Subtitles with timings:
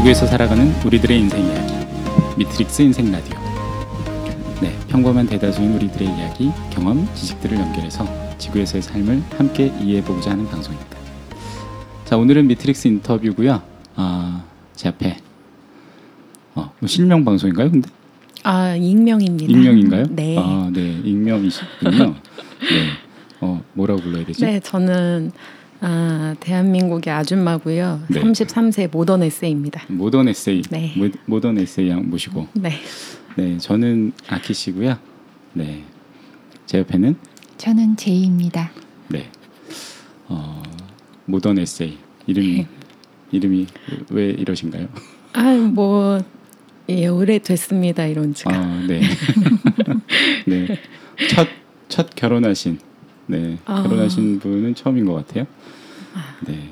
[0.00, 1.74] 지구에서 살아가는 우리들의 인생 이야기
[2.38, 3.36] 미트릭스 인생 라디오
[4.62, 8.06] 네 평범한 대다수인 우리들의 이야기 경험 지식들을 연결해서
[8.38, 10.96] 지구에서의 삶을 함께 이해해보고자 하는 방송입니다
[12.06, 13.60] 자 오늘은 미트릭스 인터뷰고요
[13.96, 14.42] 아,
[14.74, 15.18] 제 앞에
[16.54, 17.90] 어, 뭐 실명 방송인가요 근데
[18.42, 19.52] 아 익명입니다.
[19.52, 20.06] 익명인가요?
[20.12, 20.38] 네.
[20.38, 22.14] 아, 네, 익명이시군요.
[22.16, 22.88] 네.
[23.42, 24.46] 어, 뭐라고 불러야 되지?
[24.46, 25.30] 네, 저는
[25.80, 28.02] 아, 대한민국의 아줌마고요.
[28.08, 28.20] 네.
[28.20, 29.84] 33세 모던 에세이입니다.
[29.88, 30.62] 모던 에세이.
[30.70, 30.92] 네.
[30.96, 32.48] 모, 모던 에세이 양 모시고.
[32.54, 32.72] 네.
[33.36, 34.98] 네, 저는 아키 씨고요.
[35.54, 35.84] 네.
[36.66, 37.16] 제 옆에는
[37.56, 38.70] 저는 제이입니다.
[39.08, 39.30] 네.
[40.28, 40.62] 어,
[41.26, 41.98] 모던 에세이.
[42.26, 42.68] 이름이 네.
[43.32, 43.66] 이름이
[44.10, 44.88] 왜 이러신가요?
[45.32, 46.20] 아, 뭐
[46.88, 48.06] 예, 오래됐습니다.
[48.06, 48.54] 이런 지가.
[48.54, 49.00] 아, 네.
[50.46, 50.66] 네.
[51.28, 51.46] 첫,
[51.88, 52.78] 첫 결혼하신,
[53.30, 53.58] 네.
[53.64, 53.82] 아.
[53.82, 55.46] 결혼하신 분은 처음인 것 같아요.
[56.46, 56.68] 네.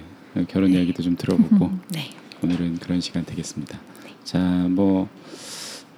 [0.48, 2.11] 결혼 이야기도 좀 들어보고, 네.
[2.42, 3.78] 오늘은 그런 시간 되겠습니다.
[4.25, 5.09] 자, 뭐,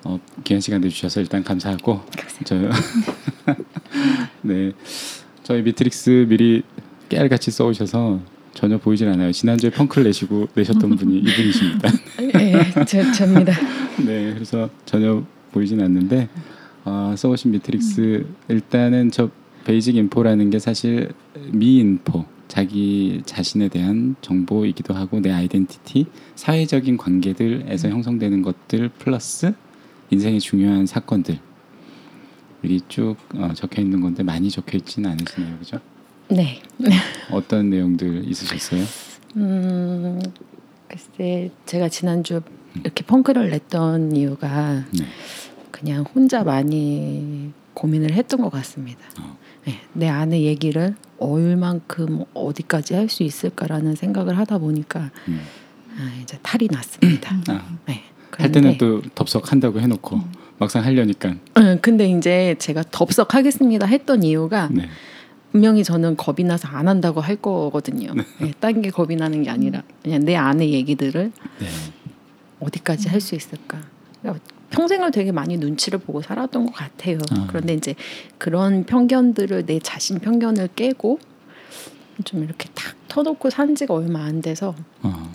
[0.04, 2.02] 어, 귀한 시간 내주셔서 일단 감사하고,
[2.44, 2.56] 저,
[4.42, 4.72] 네.
[5.42, 6.62] 저희 미트릭스 미리
[7.08, 8.20] 깨알같이 써오셔서
[8.52, 9.32] 전혀 보이질 않아요.
[9.32, 11.88] 지난주에 펑크를 내시고 내셨던 분이 이분이십니다.
[12.38, 13.52] 예, 저, 접니다.
[14.04, 16.28] 네, 그래서 전혀 보이진 않는데
[16.84, 19.30] 아, 써오신 미트릭스 일단은 저
[19.70, 21.12] basic info라는 게 사실
[21.52, 29.52] me info 자기 자신에 대한 정보이기도 하고 내 identity 사회적인 관계들에서 형성되는 것들 플러스
[30.10, 31.38] 인생의 중요한 사건들
[32.64, 35.78] 여기 쭉 어, 적혀 있는 건데 많이 적혀 있지는 않으시네요, 그죠?
[36.28, 36.60] 네.
[37.30, 38.82] 어떤 내용들 있으셨어요?
[39.36, 40.20] 음,
[40.88, 42.40] 글쎄 제가 지난주
[42.74, 45.06] 이렇게 펑크를 냈던 이유가 네.
[45.70, 48.98] 그냥 혼자 많이 고민을 했던 것 같습니다.
[49.20, 49.38] 어.
[49.66, 55.40] 네, 내 안의 얘기를 얼만큼 어디까지 할 수 있을까라는 생각을 하다 보니까 음.
[55.98, 57.36] 아, 이제 탈이 났습니다.
[57.48, 58.02] 아, 네,
[58.36, 60.20] 할 때는 또 덥석 한다고 해놓고
[60.58, 64.88] 막상 하려니까 응, 근데 이제 제가 덥석 하겠습니다 했던 이유가 네.
[65.52, 68.14] 분명히 저는 겁이 나서 안 한다고 할 거거든요.
[68.38, 71.66] 네, 딴게 겁이 나는 게 아니라 그냥 내 안의 얘기들을 네.
[72.60, 73.80] 어디까지 할 수 있을까.
[74.22, 77.18] 그러니까 평생을 되게 많이 눈치를 보고 살았던 것 같아요.
[77.30, 77.46] 아.
[77.48, 77.94] 그런데 이제
[78.38, 81.18] 그런 편견들을 내 자신 편견을 깨고
[82.24, 85.32] 좀 이렇게 탁 터놓고 산 지가 얼마 안 돼서 어,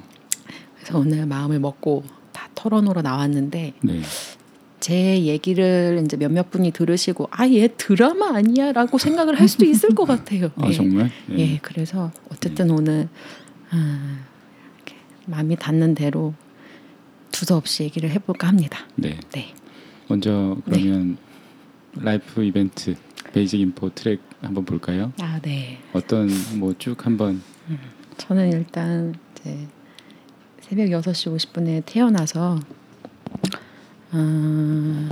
[0.78, 4.02] 그래서 오늘 마음을 먹고 다 털어놓으러 나왔는데 네.
[4.80, 10.06] 제 얘기를 이제 몇몇 분이 들으시고 아 얘 드라마 아니야라고 생각을 할 수도 있을 것
[10.06, 10.52] 같아요.
[10.58, 10.74] 아 예.
[10.74, 11.12] 정말?
[11.32, 13.08] 예, 그래서 어쨌든 오늘
[13.72, 14.20] 아,
[14.76, 14.96] 이렇게
[15.26, 16.36] 마음이 닿는 대로
[17.40, 18.80] 두서없이 얘기를 해볼까 합니다.
[18.96, 19.20] 네.
[19.34, 19.54] 네.
[20.08, 21.18] 먼저 그러면
[21.96, 22.96] life event
[23.34, 25.12] basic info 트랙 한번 볼까요?
[25.20, 25.80] 아, 네.
[25.92, 26.30] 어떤
[26.60, 27.42] 뭐 쭉 한번
[28.18, 29.68] 저는 일단 이제
[30.62, 32.58] 새벽 6시 50분에 태어나서
[34.12, 35.10] 어,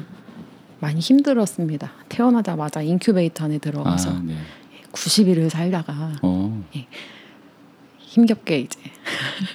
[0.79, 1.91] 많이 힘들었습니다.
[2.07, 4.37] 태어나자마자 인큐베이터 안에 들어가서 아, 네.
[4.93, 6.63] 90일을 살다가 어,
[7.99, 8.79] 힘겹게 이제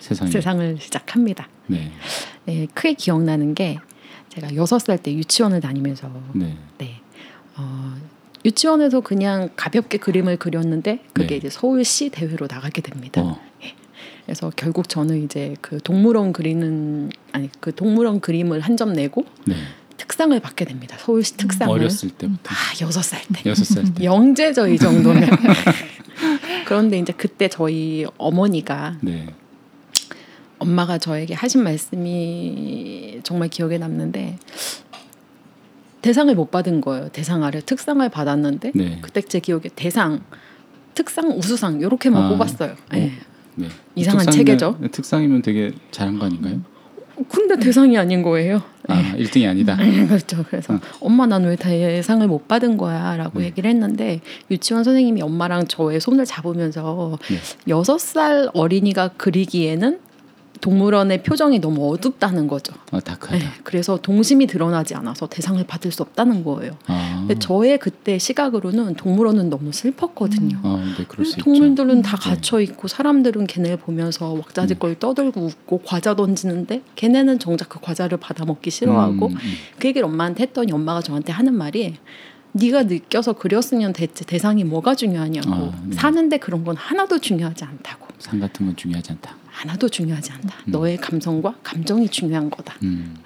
[0.01, 0.29] 세상에.
[0.33, 1.49] 세상을 시작합니다.
[1.69, 1.93] 네.
[2.49, 3.79] 네, 크게 기억나는 게
[4.31, 6.57] 제가 여섯 살 때 유치원을 다니면서 네.
[6.79, 7.01] 네.
[7.57, 7.95] 어,
[8.43, 11.37] 유치원에서 그냥 가볍게 그림을 그렸는데 그게 네.
[11.37, 13.21] 이제 서울시 대회로 나가게 됩니다.
[13.21, 13.39] 어,
[14.25, 19.55] 그래서 결국 저는 이제 그 동물원 그리는 아니 그 동물원 그림을 한 점 내고 네.
[19.99, 20.97] 특상을 받게 됩니다.
[20.99, 23.43] 서울시 특상을 어렸을 때부터 아 여섯 살 때.
[23.51, 24.05] 여섯 살 때.
[24.05, 25.29] 영재죠 이 정도면.
[26.65, 29.27] 그런데 이제 그때 저희 어머니가 네.
[30.59, 34.39] 엄마가 저에게 하신 말씀이 정말 기억에 남는데
[36.03, 37.09] 대상을 못 받은 거예요.
[37.11, 38.99] 대상 아래 특상을 받았는데 네.
[39.03, 40.21] 그때 제 기억에 대상,
[40.95, 42.75] 특상, 우수상 이렇게만 아, 뽑았어요.
[42.95, 43.13] 예.
[43.57, 43.69] 네.
[43.97, 44.79] 이상한 특상이면- 체계죠.
[44.93, 46.61] 특상이면 되게 잘한 거 아닌가요?
[47.29, 48.63] 근데 대상이 아닌 거예요.
[48.87, 49.77] 아, 1등이 아니다.
[50.07, 50.45] 그렇죠.
[50.49, 50.81] 그래서 어.
[51.01, 53.47] 엄마 난 왜 대상을 못 받은 거야라고 네.
[53.47, 54.21] 얘기를 했는데
[54.53, 57.39] 유치원 선생님이 엄마랑 저의 손을 잡으면서 네.
[57.67, 59.99] 여섯 살 어린이가 그리기에는
[60.61, 62.75] 동물원의 표정이 너무 어둡다는 거죠.
[62.91, 63.39] 아, 다크하다.
[63.39, 66.73] 네, 그래서 동심이 드러나지 않아서 대상을 받을 수 없다는 거예요.
[66.87, 67.17] 아.
[67.21, 70.59] 근데 저의 그때 시각으로는 동물원은 너무 슬펐거든요.
[70.63, 71.45] 아, 네, 수 있죠.
[71.45, 72.31] 동물들은 다 네.
[72.31, 78.45] 갇혀 있고 사람들은 걔네를 보면서 왁자지껄 떠들고 웃고 과자 던지는데 걔네는 정작 그 과자를 받아
[78.45, 79.55] 먹기 싫어하고 음, 음.
[79.79, 81.97] 그 얘기를 엄마한테 했더니 엄마가 저한테 하는 말이
[82.53, 85.95] 네가 느껴서 그렸으면 대체 대상이 뭐가 중요하냐고 아, 네.
[85.95, 89.37] 사는데 그런 건 하나도 중요하지 않다고 상 같은 건 중요하지 않다.
[89.59, 90.71] 하나도 중요하지 않다 음.
[90.71, 93.17] 너의 감성과 감정이 중요한 거다 음.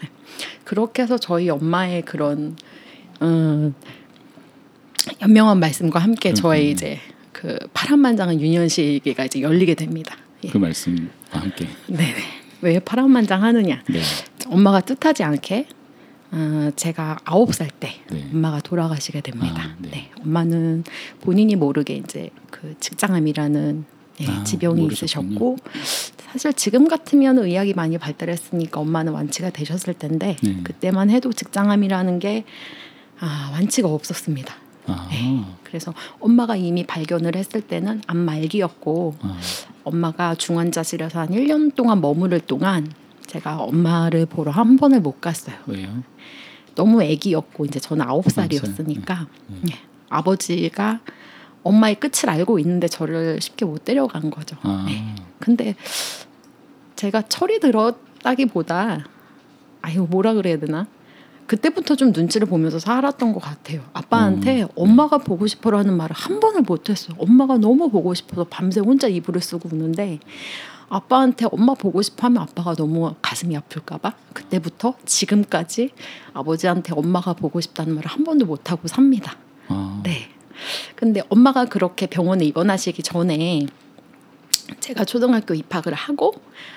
[0.64, 2.56] 그렇게 해서 저희 엄마의 그런
[3.20, 3.74] 음,
[5.18, 6.94] 현명한 말씀과 함께 저의 그렇군요.
[6.94, 7.00] 이제
[7.32, 10.16] 그 파란만장한 유년시기가 이제 열리게 됩니다.
[10.44, 10.48] 예.
[10.48, 11.68] 그 말씀과 함께.
[11.86, 12.14] 네네.
[12.62, 13.82] 왜 파란만장하느냐?
[13.88, 14.00] 네.
[14.46, 15.66] 엄마가 뜻하지 않게
[16.30, 18.28] 어, 제가 아홉 살때 네.
[18.32, 19.62] 엄마가 돌아가시게 됩니다.
[19.62, 19.90] 아, 네.
[19.90, 20.10] 네.
[20.24, 20.84] 엄마는
[21.20, 23.84] 본인이 모르게 이제 그 직장암이라는
[24.18, 25.28] 네, 아, 지병이 모르셨군요.
[25.30, 25.56] 있으셨고
[26.32, 30.60] 사실 지금 같으면 의학이 많이 발달했으니까 엄마는 완치가 되셨을 텐데 네.
[30.64, 32.44] 그때만 해도 직장암이라는 게
[33.20, 34.54] 아, 완치가 없었습니다.
[34.86, 35.44] 아, 네.
[35.62, 39.38] 그래서 엄마가 이미 발견을 했을 때는 암 말기였고 아,
[39.84, 42.90] 엄마가 중환자실에서 한 1년 동안 머무를 동안
[43.26, 45.56] 제가 엄마를 보러 한 번을 못 갔어요.
[45.66, 46.02] 왜요?
[46.74, 48.48] 너무 아기였고 이제 저는 아홉 살.
[48.48, 49.26] 살이었으니까
[49.70, 49.74] 예.
[50.08, 51.00] 아버지가
[51.62, 54.56] 엄마의 끝을 알고 있는데 저를 쉽게 못 데려간 거죠.
[54.62, 55.14] 아, 네.
[55.38, 55.74] 근데
[56.96, 59.04] 제가 철이 들었다기보다
[59.82, 60.86] 아유 뭐라 그래야 되나
[61.46, 63.82] 그때부터 좀 눈치를 보면서 살았던 것 같아요.
[63.92, 67.16] 아빠한테 음, 엄마가 보고 싶어라는 말을 한 번을 못했어요.
[67.18, 70.20] 엄마가 너무 보고 싶어서 밤새 혼자 이불을 쓰고 우는데
[70.88, 75.90] 아빠한테 엄마 보고 싶어 하면 아빠가 너무 가슴이 아플까봐 그때부터 지금까지
[76.32, 79.36] 아버지한테 엄마가 보고 싶다는 말을 한 번도 못 하고 삽니다.
[79.68, 80.28] 아, 네.
[80.94, 83.66] 근데 엄마가 그렇게 병원에 입원하시기 전에
[84.80, 86.34] 제가 초등학교 입학을 하고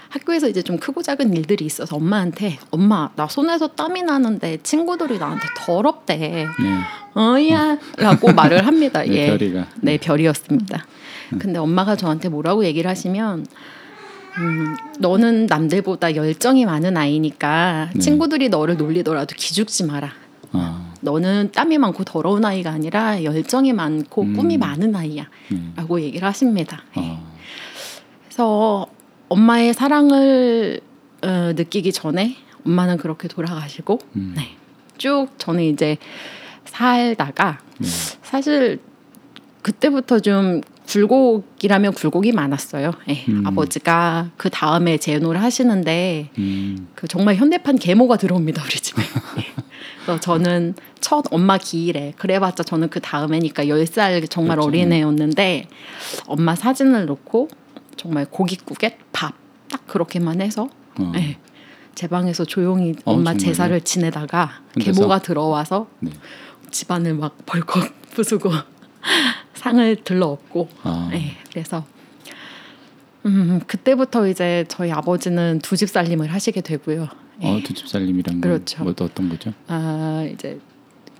[0.09, 5.47] 학교에서 이제 좀 크고 작은 일들이 있어서 엄마한테 엄마 나 손에서 땀이 나는데 친구들이 나한테
[5.57, 6.47] 더럽대 네.
[7.13, 9.01] 어야라고 말을 합니다.
[9.05, 9.27] 네, 예.
[9.27, 9.67] 별이가.
[9.81, 10.85] 네 별이었습니다.
[11.39, 13.45] 근데 엄마가 저한테 뭐라고 얘기를 하시면
[14.37, 17.99] 음, 너는 남들보다 열정이 많은 아이니까 네.
[17.99, 20.11] 친구들이 너를 놀리더라도 기죽지 마라.
[20.51, 24.33] 아, 너는 땀이 많고 더러운 아이가 아니라 열정이 많고 음.
[24.35, 25.29] 꿈이 많은 아이야.
[25.51, 25.59] 네.
[25.75, 26.83] 라고 얘기를 하십니다.
[26.97, 27.01] 예.
[27.01, 27.23] 아,
[28.23, 28.87] 그래서
[29.29, 30.81] 엄마의 사랑을
[31.23, 34.55] 어, 느끼기 전에 엄마는 그렇게 돌아가시고 음, 네.
[34.97, 35.97] 쭉 저는 이제
[36.65, 37.87] 살다가 네.
[38.21, 38.79] 사실
[39.61, 42.91] 그때부터 좀 굴곡이라면 굴곡이 많았어요.
[43.09, 43.25] 예.
[43.29, 43.43] 음.
[43.45, 49.01] 아버지가 그 다음에 재혼을 하시는데 음, 그 정말 현대판 계모가 들어옵니다 우리 집에.
[49.01, 49.45] 예.
[50.05, 54.67] 그래서 저는 첫 엄마 기일에 그래봤자 저는 그 다음에니까 10살 정말 그렇죠.
[54.67, 55.67] 어린애였는데
[56.27, 57.47] 엄마 사진을 놓고
[57.97, 59.33] 정말 고깃국에 밥
[59.67, 60.69] 딱 그렇게만 해서
[60.99, 61.37] 어, 예.
[61.95, 63.37] 제 방에서 조용히 어, 엄마 정말요?
[63.39, 64.61] 제사를 지내다가?
[64.79, 66.11] 계모가 들어와서 네.
[66.69, 68.51] 집안을 막 벌컥 부수고
[69.55, 71.83] 상을 들러엎고 아, 네, 그래서
[73.25, 77.07] 음, 그때부터 이제 저희 아버지는 두 집 살림을 하시게 되고요.
[77.41, 77.63] 어, 예.
[77.63, 78.83] 두집 살림이란 건 그렇죠.
[78.83, 79.53] 뭐 어떤 거죠?
[79.67, 80.59] 아 이제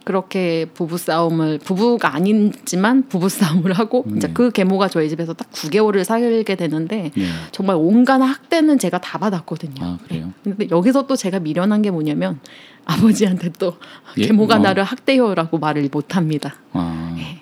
[0.06, 4.34] 그렇게 부부 싸움을 부부가 아니지만 부부 싸움을 하고 이제 네.
[4.34, 7.26] 그 계모가 저희 집에서 딱 9개월을 살게 되는데 네.
[7.52, 9.84] 정말 온갖 학대는 제가 다 받았거든요.
[9.84, 10.32] 아, 그래요?
[10.44, 12.40] 근데 여기서 또 제가 미련한 게 뭐냐면
[12.86, 13.78] 아버지한테 또
[14.20, 14.28] 예?
[14.28, 14.60] 계모가 어.
[14.60, 16.56] 나를 학대요라고 말을 못 합니다.
[16.74, 17.42] 아, 예.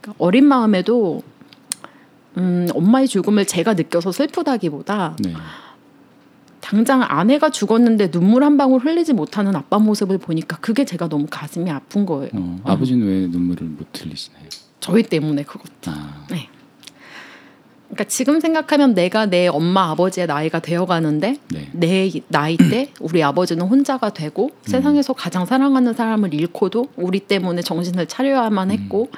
[0.00, 1.22] 그러니까 어린 마음에도
[2.38, 5.34] 음, 엄마의 죽음을 제가 느껴서 슬프다기보다 네.
[6.66, 11.70] 당장 아내가 죽었는데 눈물 한 방울 흘리지 못하는 아빠 모습을 보니까 그게 제가 너무 가슴이
[11.70, 12.30] 아픈 거예요.
[12.34, 14.42] 어, 아버지는 왜 눈물을 못 흘리시나요?
[14.80, 15.70] 저희 때문에 그것.
[15.86, 16.48] 아, 네.
[17.84, 21.70] 그러니까 지금 생각하면 내가 내 엄마 아버지의 나이가 되어가는데 네.
[21.72, 28.06] 내 나이 때 우리 아버지는 혼자가 되고 세상에서 가장 사랑하는 사람을 잃고도 우리 때문에 정신을
[28.06, 29.08] 차려야만 했고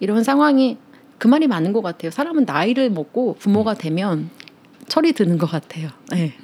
[0.00, 0.76] 이런 상황이
[1.18, 2.10] 그 말이 맞는 것 같아요.
[2.10, 4.28] 사람은 나이를 먹고 부모가 되면
[4.88, 5.88] 철이 드는 것 같아요.
[6.10, 6.34] 네.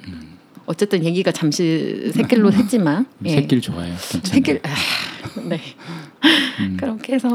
[0.65, 3.29] 어쨌든 얘기가 잠시 새길로 했지만 예.
[3.31, 3.93] 새길 좋아요.
[4.09, 4.23] 괜찮아요.
[4.25, 5.59] 새길 아, 네
[6.59, 6.77] 음.
[6.79, 7.29] 그렇게 해서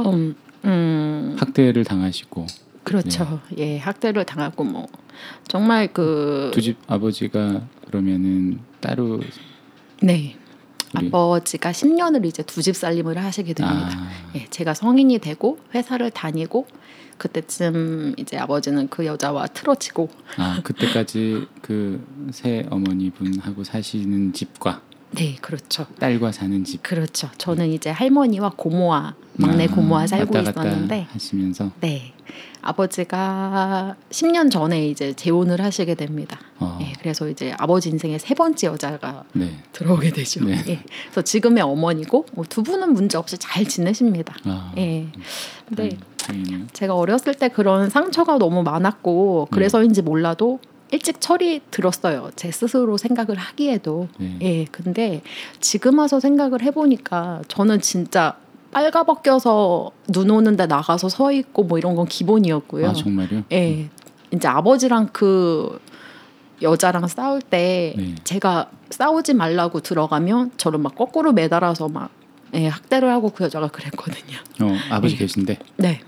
[0.65, 2.47] 음 학대를 당하시고
[2.85, 3.41] 그렇죠.
[3.59, 4.87] 예 학대를 당하고 뭐
[5.49, 9.21] 정말 그 두 집 아버지가 그러면은 따로
[10.03, 10.37] 네.
[10.97, 13.91] 우리- 아버지가 10년을 이제 두 집 살림을 하시게 됩니다.
[13.93, 16.67] 아, 예, 제가 성인이 되고 회사를 다니고
[17.19, 20.09] 그때쯤 이제 아버지는 그 여자와 틀어지고.
[20.37, 24.83] 아 그때까지 그 새 어머니 분하고 사시는 집과
[25.13, 25.87] 네 그렇죠.
[25.99, 26.83] 딸과 사는 집.
[26.83, 27.31] 그렇죠.
[27.39, 31.71] 저는 이제 할머니와 고모와 막내 아, 고모와 살고 있었는데 하시면서?
[31.81, 32.13] 네
[32.63, 38.69] 아버지가 10년 전에 이제 재혼을 하시게 됩니다 어, 예, 그래서 이제 아버지 인생의 세 번째
[38.69, 39.59] 여자가 네.
[39.73, 40.63] 들어오게 되죠 네.
[40.67, 45.07] 예, 그래서 지금의 어머니고 뭐 두 분은 문제 없이 잘 지내십니다 아, 예
[45.67, 45.91] 근데
[46.31, 46.69] 음.
[46.73, 50.59] 제가 어렸을 때 그런 상처가 너무 많았고 그래서인지 몰라도
[50.91, 52.31] 일찍 철이 들었어요.
[52.37, 54.09] 제 스스로 생각을 하기에도.
[54.19, 54.39] 네.
[54.43, 54.65] 예.
[54.67, 55.21] 근데
[55.61, 58.37] 지금 와서 생각을 해보니까 저는 진짜
[58.73, 62.89] 빨가벗겨서 눈 오는데 나가서 서 있고 뭐 이런 건 기본이었고요.
[62.89, 63.45] 아 정말요?
[63.53, 63.89] 예.
[64.33, 65.81] 이제 아버지랑 그
[66.63, 68.15] 여자랑 싸울 때 네.
[68.25, 72.11] 제가 싸우지 말라고 들어가면 저를 막 거꾸로 매달아서 막
[72.55, 74.39] 예, 학대를 하고 그 여자가 그랬거든요.
[74.63, 75.19] 어 아버지 예.
[75.19, 75.59] 계신데.
[75.77, 76.01] 네.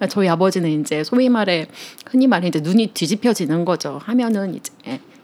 [0.00, 1.66] 어, 저희 아버지는 이제 소위 말해
[2.06, 4.00] 흔히 말해 이제 눈이 뒤집혀지는 거죠.
[4.02, 4.72] 하면은 이제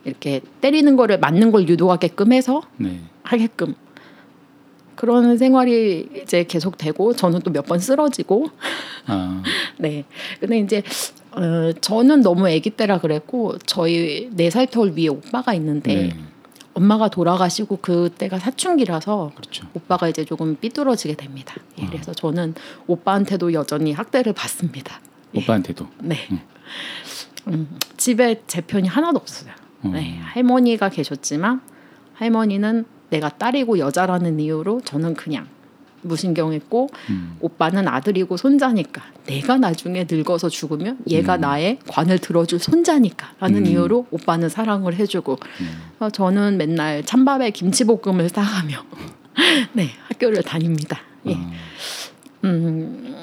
[0.05, 3.01] 이렇게 때리는 거를 맞는 걸 유도하게끔 해서 네.
[3.23, 3.75] 하게끔
[5.01, 8.49] 그런 생활이 이제 계속되고 저는 또 몇 번 쓰러지고
[9.07, 9.43] 아,
[9.79, 10.05] 네
[10.41, 10.83] 근데 이제
[11.33, 16.17] 어, 저는 너무 아기 때라 그랬고 저희 네 살 터울 위에 오빠가 있는데 네.
[16.75, 19.67] 엄마가 돌아가시고 그때가 사춘기라서 그렇죠.
[19.75, 21.55] 오빠가 이제 조금 삐뚤어지게 됩니다.
[21.81, 22.55] 예, 그래서 저는
[22.87, 25.01] 오빠한테도 여전히 학대를 받습니다.
[25.35, 25.41] 예.
[25.41, 25.87] 오빠한테도.
[26.03, 26.17] 네.
[27.49, 29.53] 음, 집에 제 편이 하나도 없어요.
[29.83, 29.89] 어.
[29.89, 31.61] 네, 할머니가 계셨지만
[32.15, 35.47] 할머니는 내가 딸이고 여자라는 이유로 저는 그냥
[36.03, 37.37] 무신경했고 음.
[37.41, 43.67] 오빠는 아들이고 손자니까 내가 나중에 늙어서 죽으면 얘가 나의 관을 들어줄 손자니까라는 음.
[43.67, 45.39] 이유로 오빠는 사랑을 해주고
[45.99, 48.83] 어, 저는 맨날 찬밥에 김치볶음을 싸가며
[49.75, 51.01] 네 학교를 다닙니다.
[51.27, 51.35] 예.
[51.35, 51.51] 아,
[52.45, 53.15] 음,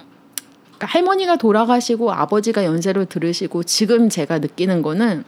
[0.77, 5.23] 그러니까 할머니가 돌아가시고 아버지가 연세를 들으시고 지금 제가 느끼는 거는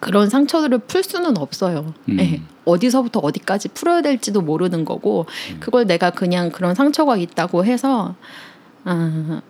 [0.00, 1.92] 그런 상처들을 풀 수는 없어요.
[2.08, 2.20] 음.
[2.20, 2.40] 예.
[2.64, 5.26] 어디서부터 어디까지 풀어야 될지도 모르는 거고
[5.58, 8.14] 그걸 내가 그냥 그런 상처가 있다고 해서
[8.84, 9.40] 아,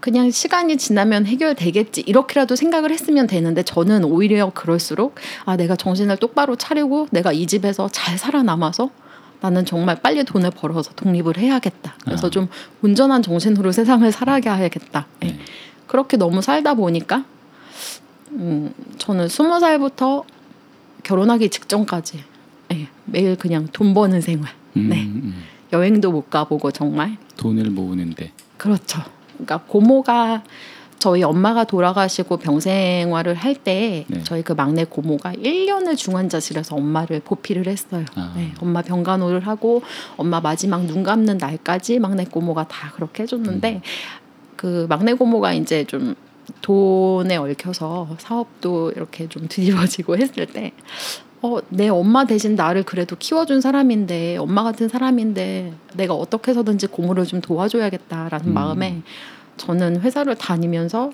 [0.00, 6.56] 그냥 시간이 지나면 해결되겠지 이렇게라도 생각을 했으면 되는데 저는 오히려 그럴수록 아 내가 정신을 똑바로
[6.56, 8.90] 차리고 내가 이 집에서 잘 살아남아서
[9.40, 11.96] 나는 정말 빨리 돈을 벌어서 독립을 해야겠다.
[12.04, 12.30] 그래서 아.
[12.30, 12.48] 좀
[12.82, 15.06] 온전한 정신으로 세상을 살아가야겠다.
[15.22, 15.26] 예.
[15.26, 15.38] 네.
[15.86, 17.24] 그렇게 너무 살다 보니까
[18.36, 20.24] 음, 저는 스무 살부터
[21.02, 22.22] 결혼하기 직전까지
[22.72, 24.50] 예, 매일 그냥 돈 버는 생활.
[24.76, 25.02] 음, 네.
[25.02, 25.42] 음.
[25.72, 28.32] 여행도 못 가보고 정말 돈을 모으는데.
[28.56, 29.00] 그렇죠.
[29.34, 30.42] 그러니까 고모가
[30.98, 34.22] 저희 엄마가 돌아가시고 병생활을 할때 네.
[34.24, 38.04] 저희 그 막내 고모가 1년을 중환자실에서 엄마를 보필을 했어요.
[38.14, 38.32] 아.
[38.34, 39.82] 네, 엄마 병간호를 하고
[40.16, 43.80] 엄마 마지막 눈 감는 날까지 막내 고모가 다 그렇게 해줬는데 음.
[44.56, 46.14] 그 막내 고모가 이제 좀
[46.60, 50.72] 돈에 얽혀서 사업도 이렇게 좀 뒤집어지고 했을 때
[51.42, 57.24] 어, 내 엄마 대신 나를 그래도 키워준 사람인데 엄마 같은 사람인데 내가 어떻게 해서든지 고모를
[57.24, 58.54] 좀 도와줘야겠다라는 음.
[58.54, 59.02] 마음에
[59.56, 61.12] 저는 회사를 다니면서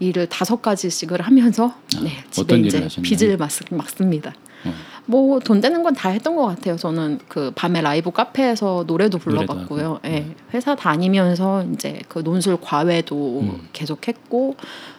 [0.00, 2.88] 일을 다섯 가지씩을 하면서 네, 집에 어떤 이제?
[3.02, 4.32] 빚을 맞, 막습니다.
[4.64, 4.72] 어.
[5.06, 6.76] 뭐돈 되는 건 다 했던 것 같아요.
[6.76, 10.00] 저는 그 밤에 라이브 카페에서 노래도 불러봤고요.
[10.04, 10.34] 예, 네.
[10.52, 13.68] 회사 다니면서 이제 그 논술 과외도 음.
[13.72, 14.56] 계속했고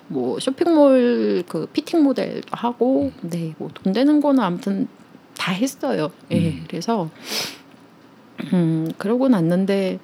[0.08, 4.88] 뭐 쇼핑몰 그 피팅 모델도 하고 네, 뭐 돈 되는 거는 아무튼
[5.38, 6.10] 다 했어요.
[6.32, 6.66] 예, 음.
[6.68, 7.10] 그래서
[8.54, 10.00] 음 그러고 났는데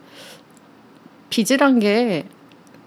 [1.29, 2.25] 빚이란 게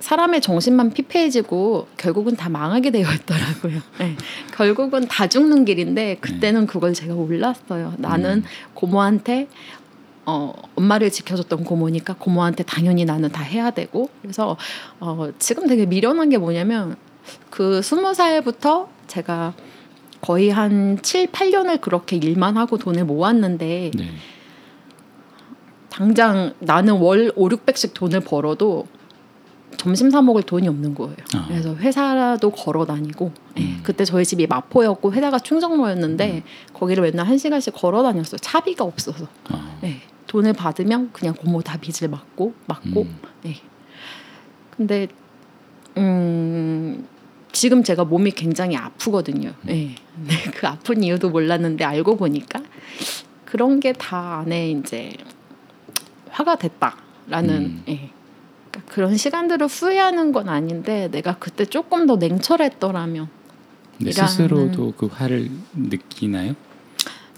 [0.01, 3.81] 사람의 정신만 피폐해지고 결국은 다 망하게 되어 있더라고요.
[3.99, 4.17] 네.
[4.55, 7.95] 결국은 다 죽는 길인데 그때는 그걸 제가 몰랐어요.
[7.99, 8.45] 나는 음.
[8.75, 9.49] 고모한테
[10.25, 14.57] 어, 엄마를 지켜줬던 고모니까 고모한테 당연히 나는 다 해야 되고 그래서
[15.01, 16.97] 어, 지금 되게 미련한 게 뭐냐면
[17.51, 19.55] 그 스무 살부터 제가
[20.21, 24.11] 거의 한 7, 8년을 그렇게 일만 하고 돈을 모았는데 네.
[25.89, 28.87] 당장 나는 월 5, 600씩 돈을 벌어도
[29.79, 31.17] 점심 사 먹을 돈이 없는 거예요.
[31.35, 31.47] 아.
[31.49, 33.81] 그래서 회사도 걸어 다니고 예, 음.
[33.83, 36.43] 그때 저희 집이 마포였고 회사가 충정로였는데
[36.75, 38.39] 거기를 맨날 한 시간씩 걸어 다녔어요.
[38.39, 39.27] 차비가 없어서.
[39.49, 43.03] 아, 예, 돈을 받으면 그냥 고모 다 빚을 막고 막고.
[43.03, 43.19] 음.
[43.47, 43.57] 예.
[44.77, 45.09] 근데
[45.97, 47.07] 음
[47.53, 49.53] 지금 제가 몸이 굉장히 아프거든요.
[49.69, 49.75] 예.
[49.75, 49.95] 네,
[50.55, 52.61] 그 아픈 이유도 몰랐는데 알고 보니까
[53.45, 55.13] 그런 게 다 안에 이제
[56.31, 57.83] 화가 됐다라는 음.
[57.89, 58.11] 예.
[58.79, 63.29] 그러니까 그런 시간들을 후회하는 건 아닌데 내가 그때 조금 더 냉철했더라면
[63.99, 66.55] 네, 스스로도 그 화를 느끼나요?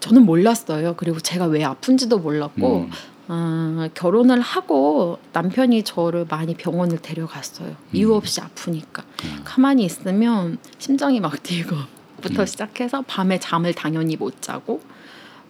[0.00, 0.94] 저는 몰랐어요.
[0.96, 2.90] 그리고 제가 왜 아픈지도 몰랐고 음.
[3.28, 7.76] 아, 결혼을 하고 남편이 저를 많이 병원을 데려갔어요.
[7.92, 9.04] 이유 없이 아프니까.
[9.24, 9.40] 음.
[9.44, 12.46] 가만히 있으면 심장이 막 뛰고부터 음.
[12.46, 14.80] 시작해서 밤에 잠을 당연히 못 자고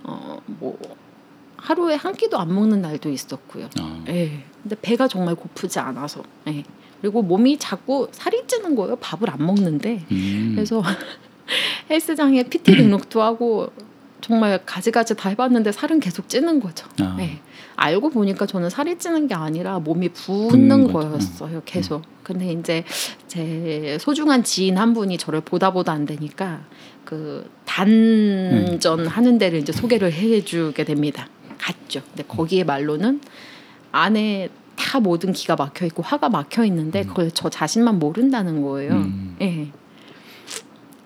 [0.03, 0.79] 어, 뭐
[1.57, 3.69] 하루에 한 끼도 안 먹는 날도 있었고요.
[3.79, 4.45] 아, 예.
[4.62, 6.23] 근데 배가 정말 고프지 않아서.
[6.49, 6.64] 예.
[7.00, 8.97] 그리고 몸이 자꾸 살이 찌는 거예요.
[8.97, 10.05] 밥을 안 먹는데.
[10.11, 10.52] 음.
[10.55, 10.83] 그래서
[11.90, 13.71] 헬스장에 PT 등록도 하고
[14.21, 16.87] 정말 가지가지 다 해봤는데 살은 계속 찌는 거죠.
[17.00, 17.14] 아.
[17.17, 17.40] 네.
[17.76, 21.09] 알고 보니까 저는 살이 찌는 게 아니라 몸이 붓는 붓는 거죠.
[21.09, 21.62] 거였어요.
[21.64, 22.02] 계속.
[22.23, 22.85] 근데 이제
[23.26, 26.61] 제 소중한 지인 한 분이 저를 보다 보다 안 되니까
[27.05, 31.29] 그 단전 하는 데를 이제 소개를 해주게 됩니다.
[31.59, 32.02] 갔죠.
[32.09, 33.21] 근데 거기에 말로는
[33.93, 38.93] 안에 다 모든 기가 막혀 있고 화가 막혀 있는데 그걸 저 자신만 모른다는 거예요.
[38.93, 39.37] 음.
[39.41, 39.69] 예.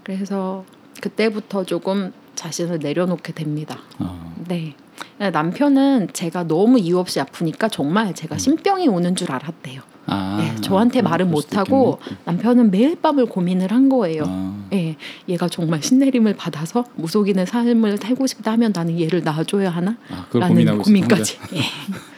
[0.02, 0.64] 그래서
[1.00, 3.78] 그때부터 조금 자신을 내려놓게 됩니다.
[3.98, 4.74] 아, 네.
[5.18, 9.82] 남편은 제가 너무 이유 없이 아프니까 정말 제가 신병이 오는 줄 알았대요.
[10.06, 11.98] 아, 네, 저한테 아, 말은 못하고.
[12.26, 14.24] 남편은 매일 밤을 고민을 한 거예요.
[14.26, 14.96] 아, 예,
[15.28, 19.96] 얘가 정말 신내림을 받아서 무속인의 삶을 살고 싶다 하면 나는 얘를 낳아줘야 하나?
[20.10, 21.38] 아, 라는 고민까지.
[21.54, 21.60] 예,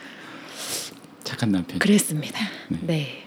[1.37, 1.77] 착한 남편.
[1.79, 2.39] 그랬습니다.
[2.69, 2.79] 네.
[2.81, 3.23] 네.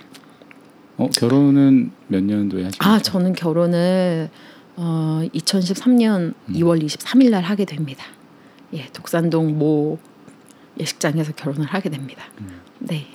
[0.96, 2.78] 어 결혼은 몇 년도에 하셨죠?
[2.82, 4.28] 아, 저는 결혼을
[4.76, 6.52] 어, 2013년 음.
[6.52, 8.04] 2월 23일 날 하게 됩니다.
[8.74, 9.98] 예, 독산동 모
[10.78, 12.24] 예식장에서 결혼을 하게 됩니다.
[12.40, 12.60] 음.
[12.80, 13.06] 네.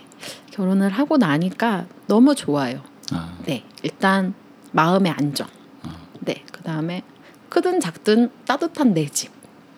[0.51, 2.81] 결혼을 하고 나니까 너무 좋아요.
[3.11, 3.63] 아, 네.
[3.83, 4.33] 일단
[4.71, 5.47] 마음의 안정.
[5.83, 6.43] 아, 네.
[6.51, 7.03] 그다음에
[7.49, 9.31] 크든 작든 따뜻한 내 집.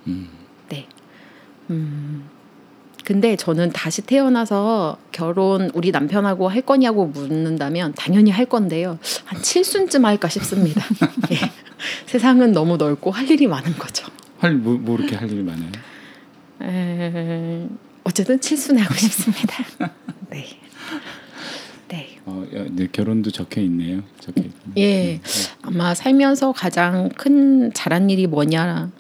[0.05, 0.29] 음,
[0.69, 0.87] 네.
[1.69, 2.29] 음.
[3.07, 8.99] 근데 저는 다시 태어나서 결혼 우리 남편하고 할 거냐고 묻는다면 당연히 할 건데요.
[9.23, 10.81] 한 7순쯤 할까 싶습니다.
[11.31, 11.37] 예.
[12.05, 14.07] 세상은 너무 넓고 할 일이 많은 거죠.
[14.39, 15.71] 할 뭐 뭐 이렇게 할 일이 많아요?
[16.63, 17.65] 에...
[18.03, 19.55] 어쨌든 칠순에 하고 싶습니다.
[20.29, 20.45] 네.
[21.87, 22.19] 네.
[22.25, 24.03] 어, 야, 네, 결혼도 적혀 있네요.
[24.19, 25.21] 적혀 있 예.
[25.61, 28.91] 아마 살면서 가장 큰 잘한 일이 뭐냐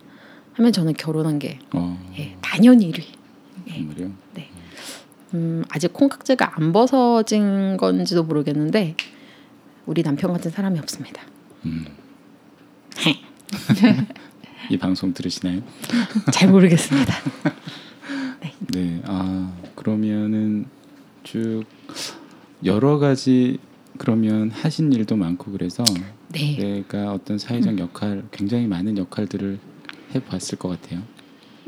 [0.53, 3.16] 하면 저는 결혼한 게 어, 예, 당연히 1위.
[3.73, 4.11] 정말요?
[5.33, 8.95] 음, 아직 콩깍지가 안 벗어진 건지도 모르겠는데
[9.85, 11.23] 우리 남편 같은 사람이 없습니다.
[11.65, 11.85] 음.
[14.69, 15.61] 이 방송 들으시나요?
[16.33, 17.13] 잘 모르겠습니다.
[18.73, 19.01] 네.
[19.05, 20.65] 아 그러면은
[21.23, 21.63] 쭉
[22.65, 23.59] 여러 가지
[23.97, 25.83] 그러면 하신 일도 많고 그래서
[26.29, 26.57] 네.
[26.57, 29.59] 내가 어떤 사회적 역할 굉장히 많은 역할들을
[30.15, 31.01] 해봤을 것 같아요.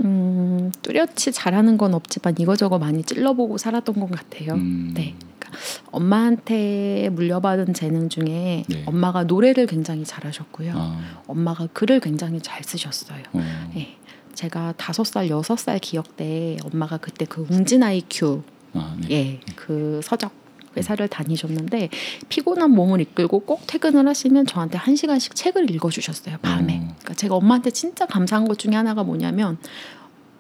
[0.03, 4.53] 음, 뚜렷이 잘하는 건 없지만 이거저거 많이 찔러보고 살았던 것 같아요.
[4.53, 5.15] 음, 네.
[5.39, 5.60] 그러니까
[5.91, 8.84] 엄마한테 물려받은 재능 중에 네.
[8.86, 10.74] 엄마가 노래를 굉장히 잘하셨고요.
[10.75, 13.24] 아, 엄마가 글을 굉장히 잘 쓰셨어요.
[13.34, 13.39] 어,
[13.74, 13.98] 네.
[14.34, 19.08] 제가 다섯 살 여섯 살 기억 때 엄마가 그때 그 웅진 아이큐 아, 네.
[19.12, 20.32] 예, 그 서적
[20.78, 21.90] 회사를 다니셨는데
[22.30, 26.76] 피곤한 몸을 이끌고 꼭 퇴근을 하시면 저한테 한 시간씩 책을 읽어주셨어요 밤에.
[26.76, 26.80] 어.
[26.80, 29.58] 그러니까 제가 엄마한테 진짜 감사한 것 중에 하나가 뭐냐면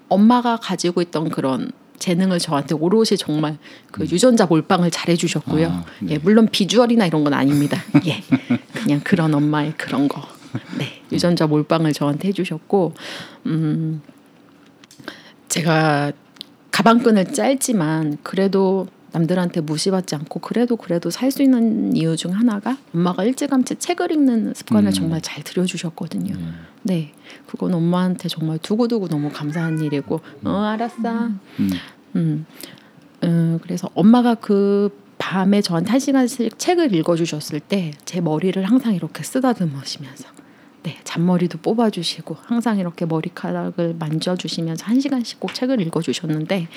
[0.07, 3.57] 엄마가 가지고 있던 그런 재능을 저한테 오롯이 정말
[3.91, 5.67] 그 유전자 몰빵을 잘해주셨고요.
[5.67, 6.13] 아, 네.
[6.13, 7.83] 예, 물론 비주얼이나 이런 건 아닙니다.
[8.07, 8.23] 예,
[8.73, 10.25] 그냥 그런 엄마의 그런 거.
[10.77, 12.93] 네, 유전자 몰빵을 저한테 해주셨고,
[13.45, 14.01] 음,
[15.49, 16.13] 제가
[16.71, 23.23] 가방끈을 짧지만 그래도 남들한테 무시받지 않고 그래도 그래도 살 수 있는 이유 중 하나가 엄마가
[23.23, 24.93] 일찌감치 책을 읽는 습관을 음.
[24.93, 26.35] 정말 잘 들여주셨거든요.
[26.35, 26.41] 네.
[26.83, 27.13] 네,
[27.45, 31.27] 그건 엄마한테 정말 두고두고 너무 감사한 일이고, 어 알았어.
[31.59, 31.69] 음,
[32.15, 32.45] 음,
[33.23, 39.21] 음, 그래서 엄마가 그 밤에 저한테 한 시간씩 책을 읽어주셨을 때 제 머리를 항상 이렇게
[39.21, 40.29] 쓰다듬으시면서
[40.83, 46.67] 네 잔머리도 뽑아주시고 항상 이렇게 머리카락을 만져주시면서 한 시간씩 꼭 책을 읽어주셨는데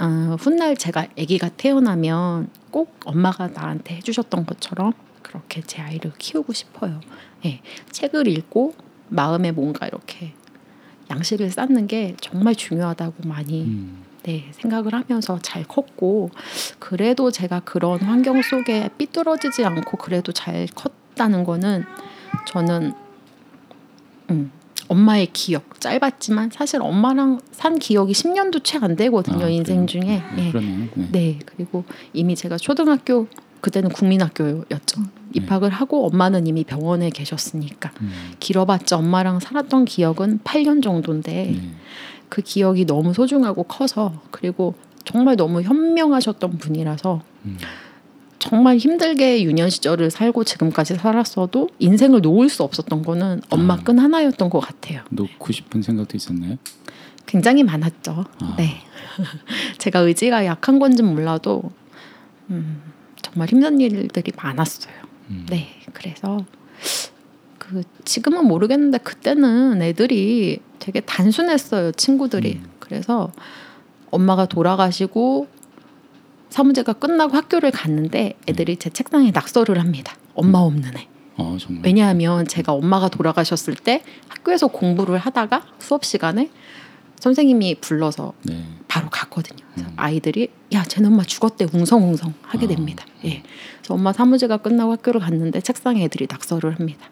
[0.00, 7.00] 어, 훗날 제가 아기가 태어나면 꼭 엄마가 나한테 해주셨던 것처럼 그렇게 제 아이를 키우고 싶어요.
[7.44, 7.60] 예,
[7.90, 8.74] 책을 읽고
[9.08, 10.32] 마음에 뭔가 이렇게
[11.10, 16.30] 양식을 쌓는 게 정말 중요하다고 많이 음, 네, 생각을 하면서 잘 컸고
[16.78, 21.84] 그래도 제가 그런 환경 속에 삐뚤어지지 않고 그래도 잘 컸다는 거는
[22.46, 22.92] 저는
[24.30, 24.52] 음,
[24.90, 29.86] 엄마의 기억 짧았지만 사실 엄마랑 산 기억이 10년도 채 안 되거든요 아, 인생 그래요?
[29.86, 30.50] 중에 네, 예.
[30.50, 30.88] 그러네요.
[30.94, 31.08] 네.
[31.12, 33.28] 네 그리고 이미 제가 초등학교
[33.60, 35.02] 그때는 국민학교였죠
[35.34, 41.60] 입학을 하고 엄마는 이미 병원에 계셨으니까 음, 길어봤자 엄마랑 살았던 기억은 8년 정도인데 네.
[42.28, 44.74] 그 기억이 너무 소중하고 커서 그리고
[45.04, 47.58] 정말 너무 현명하셨던 분이라서 음,
[48.40, 53.76] 정말 힘들게 유년 시절을 살고 지금까지 살았어도 인생을 놓을 수 없었던 거는 엄마 아.
[53.76, 55.02] 끈 하나였던 것 같아요.
[55.10, 56.56] 놓고 싶은 생각도 있었나요?
[57.26, 58.24] 굉장히 많았죠.
[58.40, 58.54] 아.
[58.56, 58.78] 네.
[59.78, 61.70] 제가 의지가 약한 건지 몰라도
[62.48, 62.82] 음,
[63.20, 64.94] 정말 힘든 일들이 많았어요.
[65.28, 65.68] 음, 네.
[65.92, 66.44] 그래서
[67.58, 71.92] 그 지금은 모르겠는데 그때는 애들이 되게 단순했어요.
[71.92, 72.54] 친구들이.
[72.54, 72.70] 음.
[72.80, 73.30] 그래서
[74.10, 75.46] 엄마가 돌아가시고
[76.50, 80.14] 사무제가 끝나고 학교를 갔는데 애들이 제 책상에 낙서를 합니다.
[80.34, 81.06] 엄마 없는 애.
[81.36, 81.84] 어 정말.
[81.86, 86.50] 왜냐하면 제가 엄마가 돌아가셨을 때 학교에서 공부를 하다가 수업 시간에
[87.20, 88.64] 선생님이 불러서 네.
[88.88, 89.64] 바로 갔거든요.
[89.78, 89.86] 음.
[89.96, 92.68] 아이들이 야, 쟤는 엄마 죽었대 웅성웅성 하게 아.
[92.68, 93.04] 됩니다.
[93.24, 93.42] 예.
[93.78, 97.08] 그래서 엄마 사무제가 끝나고 학교를 갔는데 책상에 애들이 낙서를 합니다.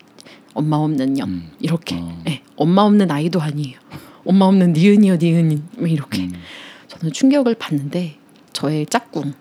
[0.54, 1.96] 엄마 없는 년 음, 이렇게.
[2.00, 2.22] 어.
[2.28, 2.42] 예.
[2.56, 3.78] 엄마 없는 아이도 아니에요.
[4.24, 6.22] 엄마 없는 니은이요 니은이 뭐 이렇게.
[6.22, 6.32] 음,
[6.88, 8.17] 저는 충격을 받는데
[8.58, 9.34] 저의 짝꿍이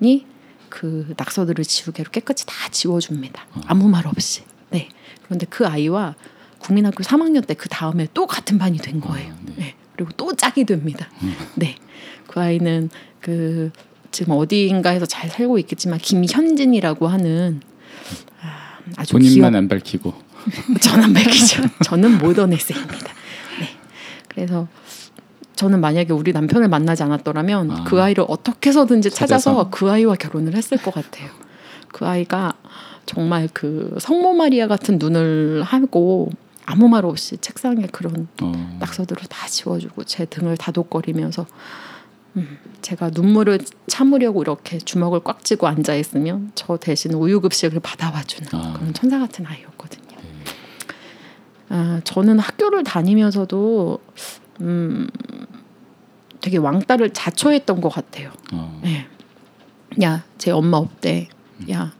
[0.00, 0.26] 네.
[0.70, 3.46] 그 낙서들을 지우개로 깨끗이 다 지워줍니다.
[3.52, 3.60] 어.
[3.66, 4.42] 아무 말 없이.
[4.70, 4.88] 네.
[5.22, 6.14] 그런데 그 아이와
[6.60, 9.34] 국민학교 3학년 때 그 다음에 또 같은 반이 된 거예요.
[9.34, 9.52] 아, 네.
[9.56, 9.74] 네.
[9.94, 11.10] 그리고 또 짝이 됩니다.
[11.22, 11.34] 음.
[11.56, 11.76] 네.
[12.26, 12.88] 그 아이는
[13.20, 13.70] 그
[14.10, 17.60] 지금 어디인가에서 잘 살고 있겠지만 김현진이라고 하는
[18.40, 20.14] 아, 아주 본인만 귀엽 안 밝히고
[20.80, 21.62] 저는 밝히죠.
[21.84, 23.12] 저는 모던 에세이입니다.
[23.60, 23.68] 네.
[24.28, 24.68] 그래서
[25.56, 27.84] 저는 만약에 우리 남편을 만나지 않았더라면 아.
[27.84, 29.70] 그 아이를 어떻게 해서든지 찾아서 찾아서?
[29.70, 31.30] 그 아이와 결혼을 했을 것 같아요.
[31.88, 32.54] 그 아이가
[33.06, 36.30] 정말 그 성모 마리아 같은 눈을 하고
[36.66, 41.46] 아무 말 없이 책상에 그런 어, 낙서들을 다 지워주고 제 등을 다독거리면서
[42.36, 48.22] 음, 제가 눈물을 참으려고 이렇게 주먹을 꽉 쥐고 앉아 있으면 저 대신 우유 급식을 받아와
[48.22, 48.72] 주는 아.
[48.76, 50.04] 그런 천사 같은 아이였거든요.
[51.68, 53.98] 아, 저는 학교를 다니면서도
[54.60, 55.08] 음,
[56.40, 58.30] 되게 왕따를 자초했던 것 같아요.
[58.52, 59.06] 어, 예.
[60.02, 61.28] 야, 제 엄마 없대.
[61.70, 61.92] 야,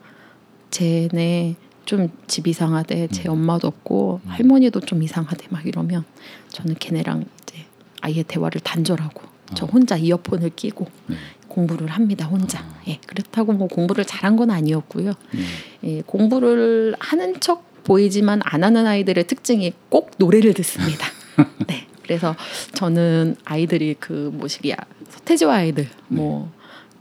[0.71, 3.09] 쟤네 좀 집 이상하대.
[3.09, 5.47] 제 엄마도 없고 할머니도 좀 이상하대.
[5.51, 6.05] 막 이러면
[6.49, 7.65] 저는 걔네랑 이제
[8.01, 9.23] 아이의 대화를 단절하고
[9.55, 11.17] 저 혼자 이어폰을 끼고 네.
[11.49, 12.27] 공부를 합니다.
[12.27, 12.67] 혼자.
[12.89, 15.13] 예, 그렇다고 뭐 공부를 잘한 건 아니었고요.
[15.33, 15.41] 네.
[15.85, 21.07] 예, 공부를 하는 척 보이지만 안 하는 아이들의 특징이 꼭 노래를 듣습니다.
[21.69, 21.87] 네.
[22.05, 22.37] 그래서
[22.75, 24.77] 저는 아이들이 그 뭐시기야
[25.11, 26.53] 서태지와 아이들 뭐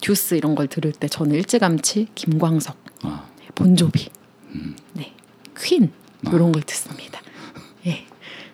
[0.02, 4.10] 듀스 이런 걸 들을 때 저는 일찌감치 김광석, 아, 본조비,
[4.56, 4.76] 음.
[4.94, 5.14] 네,
[5.58, 5.92] 퀸
[6.28, 7.22] 이런 걸 듣습니다.
[7.86, 8.06] 예.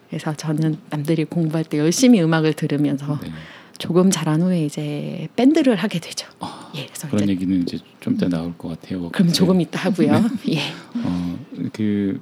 [0.10, 3.32] 그래서 저는 남들이 공부할 때 열심히 음악을 들으면서 네.
[3.78, 6.28] 조금 자란 후에 이제 밴드를 하게 되죠.
[6.40, 9.10] 아, 예, 그래서 그런 이제 얘기는 이제 좀 이따 나올 것 같아요.
[9.10, 9.32] 그럼.
[9.32, 10.12] 조금 이따 하고요.
[10.50, 10.60] 예.
[11.04, 11.40] 어,
[11.72, 12.20] 그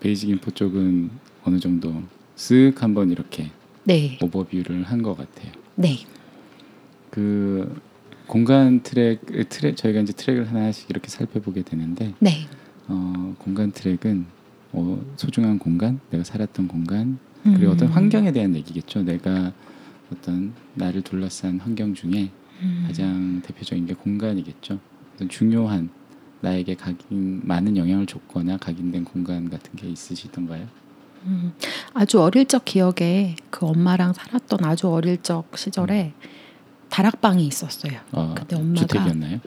[0.00, 1.10] basic info 쪽은
[1.44, 2.02] 어느 정도
[2.36, 3.50] 쓱 한번 이렇게
[3.84, 4.18] 네.
[4.22, 5.52] 오버뷰를 한 것 같아요.
[5.76, 5.98] 네.
[7.10, 7.80] 그
[8.26, 12.46] 공간 트랙 트랙 저희가 이제 트랙을 하나씩 이렇게 살펴보게 되는데 네.
[12.88, 14.26] 어, 공간 트랙은
[14.72, 17.92] 어, 소중한 공간, 내가 살았던 공간, 그리고 어떤 음.
[17.92, 19.02] 환경에 대한 얘기겠죠.
[19.04, 19.52] 내가
[20.12, 22.84] 어떤 나를 둘러싼 환경 중에 음.
[22.86, 24.80] 가장 대표적인 게 공간이겠죠.
[25.14, 25.90] 어떤 중요한
[26.40, 30.66] 나에게 각인 많은 영향을 줬거나 각인된 공간 같은 게 있으시던가요?
[31.24, 31.54] 음,
[31.94, 36.12] 아주 어릴 적 기억에 그 엄마랑 살았던 아주 어릴 적 시절에
[36.90, 37.98] 다락방이 있었어요.
[38.12, 39.40] 어, 그때 엄마가 주택이었나요?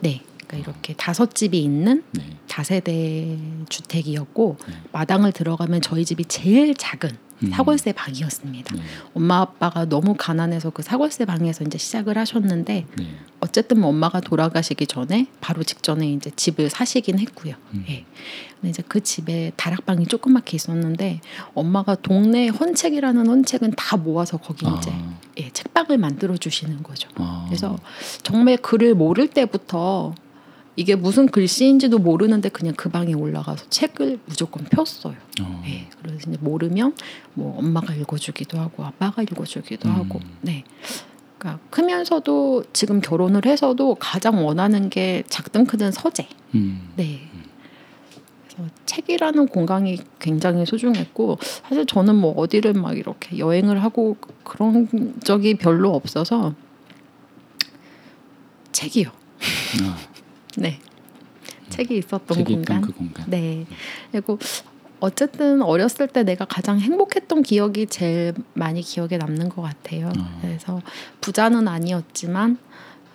[0.00, 2.36] 네, 그러니까 이렇게 다섯 집이 있는 네.
[2.48, 3.38] 다세대
[3.68, 4.74] 주택이었고 네.
[4.92, 7.31] 마당을 들어가면 저희 집이 제일 작은 음.
[7.50, 8.74] 사골세 방이었습니다.
[8.74, 8.82] 네.
[9.14, 13.06] 엄마 아빠가 너무 가난해서 그 사골세 방에서 이제 시작을 하셨는데 네.
[13.40, 17.54] 어쨌든 뭐 엄마가 돌아가시기 전에 바로 직전에 이제 집을 사시긴 했고요.
[17.74, 17.84] 음.
[17.88, 18.04] 예.
[18.54, 21.20] 근데 이제 그 집에 다락방이 조그맣게 있었는데
[21.54, 27.08] 엄마가 동네 헌책이라는 헌책은 다 모아서 거기 이제 아, 예, 책방을 만들어 주시는 거죠.
[27.16, 27.76] 아, 그래서
[28.22, 30.14] 정말 글을 모를 때부터
[30.74, 35.14] 이게 무슨 글씨인지도 모르는데 그냥 그 방에 올라가서 책을 무조건 폈어요.
[35.42, 36.94] 어, 예, 그래서 이제 모르면
[37.34, 39.94] 뭐 엄마가 읽어주기도 하고 아빠가 읽어주기도 음.
[39.94, 40.64] 하고, 네.
[41.36, 46.26] 그러니까 크면서도 지금 결혼을 해서도 가장 원하는 게 작든 크든 서재.
[46.54, 47.20] 음, 네.
[48.46, 54.88] 그래서 책이라는 공간이 굉장히 소중했고 사실 저는 뭐 어디를 막 이렇게 여행을 하고 그런
[55.22, 56.54] 적이 별로 없어서
[58.72, 59.10] 책이요.
[59.82, 59.98] 아,
[60.56, 60.78] 네.
[61.68, 62.80] 책이 있었던 책이 공간.
[62.82, 63.24] 그 공간.
[63.28, 63.66] 네.
[64.10, 64.38] 그리고
[65.00, 70.08] 어쨌든 어렸을 때 내가 가장 행복했던 기억이 제일 많이 기억에 남는 것 같아요.
[70.16, 70.38] 어.
[70.40, 70.80] 그래서
[71.20, 72.58] 부자는 아니었지만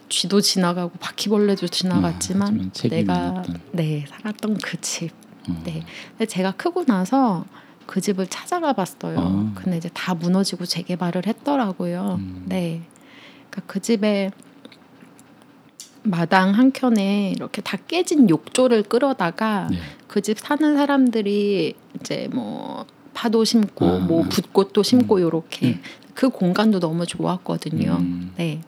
[0.10, 3.62] 쥐도 지나가고 바퀴벌레도 지나갔지만 아, 내가 많았던.
[3.72, 5.12] 네 살았던 그 집.
[5.50, 5.84] 어, 네.
[6.12, 7.46] 근데 제가 크고 나서
[7.86, 9.18] 그 집을 찾아가 봤어요.
[9.20, 9.52] 아.
[9.56, 12.18] 근데 이제 다 무너지고 재개발을 했더라고요.
[12.20, 12.44] 음.
[12.48, 12.82] 네.
[13.50, 14.32] 그러니까 그 집에
[16.10, 19.78] 마당 한 켠에 이렇게 다 깨진 욕조를 끌어다가 네.
[20.08, 24.00] 그집 사는 사람들이 이제 뭐 파도 심고 아.
[24.00, 25.82] 뭐 붓꽃도 심고 요렇게 음.
[26.14, 27.98] 그 공간도 너무 좋았거든요.
[28.00, 28.34] 음.
[28.38, 28.62] 네.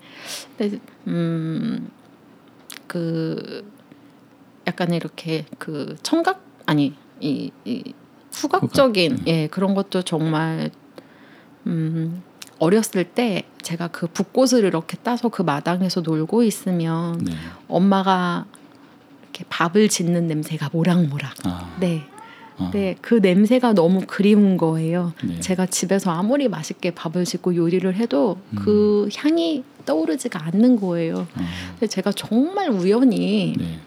[0.58, 1.90] 근데 음그
[4.68, 7.94] 약간 이렇게 그 청각 아니 이, 이
[8.32, 9.24] 후각적인 후각.
[9.24, 9.28] 음.
[9.28, 10.70] 예 그런 것도 정말
[11.68, 12.22] 음
[12.60, 17.34] 어렸을 때 제가 그 붓꽃을 이렇게 따서 그 마당에서 놀고 있으면 네.
[17.68, 18.46] 엄마가
[19.24, 21.34] 이렇게 밥을 짓는 냄새가 모락모락.
[21.46, 22.04] 아, 네.
[22.58, 25.14] 아, 네, 그 냄새가 너무 그리운 거예요.
[25.24, 25.40] 네.
[25.40, 28.58] 제가 집에서 아무리 맛있게 밥을 짓고 요리를 해도 음.
[28.60, 31.26] 그 향이 떠오르지가 않는 거예요.
[31.36, 31.42] 아,
[31.72, 33.80] 근데 제가 정말 우연히 네.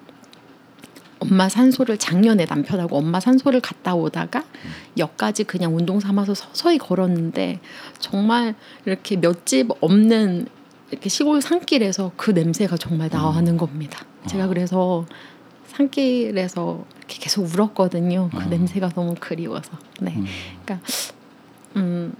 [1.22, 4.44] 엄마 산소를 작년에 남편하고 엄마 산소를 갔다 오다가
[4.98, 7.60] 역까지 그냥 운동 삼아서 서서히 걸었는데
[7.98, 8.54] 정말
[8.86, 10.46] 이렇게 몇 집 없는
[10.90, 14.04] 이렇게 시골 산길에서 그 냄새가 정말 나는 겁니다.
[14.26, 14.48] 제가 어.
[14.48, 15.06] 그래서
[15.68, 18.28] 산길에서 이렇게 계속 울었거든요.
[18.30, 18.46] 그 어.
[18.46, 19.70] 냄새가 너무 그리워서.
[20.00, 20.14] 네.
[20.16, 20.26] 음.
[20.64, 20.86] 그러니까
[21.76, 22.14] 음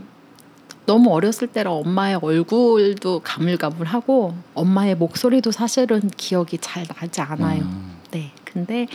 [0.87, 7.63] 너무 어렸을 때라 엄마의 얼굴도 가물가물하고 엄마의 목소리도 사실은 기억이 잘 나지 않아요.
[7.63, 8.33] 아, 네.
[8.45, 8.87] 근데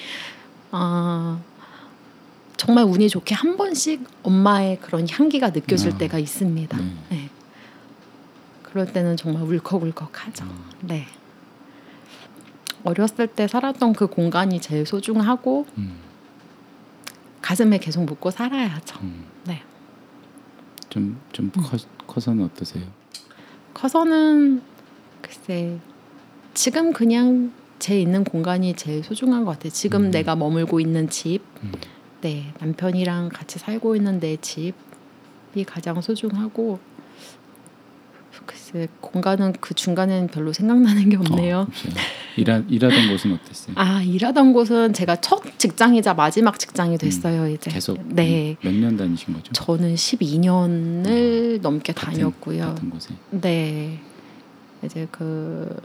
[0.71, 1.43] 어,
[2.56, 6.77] 정말 운이 좋게 한 번씩 엄마의 그런 향기가 느껴질 아, 때가 있습니다.
[6.77, 6.93] 네.
[7.10, 7.30] 네.
[8.63, 10.45] 그럴 때는 정말 울컥울컥하죠.
[10.45, 10.69] 아.
[10.82, 11.08] 네.
[12.84, 15.97] 어렸을 때 살았던 그 공간이 제일 소중하고 음,
[17.41, 18.99] 가슴에 계속 묻고 살아야죠.
[19.01, 19.25] 음.
[19.45, 19.62] 네.
[20.89, 22.86] 좀, 좀 커, 커서는 어떠세요?
[23.73, 24.62] 커서는
[25.21, 25.77] 글쎄
[26.53, 29.71] 지금 그냥 제 있는 공간이 제일 소중한 것 같아요.
[29.71, 30.11] 지금 음.
[30.11, 31.71] 내가 머물고 있는 집, 음.
[32.21, 34.73] 네 남편이랑 같이 살고 있는 내 집이
[35.65, 36.79] 가장 소중하고
[38.45, 41.61] 글쎄 공간은 그 중간에는 별로 생각나는 게 없네요.
[41.61, 41.67] 어.
[42.37, 43.73] 일하, 일하던 곳은 어땠어요?
[43.77, 47.47] 아 일하던 곳은 제가 첫 직장이자 마지막 직장이 됐어요.
[47.49, 47.73] 이제 음.
[47.73, 49.51] 계속 네 몇 년 다니신 거죠?
[49.53, 52.61] 저는 12년을 넘게 같은- 다녔고요.
[52.67, 53.13] 같은 곳에.
[53.31, 53.99] 네.
[54.83, 55.75] 이제 그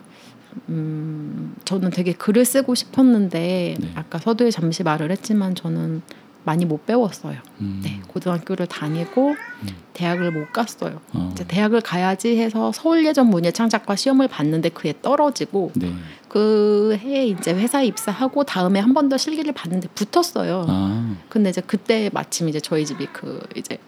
[0.69, 3.93] 음, 저는 되게 글을 쓰고 싶었는데 네.
[3.95, 6.03] 아까 서두에 잠시 말을 했지만 저는
[6.45, 7.38] 많이 못 배웠어요.
[7.61, 7.81] 음.
[7.85, 8.01] 네.
[8.09, 9.69] 고등학교를 다니고 음.
[9.93, 11.01] 대학을 못 갔어요.
[11.12, 15.95] 어, 이제 대학을 가야지 해서 서울예전 문예창작과 시험을 봤는데 그에 떨어지고 네.
[16.29, 20.67] 그 해에 이제 회사에 입사하고 다음에 한 번 더 실기를 봤는데 붙었어요.
[20.69, 23.79] 아, 근데 이제 그때 마침 이제 저희 집이 그 이제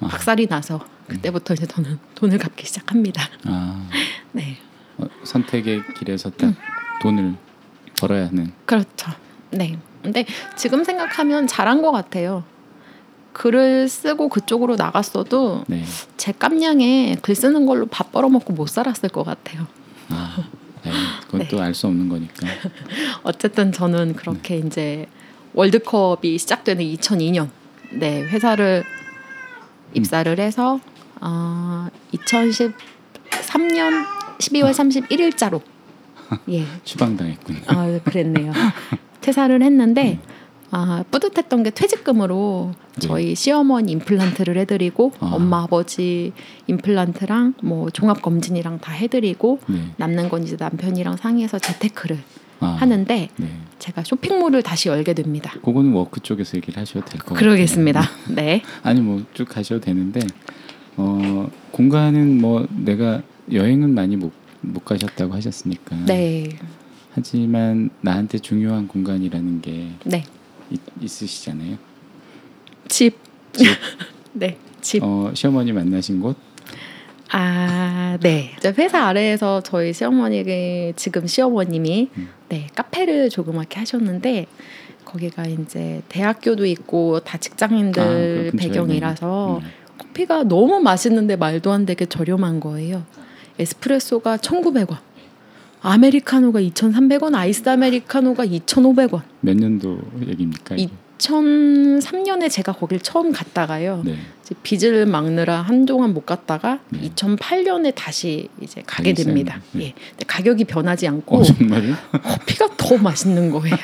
[0.00, 0.08] 아.
[0.08, 3.22] 박살이 나서 그때부터 이제 저는 돈을 갚기 시작합니다.
[3.44, 3.88] 아.
[4.32, 4.56] 네.
[4.98, 6.56] 어, 선택의 길에서 딱 음.
[7.02, 7.34] 돈을
[7.98, 8.52] 벌어야 하는.
[8.66, 9.10] 그렇죠.
[9.50, 9.78] 네.
[10.02, 10.26] 근데
[10.56, 12.44] 지금 생각하면 잘한 것 같아요.
[13.32, 15.84] 글을 쓰고 그쪽으로 나갔어도 네.
[16.16, 19.66] 제 깜냥에 글 쓰는 걸로 밥 벌어먹고 못 살았을 것 같아요.
[20.08, 20.36] 아,
[20.84, 20.92] 네.
[21.26, 21.48] 그건 네.
[21.48, 22.46] 또알 수 없는 거니까.
[23.24, 25.06] 어쨌든 저는 그렇게 이제
[25.54, 27.48] 월드컵이 시작되는 2002년
[27.90, 28.84] 네 회사를
[29.94, 30.80] 입사를 해서
[31.20, 34.04] 어, 2013년
[34.38, 35.60] 12월 31일자로
[36.50, 37.60] 예 추방당했군요.
[37.66, 38.52] 아, 그랬네요.
[39.20, 40.18] 퇴사를 했는데
[40.70, 43.06] 아, 뿌듯했던 게 퇴직금으로 네.
[43.06, 45.30] 저희 시어머니 임플란트를 해드리고 아.
[45.34, 46.32] 엄마 아버지
[46.66, 49.90] 임플란트랑 뭐 종합 검진이랑 다 해드리고 네.
[49.98, 52.18] 남는 건 이제 남편이랑 상의해서 재테크를
[52.60, 53.48] 아, 하는데 네.
[53.78, 55.52] 제가 쇼핑몰을 다시 열게 됩니다.
[55.64, 57.38] 그거는 work 쪽에서 얘기를 하셔도 될 것 같아요.
[57.40, 58.02] 그러겠습니다.
[58.34, 58.62] 네.
[58.82, 60.20] 아니 뭐 쭉 가셔도 되는데
[60.96, 65.96] 어 공간은 뭐 내가 여행은 많이 못, 못 가셨다고 하셨으니까.
[66.06, 66.50] 네.
[67.12, 70.24] 하지만 나한테 중요한 공간이라는 게 네.
[70.70, 71.76] 있, 있으시잖아요.
[72.88, 73.18] 집.
[73.52, 73.66] 집.
[74.32, 74.58] 네.
[74.80, 75.02] 집.
[75.02, 76.36] 어 시어머니 만나신 곳.
[77.30, 78.54] 아, 네.
[78.78, 82.28] 회사 아래에서 저희 시어머니 지금 시어머님이 음.
[82.48, 84.46] 네 카페를 조그맣게 하셨는데
[85.04, 88.60] 거기가 이제 대학교도 있고 다 아, 직장인들 그렇군요.
[88.60, 89.68] 배경이라서 네.
[89.98, 93.04] 커피가 너무 맛있는데 말도 안 되게 저렴한 거예요.
[93.58, 94.96] 에스프레소가 1,900원.
[95.82, 99.22] 아메리카노가 2,300원, 아이스 아메리카노가 2,500원.
[99.40, 100.76] 몇 년도 얘기입니까?
[100.76, 100.90] 이게?
[101.18, 104.02] 2003년에 제가 거길 처음 갔다가요.
[104.04, 104.16] 네.
[104.42, 107.08] 이제 빚을 막느라 한동안 못 갔다가 네.
[107.14, 109.60] 2008년에 다시 이제 가게 됩니다.
[109.72, 109.86] 네.
[109.86, 109.94] 예.
[110.26, 111.94] 가격이 변하지 않고 어 정말요?
[112.12, 113.76] 커피가 더 맛있는 거예요.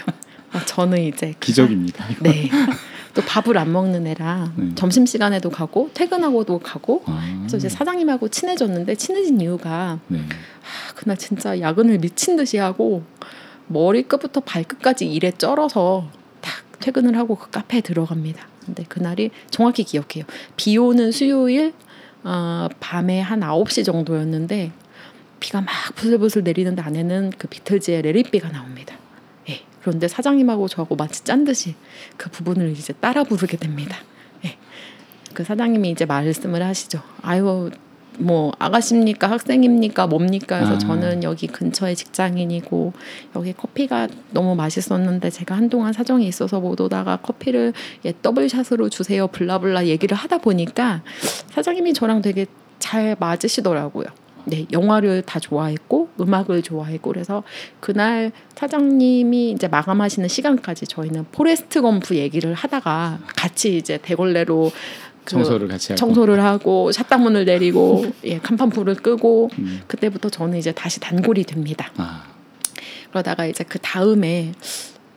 [0.52, 2.04] 아, 저는 이제 그 기적입니다.
[2.06, 2.50] 사- 네.
[3.20, 4.74] 또 밥을 안 먹는 애라 네.
[4.74, 10.20] 점심 시간에도 가고 퇴근하고도 가고 아, 그래서 이제 사장님하고 친해졌는데 친해진 이유가 네.
[10.20, 13.02] 아, 그날 진짜 야근을 미친 듯이 하고
[13.66, 16.08] 머리끝부터 발끝까지 일에 쩔어서
[16.40, 18.46] 딱 퇴근을 하고 그 카페에 들어갑니다.
[18.64, 20.24] 근데 그날이 정확히 기억해요.
[20.56, 21.74] 비 오는 수요일
[22.24, 24.72] 어, 밤에 한 9시 정도였는데
[25.40, 28.96] 비가 막 부슬부슬 내리는데 안에는 그 비틀즈의 레리비가 나옵니다.
[29.80, 29.82] 예.
[29.82, 31.74] 그런데 사장님하고 저하고 마치 짠 듯이
[32.16, 33.96] 그 부분을 이제 따라 부르게 됩니다.
[34.44, 34.56] 예.
[35.34, 37.02] 그 사장님이 이제 말씀을 하시죠.
[37.22, 37.70] 아유
[38.18, 40.78] 뭐 아가씨입니까 학생입니까 뭡니까 해서 아.
[40.78, 42.92] 저는 여기 근처에 직장인이고
[43.36, 47.72] 여기 커피가 너무 맛있었는데 제가 한동안 사정이 있어서 못 오다가 커피를
[48.04, 51.02] 예, double shot으로 주세요 blah blah 얘기를 하다 보니까
[51.50, 52.46] 사장님이 저랑 되게
[52.78, 54.06] 잘 맞으시더라고요.
[54.50, 57.42] 네, 영화를 다 좋아했고 음악을 좋아했고 그래서
[57.78, 64.72] 그날 사장님이 이제 마감하시는 시간까지 저희는 포레스트 검프 얘기를 하다가 같이 이제 대걸레로
[65.24, 65.98] 그 청소를 같이 하고.
[65.98, 69.82] 청소를 하고 샷다문을 내리고 예, 간판 불을 끄고 음.
[69.86, 71.92] 그때부터 저는 이제 다시 단골이 됩니다.
[71.96, 72.24] 아,
[73.10, 74.52] 그러다가 이제 그 다음에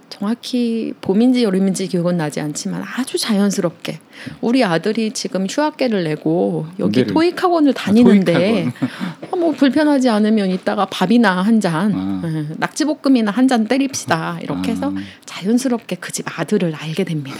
[0.09, 3.99] 정확히 봄인지 여름인지 기억은 나지 않지만 아주 자연스럽게
[4.41, 10.51] 우리 아들이 지금 휴학계를 내고 여기 군대를- 토익 학원을 다니는데 토익 아, 뭐 불편하지 않으면
[10.51, 12.21] 이따가 밥이나 한 잔, 아.
[12.25, 14.39] 예, 낙지볶음이나 한 잔 때립시다.
[14.41, 14.99] 이렇게 해서 아.
[15.25, 17.37] 자연스럽게 그 집 아들을 알게 됩니다.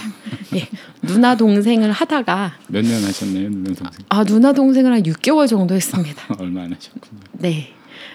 [0.56, 0.66] 예,
[1.02, 3.86] 누나 동생을 하다가 몇 년 하셨나요, 누나 동생?
[4.08, 6.22] 아 누나 동생을 한 6개월 정도 했습니다.
[6.40, 7.20] 얼마 안 하셨군요.
[7.34, 7.68] 네,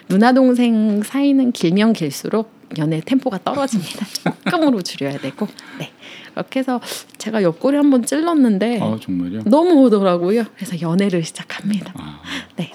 [0.08, 4.06] 누나 동생 사이는 길면 길수록 연애 템포가 떨어집니다.
[4.50, 5.46] 조금으로 줄여야 되고,
[5.78, 5.90] 네
[6.34, 6.80] 그렇게 해서
[7.18, 9.42] 제가 옆구리 한번 찔렀는데 어 정말요?
[9.44, 10.44] 너무 오더라고요.
[10.56, 11.92] 그래서 연애를 시작합니다.
[11.96, 12.20] 아,
[12.56, 12.72] 네,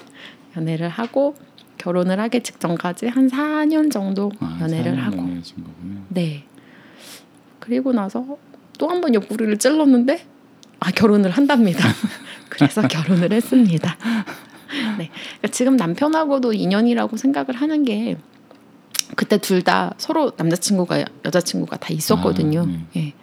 [0.58, 1.36] 연애를 하고
[1.78, 6.02] 결혼을 하기 직전까지 한 4년 정도 아, 연애를 사년 하고, 연애하신 거군요.
[6.10, 6.44] 네.
[7.60, 8.38] 그리고 나서
[8.78, 10.26] 또 한 번 옆구리를 찔렀는데
[10.82, 11.80] 아 결혼을 한답니다.
[12.50, 13.98] 그래서 결혼을 했습니다.
[14.98, 18.18] 네, 그러니까 지금 남편하고도 인연이라고 생각을 하는 게
[19.16, 22.62] 그때 둘 다 서로 남자친구가 여자친구가 다 있었거든요.
[22.62, 22.86] 아, 네.
[22.98, 23.14] 예.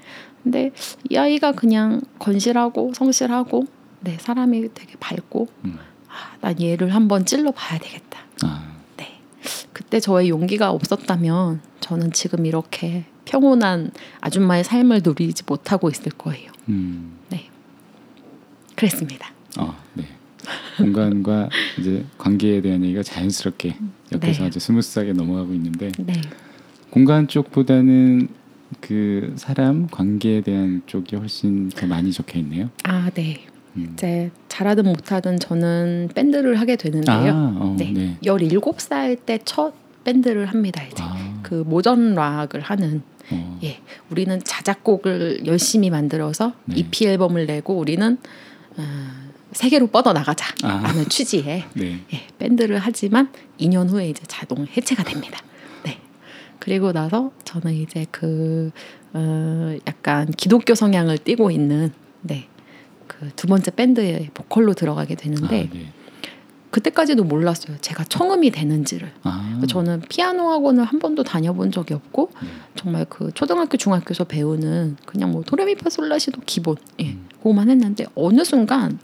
[0.42, 0.72] 근데
[1.08, 3.66] 이 아이가 그냥 건실하고 성실하고
[4.00, 5.78] 네 사람이 되게 밝고 음.
[6.08, 8.20] 아, 난 얘를 한번 찔러 봐야 되겠다.
[8.42, 9.20] 아, 네.
[9.72, 16.50] 그때 저의 용기가 없었다면 저는 지금 이렇게 평온한 아줌마의 삶을 누리지 못하고 있을 거예요.
[16.68, 17.18] 음,
[18.74, 19.32] 그랬습니다.
[19.58, 20.08] 어, 네.
[20.78, 23.76] 공간과 이제 관계에 대한 얘기가 자연스럽게
[24.12, 24.46] 옆에서 네.
[24.46, 26.14] 아주 smooth하게 넘어가고 있는데 네.
[26.90, 28.28] 공간 쪽보다는
[28.80, 32.70] 그 사람 관계에 대한 쪽이 훨씬 더 많이 적혀 있네요.
[32.84, 33.44] 아, 네.
[33.76, 33.90] 음.
[33.94, 37.32] 이제 잘하든 못하든 저는 밴드를 하게 되는데요.
[37.32, 37.92] 아, 어, 네.
[37.92, 38.18] 네.
[38.22, 39.74] 17살 때 첫
[40.04, 41.02] 밴드를 합니다, 이제.
[41.02, 43.78] 아, 그 modern rock을 하는 어, 예.
[44.10, 46.78] 우리는 자작곡을 열심히 만들어서 네.
[46.78, 48.18] EP 앨범을 내고 우리는
[48.76, 48.82] 어,
[49.52, 50.80] 세계로 뻗어 나가자 아.
[50.82, 52.00] 라는 취지의 네.
[52.12, 55.40] 예, 밴드를 하지만 2년 후에 이제 자동 해체가 됩니다.
[55.84, 55.98] 네.
[56.58, 58.70] 그리고 나서 저는 이제 그
[59.12, 62.48] 어, 약간 기독교 성향을 띠고 있는 네.
[63.06, 65.92] 그 두 번째 밴드의 보컬로 들어가게 되는데 아, 네.
[66.70, 67.76] 그때까지도 몰랐어요.
[67.82, 69.12] 제가 청음이 되는지를.
[69.24, 72.48] 아, 저는 피아노 학원을 한 번도 다녀본 적이 없고 네.
[72.76, 77.28] 정말 그 초등학교 중학교에서 배우는 그냥 뭐 도레미파솔라시도 기본 예 음.
[77.38, 78.98] 그거만 했는데 어느 순간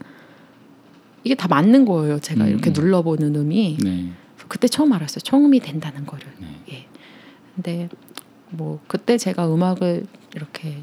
[1.24, 2.18] 이게 다 맞는 거예요.
[2.20, 2.72] 제가 음, 이렇게 음.
[2.72, 4.10] 눌러보는 음이 네.
[4.48, 5.20] 그때 처음 알았어요.
[5.20, 6.26] 청음이 된다는 거를.
[6.38, 6.46] 네.
[6.72, 6.86] 예.
[7.54, 7.88] 근데
[8.50, 10.78] 뭐 그때 제가 음악을 이렇게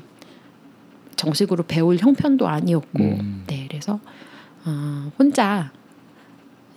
[1.16, 3.44] 정식으로 배울 형편도 아니었고, 음.
[3.48, 4.00] 네, 그래서
[4.66, 5.72] 어, 혼자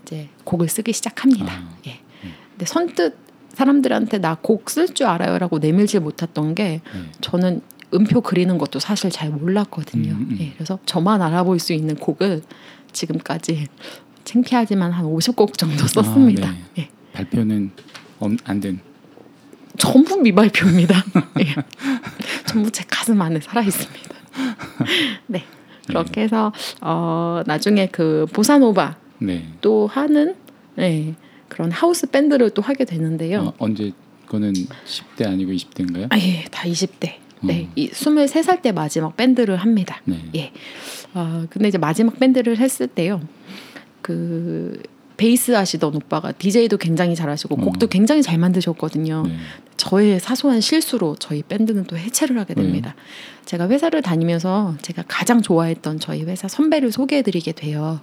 [0.02, 1.52] 이제 곡을 쓰기 시작합니다.
[1.52, 1.76] 아.
[1.86, 2.00] 예.
[2.52, 3.16] 근데 선뜻
[3.50, 7.02] 사람들한테 나 곡 쓸 줄 알아요라고 내밀지 못했던 게 네.
[7.20, 7.60] 저는
[7.94, 10.12] 음표 그리는 것도 사실 잘 몰랐거든요.
[10.12, 10.38] 음, 음.
[10.40, 12.42] 예, 그래서 저만 알아볼 수 있는 곡을
[12.92, 13.66] 지금까지
[14.24, 16.48] 창피하지만 한 50곡 정도 썼습니다.
[16.48, 16.82] 아, 네.
[16.82, 16.88] 예.
[17.12, 17.70] 발표는
[18.44, 18.80] 안 된.
[19.78, 21.04] 전부 미발표입니다.
[21.40, 21.54] 예.
[22.46, 24.14] 전부 제 가슴 안에 살아 있습니다.
[25.28, 25.44] 네.
[25.86, 29.48] 그렇게 해서 어 나중에 그 보사노바 네.
[29.62, 30.34] 또 하는
[30.74, 31.14] 네,
[31.48, 33.40] 그런 하우스 밴드를 또 하게 되는데요.
[33.40, 33.92] 어, 언제
[34.26, 36.06] 그거는 10대 아니고 20대인가요?
[36.10, 37.14] 아, 예, 다 20대.
[37.42, 37.72] 네, 음.
[37.76, 40.00] 이 23살 때 마지막 밴드를 합니다.
[40.04, 40.16] 네.
[40.34, 40.52] 예.
[41.14, 43.20] 아, 근데 이제 마지막 밴드를 했을 때요.
[44.02, 44.80] 그
[45.16, 47.58] 베이스 하시던 오빠가 DJ도 굉장히 잘하시고 어.
[47.58, 49.24] 곡도 굉장히 잘 만드셨거든요.
[49.26, 49.36] 네.
[49.76, 52.94] 저의 사소한 실수로 저희 밴드는 또 해체를 하게 됩니다.
[53.48, 57.98] 제가 회사를 다니면서 제가 가장 좋아했던 저희 회사 선배를 소개해드리게 돼요.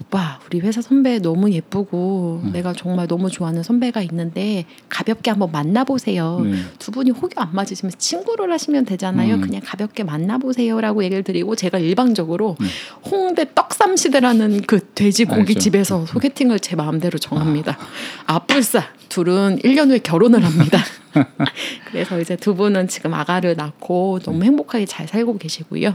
[0.00, 2.50] 오빠, 우리 회사 선배 너무 예쁘고 음.
[2.52, 6.40] 내가 정말 너무 좋아하는 선배가 있는데 가볍게 한번 만나보세요.
[6.40, 6.56] 네.
[6.80, 9.36] 두 분이 호교 안 맞으시면 친구를 하시면 되잖아요.
[9.36, 9.40] 음.
[9.40, 12.66] 그냥 가볍게 만나보세요라고 얘기를 드리고 제가 일방적으로 음.
[13.08, 15.36] 홍대 떡삼시대라는 그 돼지 알죠.
[15.36, 17.78] 고깃집에서 소개팅을 제 마음대로 정합니다.
[18.26, 20.80] 아뿔싸 둘은 1년 후에 결혼을 합니다.
[21.90, 25.94] 그래서 이제 두 분은 지금 아가를 낳고 너무 행복하게 잘 살고 계시고요.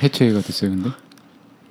[0.00, 0.90] 해체가 됐어요, 근데?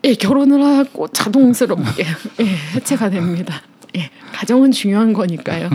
[0.04, 2.04] 예, 결혼을 하고 자동스럽게
[2.42, 3.62] 예, 해체가 됩니다.
[3.96, 5.70] 예, 가정은 중요한 거니까요.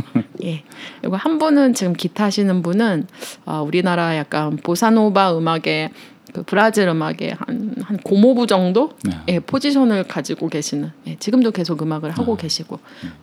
[0.44, 0.64] 예,
[1.00, 3.06] 그리고 한 분은 지금 기타 하시는 분은
[3.46, 5.90] 아, 우리나라 약간 보사노바 음악의
[6.34, 9.18] 그 브라질 음악의 한, 한 고모부 정도 네.
[9.28, 12.36] 예, 포지션을 가지고 계시는 예, 지금도 계속 음악을 하고 아.
[12.36, 12.80] 계시고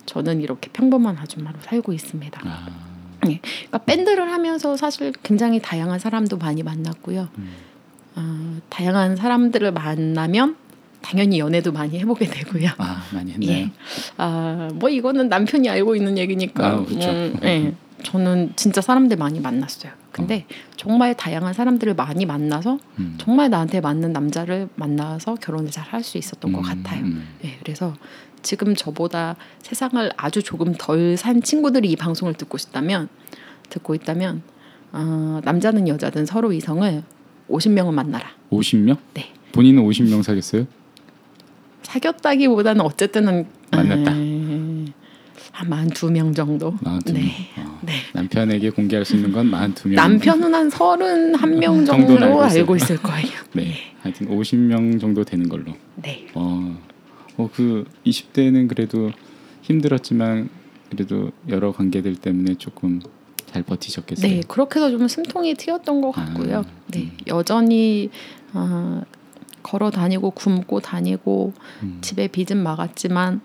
[0.08, 2.42] 저는 이렇게 평범한 아줌마로 살고 있습니다.
[2.44, 2.68] 아,
[3.34, 7.28] 그러니까 밴드를 하면서 사실 굉장히 다양한 사람도 많이 만났고요.
[7.38, 7.50] 음.
[8.16, 10.56] 어, 다양한 사람들을 만나면
[11.02, 12.70] 당연히 연애도 많이 해보게 되고요.
[12.78, 13.52] 아 많이 했나요?
[13.52, 13.72] 예.
[14.18, 16.66] 아, 뭐 이거는 남편이 알고 있는 얘기니까.
[16.68, 17.10] 아, 그렇죠.
[17.10, 17.74] 음, 예.
[18.04, 19.92] 저는 진짜 사람들 많이 만났어요.
[20.12, 20.46] 근데
[20.78, 23.18] 정말 다양한 사람들을 많이 만나서 음.
[23.20, 27.02] 정말 나한테 맞는 남자를 만나서 결혼을 잘 할 수 있었던 것 음, 같아요.
[27.04, 27.28] 음.
[27.44, 27.94] 예, 그래서
[28.46, 33.10] 지금 저보다 세상을 아주 조금 덜 산 친구들이 이 방송을 듣고 있다면
[33.70, 34.44] 듣고 있다면
[34.92, 37.04] 어, 남자든 여자든 서로 이성을
[37.50, 38.30] 50명은 만나라.
[38.52, 38.98] 50명?
[39.14, 39.32] 네.
[39.52, 40.68] 본인은 50명 사겠어요?
[41.84, 44.12] 사귀었다기보다는 어쨌든은 만났다.
[44.16, 44.86] 에,
[45.52, 46.74] 한 42명 정도.
[46.84, 47.14] 42명.
[47.14, 47.52] 네.
[47.58, 47.94] 어, 네.
[48.14, 49.96] 남편에게 공개할 수 있는 건 42명.
[49.96, 52.44] 남편은 한 31명 정도는 정도 알고.
[52.44, 53.30] 알고 있을 거예요.
[53.54, 53.74] 네.
[54.02, 55.74] 하여튼 50명 정도 되는 걸로.
[55.96, 56.28] 네.
[56.34, 56.78] 어,
[57.38, 59.12] 어, 그 20대는 그래도
[59.62, 60.50] 힘들었지만
[60.90, 63.02] 그래도 여러 관계들 때문에 조금
[63.46, 64.32] 잘 버티셨겠어요.
[64.32, 66.60] 네, 그렇게 해서 좀 숨통이 트였던 것 같고요.
[66.60, 67.18] 아, 네, 음.
[67.28, 68.10] 여전히
[68.54, 69.02] 어,
[69.64, 71.98] 걸어 다니고 굶고 다니고 음.
[72.02, 73.42] 집에 빚은 막았지만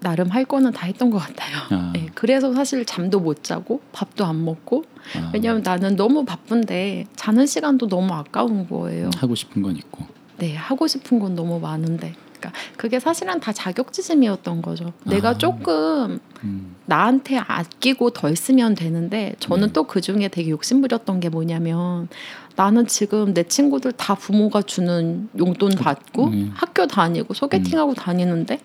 [0.00, 1.56] 나름 할 거는 다 했던 것 같아요.
[1.70, 1.92] 아.
[1.94, 4.84] 네, 그래서 사실 잠도 못 자고 밥도 안 먹고
[5.16, 9.10] 아, 왜냐하면 나는 너무 바쁜데 자는 시간도 너무 아까운 거예요.
[9.16, 10.04] 하고 싶은 건 있고.
[10.38, 12.14] 네, 하고 싶은 건 너무 많은데.
[12.40, 14.92] 그러니까 그게 사실은 다 자격지심이었던 거죠.
[15.04, 15.38] 내가 아.
[15.38, 16.76] 조금 음.
[16.86, 19.72] 나한테 아끼고 덜 쓰면 되는데 저는 네.
[19.72, 22.08] 또그 중에 되게 욕심부렸던 게 뭐냐면
[22.56, 26.50] 나는 지금 내 친구들 다 부모가 주는 용돈 받고 네.
[26.54, 28.60] 학교 다니고 소개팅하고 다니는데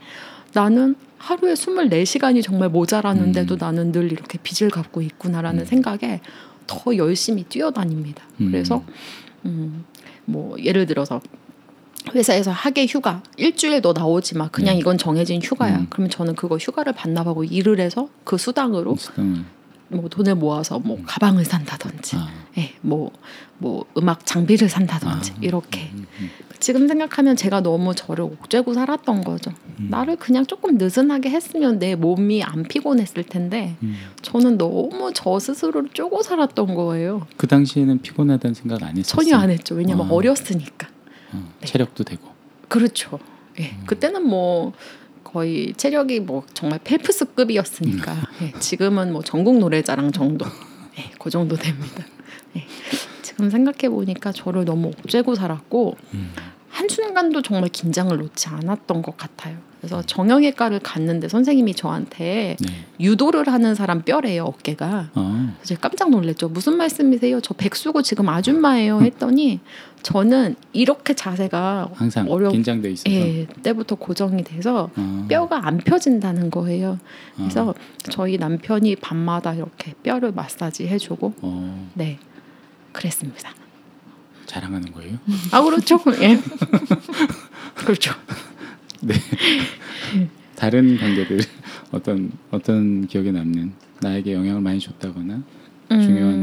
[0.53, 3.57] 나는 하루에 24시간이 정말 모자라는데도 음.
[3.59, 5.65] 나는 늘 이렇게 빚을 갖고 있구나라는 음.
[5.65, 6.21] 생각에
[6.67, 8.23] 더 열심히 뛰어다닙니다.
[8.41, 8.51] 음.
[8.51, 8.83] 그래서
[9.45, 9.85] 음,
[10.25, 11.21] 뭐 예를 들어서
[12.13, 14.79] 회사에서 학예 휴가 일주일에 너 나오지 마 그냥 네.
[14.79, 15.87] 이건 정해진 휴가야 음.
[15.89, 19.45] 그러면 저는 그거 휴가를 반납하고 일을 해서 그 수당으로 수당을.
[19.87, 22.21] 뭐 돈을 모아서 뭐 가방을 산다든지 음.
[22.21, 22.29] 아.
[22.57, 23.11] 예, 뭐,
[23.57, 25.37] 뭐 음악 장비를 산다든지 아.
[25.41, 26.29] 이렇게 음, 음.
[26.59, 29.87] 지금 생각하면 제가 너무 저를 옥죄고 살았던 거죠 음.
[29.91, 33.95] 나를 그냥 조금 느슨하게 했으면 내 몸이 안 피곤했을 텐데 음.
[34.21, 39.23] 저는 너무 저 스스로를 쪼고 살았던 거예요 그 당시에는 피곤하다는 생각 안 했었어요.
[39.23, 40.13] 전혀 안 했죠 왜냐면 아.
[40.13, 40.87] 어렸으니까
[41.35, 41.67] 어, 네.
[41.67, 42.27] 체력도 되고.
[42.67, 43.19] 그렇죠.
[43.59, 43.71] 예.
[43.71, 43.83] 음.
[43.85, 44.73] 그때는 뭐
[45.23, 48.19] 거의 체력이 뭐 정말 펠프스급이었으니까 음.
[48.41, 48.59] 예.
[48.59, 50.45] 지금은 뭐 전국 노래자랑 정도
[50.97, 51.11] 예.
[51.19, 52.03] 그 정도 됩니다.
[52.55, 52.65] 예.
[53.21, 56.31] 지금 생각해 보니까 저를 너무 옥죄고 살았고 음.
[56.69, 59.57] 한 순간도 정말 긴장을 놓지 않았던 것 같아요.
[59.79, 62.85] 그래서 정형외과를 갔는데 선생님이 저한테 네.
[62.99, 65.11] 유도를 하는 사람 뼈래요 어깨가.
[65.13, 65.53] 아.
[65.57, 66.49] 그래서 제가 깜짝 놀랐죠.
[66.49, 67.39] 무슨 말씀이세요?
[67.41, 69.01] 저 백수고 지금 아줌마예요.
[69.01, 69.59] 했더니
[70.15, 73.09] 저는 이렇게 자세가 항상 어려- 긴장돼 있어서.
[73.09, 75.25] 예, 때부터 고정이 돼서 아.
[75.27, 76.99] 뼈가 안 펴진다는 거예요.
[77.33, 77.37] 아.
[77.37, 77.73] 그래서
[78.11, 82.19] 저희 남편이 밤마다 이렇게 뼈를 마사지 해주고 어, 네
[82.91, 83.49] 그랬습니다.
[84.45, 85.17] 자랑하는 거예요?
[85.51, 85.99] 아 그렇죠.
[86.21, 86.39] 예.
[87.73, 88.13] 그렇죠.
[90.55, 91.39] 다른 관계들
[91.91, 95.41] 어떤 어떤 기억에 남는 나에게 영향을 많이 줬다거나
[95.89, 96.34] 중요한 음, 분들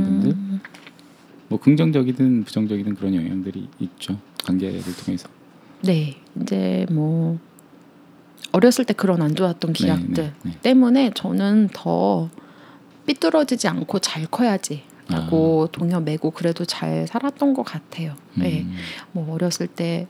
[1.52, 5.28] 뭐 긍정적이든 부정적이든 그런 영향들이 있죠 관계를 통해서
[5.82, 7.38] 네 이제 뭐
[8.52, 10.58] 어렸을 때 그런 안 좋았던 네, 기억들 네, 네.
[10.62, 12.30] 때문에 저는 더
[13.06, 14.82] 삐뚤어지지 않고 잘 커야지.
[15.08, 18.14] 라고 동요 매고 그래도 잘 살았던 것 같아요.
[18.34, 18.62] 네.
[18.62, 18.76] 음,
[19.10, 20.06] 뭐 어렸을 때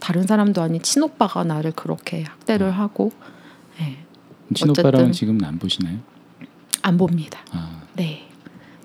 [0.00, 3.12] 다른 사람도 아닌 친오빠가 나를 그렇게 학대를 하고
[3.78, 3.98] 네.
[4.54, 5.12] 친오빠랑은 어쨌든.
[5.12, 5.98] 지금은 안 보시나요?
[6.82, 7.40] 안 봅니다.
[7.52, 8.26] 아, 네.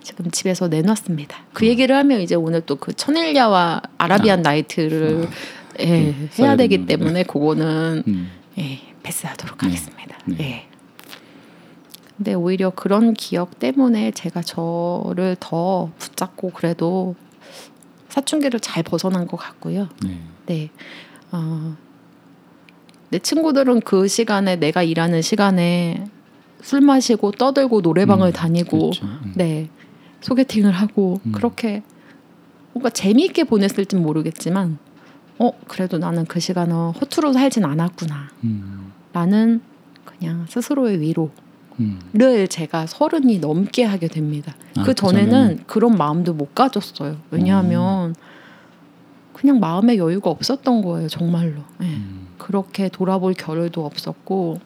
[0.04, 1.38] 지금 집에서 내놨습니다.
[1.54, 5.28] 그 얘기를 하면 이제 오늘 또 그 천일야와 아라비안 나이트를
[5.80, 6.88] 예, 네, 해야 되기 되는구나.
[6.88, 9.68] 때문에 그거는 음, 예, 패스하도록 네.
[9.68, 10.18] 하겠습니다.
[10.26, 10.38] 네.
[10.40, 10.68] 예.
[12.18, 17.16] 근데 오히려 그런 기억 때문에 제가 저를 더 붙잡고 그래도
[18.10, 19.90] 사춘기를 잘 벗어난 것 같고요.
[20.04, 20.18] 네.
[20.48, 20.70] 네.
[21.32, 21.76] 어,
[23.10, 26.04] 내 친구들은 그 시간에 내가 일하는 시간에
[26.62, 29.06] 술 마시고 떠들고 노래방을 음, 다니고 그렇죠.
[29.06, 29.34] 음.
[29.36, 29.70] 네
[30.22, 31.32] 소개팅을 하고 음.
[31.32, 31.84] 그렇게
[32.74, 34.78] 뭔가 재미있게 보냈을진 모르겠지만
[35.40, 39.62] 어 그래도 나는 그 시간은 허투루 살진 않았구나 음, 라는
[40.06, 41.32] 그냥 스스로의 위로를
[41.80, 42.48] 음.
[42.50, 44.56] 제가 서른이 넘게 하게 됩니다.
[44.78, 47.18] 아, 그 전에는 그런 마음도 못 가졌어요.
[47.32, 48.16] 왜냐하면
[49.42, 51.62] 그냥 마음의 여유가 없었던 거예요, 정말로.
[51.82, 51.86] 예.
[51.86, 52.28] 음.
[52.38, 54.60] 그렇게 돌아볼 겨를도 없었고,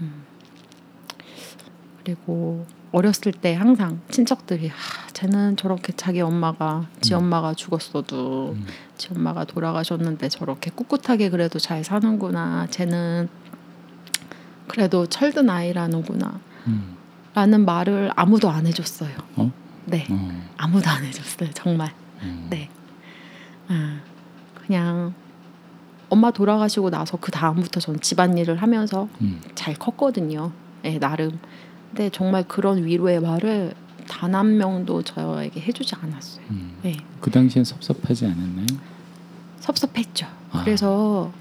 [0.00, 0.22] 음.
[2.02, 2.64] 그리고
[2.94, 8.66] 어렸을 때 항상 친척들이 아, 쟤는 저렇게 자기 엄마가 지 엄마가 죽었어도 음.
[8.96, 12.68] 지 엄마가 돌아가셨는데 저렇게 꿋꿋하게 그래도 잘 사는구나.
[12.70, 13.28] 쟤는
[14.68, 16.40] 그래도 철든 아이라는구나.
[16.68, 16.96] 음.
[17.34, 19.10] 라는 말을 아무도 안 해줬어요.
[19.36, 19.50] 어?
[19.86, 21.50] 네, 어, 아무도 안 해줬어요.
[21.52, 21.92] 정말.
[22.22, 22.46] 음.
[22.48, 22.70] 네.
[23.68, 23.98] 아,
[24.64, 25.12] 그냥
[26.08, 29.40] 엄마 돌아가시고 나서 그 다음부터 전 집안일을 하면서 음.
[29.56, 30.52] 잘 컸거든요.
[30.82, 31.40] 네, 나름.
[31.94, 33.72] 근데 정말 그런 위로의 말을
[34.08, 36.44] 단 한 명도 저에게 해주지 않았어요.
[36.50, 36.72] 음.
[36.82, 38.66] 네, 그 당시엔 섭섭하지 않았나요?
[39.60, 40.26] 섭섭했죠.
[40.50, 40.64] 아.
[40.64, 41.32] 그래서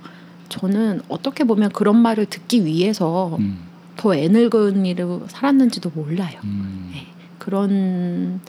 [0.50, 3.58] 저는 어떻게 보면 그런 말을 듣기 위해서 음.
[3.98, 6.40] 더 애늙은이로 살았는지도 몰라요.
[6.44, 6.92] 음.
[6.94, 7.08] 네.
[7.40, 8.40] 그런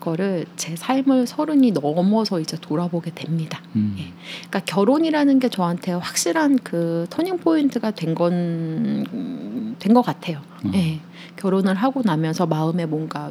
[0.00, 3.60] 거를 제 삶을 서른이 넘어서 이제 돌아보게 됩니다.
[3.76, 3.96] 음.
[3.98, 4.12] 예.
[4.48, 10.38] 그러니까 결혼이라는 게 저한테 확실한 그 터닝 포인트가 된 건 된 것 같아요.
[10.64, 10.70] 어.
[10.74, 11.00] 예.
[11.36, 13.30] 결혼을 하고 나면서 마음에 뭔가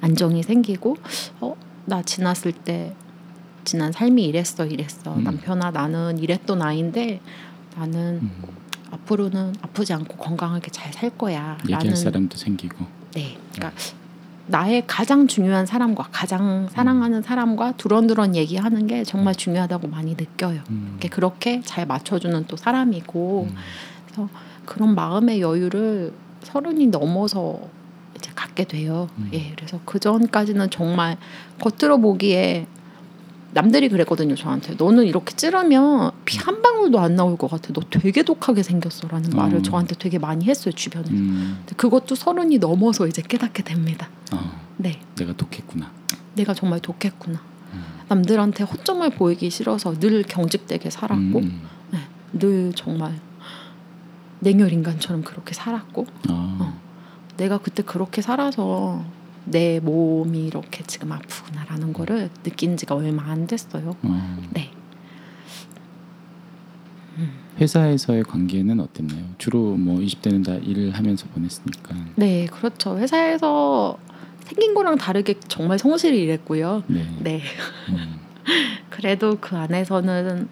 [0.00, 0.96] 안정이 생기고
[1.40, 1.54] 어
[1.88, 2.94] 나 지났을 때
[3.64, 5.24] 지난 삶이 이랬어 이랬어 음.
[5.24, 7.20] 남편아 나는 이랬던 아이인데
[7.76, 8.42] 나는 음.
[8.90, 11.56] 앞으로는 아프지 않고 건강하게 잘 살 거야.
[11.64, 12.84] 얘기할 라는 사람도 생기고.
[13.14, 13.78] 네, 그러니까
[14.48, 20.62] 나의 가장 중요한 사람과 가장 사랑하는 사람과 두런두런 얘기하는 게 정말 중요하다고 많이 느껴요.
[20.70, 20.98] 음.
[21.10, 23.56] 그렇게 잘 맞춰주는 또 사람이고 음.
[24.06, 24.28] 그래서
[24.64, 27.60] 그런 마음의 여유를 서른이 넘어서
[28.16, 29.08] 이제 갖게 돼요.
[29.18, 29.30] 음.
[29.32, 31.16] 예, 그래서 그 전까지는 정말
[31.60, 32.66] 겉으로 보기에
[33.52, 38.22] 남들이 그랬거든요 저한테 너는 이렇게 찌르면 피 한 방울도 안 나올 것 같아 너 되게
[38.22, 39.62] 독하게 생겼어라는 말을 어.
[39.62, 41.64] 저한테 되게 많이 했어요 주변에서 음.
[41.76, 45.90] 그것도 서른이 넘어서 이제 깨닫게 됩니다 어, 네 내가 독했구나.
[46.34, 47.40] 내가 정말 독했구나
[47.72, 47.84] 음.
[48.08, 51.62] 남들한테 허점을 보이기 싫어서 늘 경직되게 살았고 음.
[51.90, 51.98] 네,
[52.32, 53.18] 늘 정말
[54.40, 56.80] 냉혈 인간처럼 그렇게 살았고 어.
[57.36, 59.04] 내가 그때 그렇게 살아서
[59.50, 63.96] 내 몸이 이렇게 지금 아프구나라는 거를 느낀 지가 얼마 안 됐어요.
[64.02, 64.36] 어.
[64.52, 64.70] 네.
[67.60, 69.24] 회사에서의 관계는 어땠나요?
[69.38, 71.94] 주로 뭐 20대는 다 일을 하면서 보냈으니까.
[72.14, 72.96] 네, 그렇죠.
[72.98, 73.98] 회사에서
[74.44, 76.84] 생긴 거랑 다르게 정말 성실히 일했고요.
[76.86, 77.06] 네.
[77.20, 77.42] 네.
[77.88, 78.20] 음.
[78.88, 80.48] 그래도 그 안에서는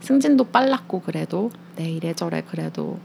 [0.00, 2.98] 승진도 빨랐고 그래도 네 이래저래 그래도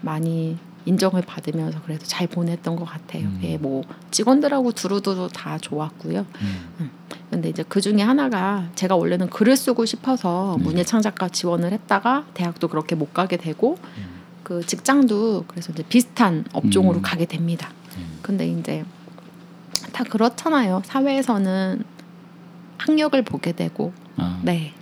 [0.00, 0.56] 많이
[0.86, 3.24] 인정을 받으면서 그래도 잘 보냈던 것 같아요.
[3.24, 3.40] 음.
[3.42, 6.24] 예, 뭐 직원들하고 두루두루 다 좋았고요.
[6.40, 6.90] 음.
[7.28, 10.64] 근데 이제 그 중에 하나가 제가 원래는 글을 쓰고 싶어서 네.
[10.64, 14.16] 문예 창작과 지원을 했다가 대학도 그렇게 못 가게 되고 음.
[14.44, 17.02] 그 직장도 그래서 이제 비슷한 업종으로 음.
[17.02, 17.70] 가게 됩니다.
[17.98, 18.18] 음.
[18.22, 18.84] 근데 이제
[19.92, 20.82] 다 그렇잖아요.
[20.84, 21.82] 사회에서는
[22.78, 24.40] 학력을 보게 되고 아.
[24.42, 24.72] 네.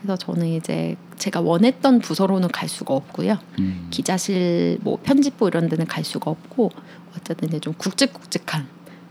[0.00, 3.38] 그래서 저는 이제 제가 원했던 부서로는 갈 수가 없고요.
[3.58, 3.88] 음.
[3.90, 6.70] 기자실, 뭐 편집부 이런 데는 갈 수가 없고
[7.16, 8.66] 어쨌든 이제 좀 굵직굵직한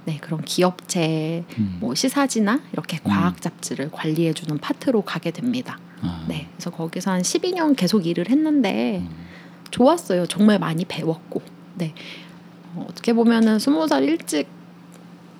[0.06, 1.78] 네 그런 기업체 음.
[1.82, 5.80] 뭐 시사지나 이렇게 과학 잡지를 관리해주는 파트로 가게 됩니다.
[6.02, 6.26] 아.
[6.30, 9.28] 네, 그래서 거기서 한 12년 계속 일을 했는데 음.
[9.72, 10.26] 좋았어요.
[10.28, 11.42] 정말 많이 배웠고,
[11.76, 11.94] 네
[12.76, 14.48] 어, 어떻게 보면은 스무 살 일찍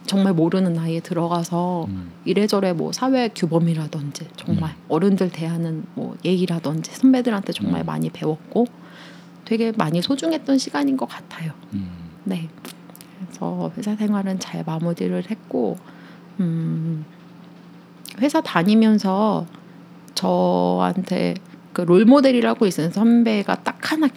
[0.08, 2.12] 정말 모르는 나이에 들어가서 음.
[2.26, 7.86] 이래저래 뭐 사회 규범이라든지 정말 어른들 대하는 뭐 예의라든지 선배들한테 정말 음.
[7.86, 8.66] 많이 배웠고
[9.46, 11.54] 되게 많이 소중했던 시간인 것 같아요.
[11.74, 11.90] 음.
[12.24, 12.50] 네.
[13.20, 15.78] 그래서 회사 생활은 잘 마무리를 했고,
[16.40, 17.06] 음,
[18.20, 19.46] 회사 다니면서
[20.16, 21.36] 저한테
[21.72, 24.08] 그 롤모델이라고 있는 선배가 딱 하나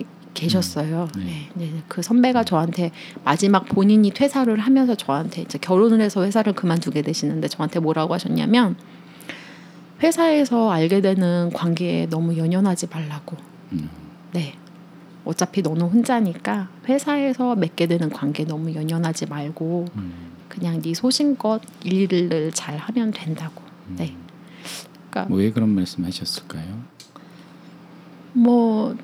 [0.41, 1.09] 계셨어요.
[1.17, 1.25] 네.
[1.25, 1.51] 네.
[1.55, 1.83] 네.
[1.89, 2.91] 그 선배가 저한테
[3.25, 8.77] 마지막 본인이 퇴사를 하면서 저한테 이제 결혼을 해서 회사를 그만두게 되시는데 저한테 뭐라고 하셨냐면
[10.03, 13.37] 회사에서 알게 되는 관계에 너무 연연하지 말라고.
[13.73, 13.91] 음.
[14.33, 14.55] 네.
[15.25, 20.31] 어차피 너는 혼자니까 회사에서 맺게 되는 관계 너무 연연하지 말고 음.
[20.49, 23.63] 그냥 네 소신껏 일을 잘 하면 된다고.
[23.97, 24.17] 네.
[25.11, 26.83] 그러니까 뭐왜 그런 말씀하셨을까요?
[28.33, 28.97] 뭐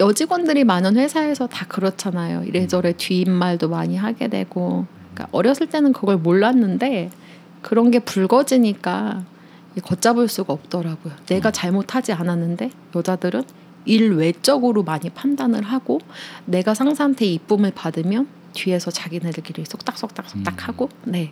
[0.00, 2.44] 여직원들이 많은 회사에서 다 그렇잖아요.
[2.44, 4.86] 이래저래 뒤입말도 많이 하게 되고.
[5.12, 7.10] 그러니까 어렸을 때는 그걸 몰랐는데
[7.60, 9.22] 그런 게 불거지니까
[9.84, 11.12] 걷잡을 수가 없더라고요.
[11.26, 13.44] 내가 잘못하지 않았는데 여자들은
[13.84, 16.00] 일 외적으로 많이 판단을 하고
[16.46, 20.58] 내가 상사한테 이쁨을 받으면 뒤에서 자기네들끼리 쏙닥쏙닥 쏙닥 음.
[20.60, 21.30] 하고 네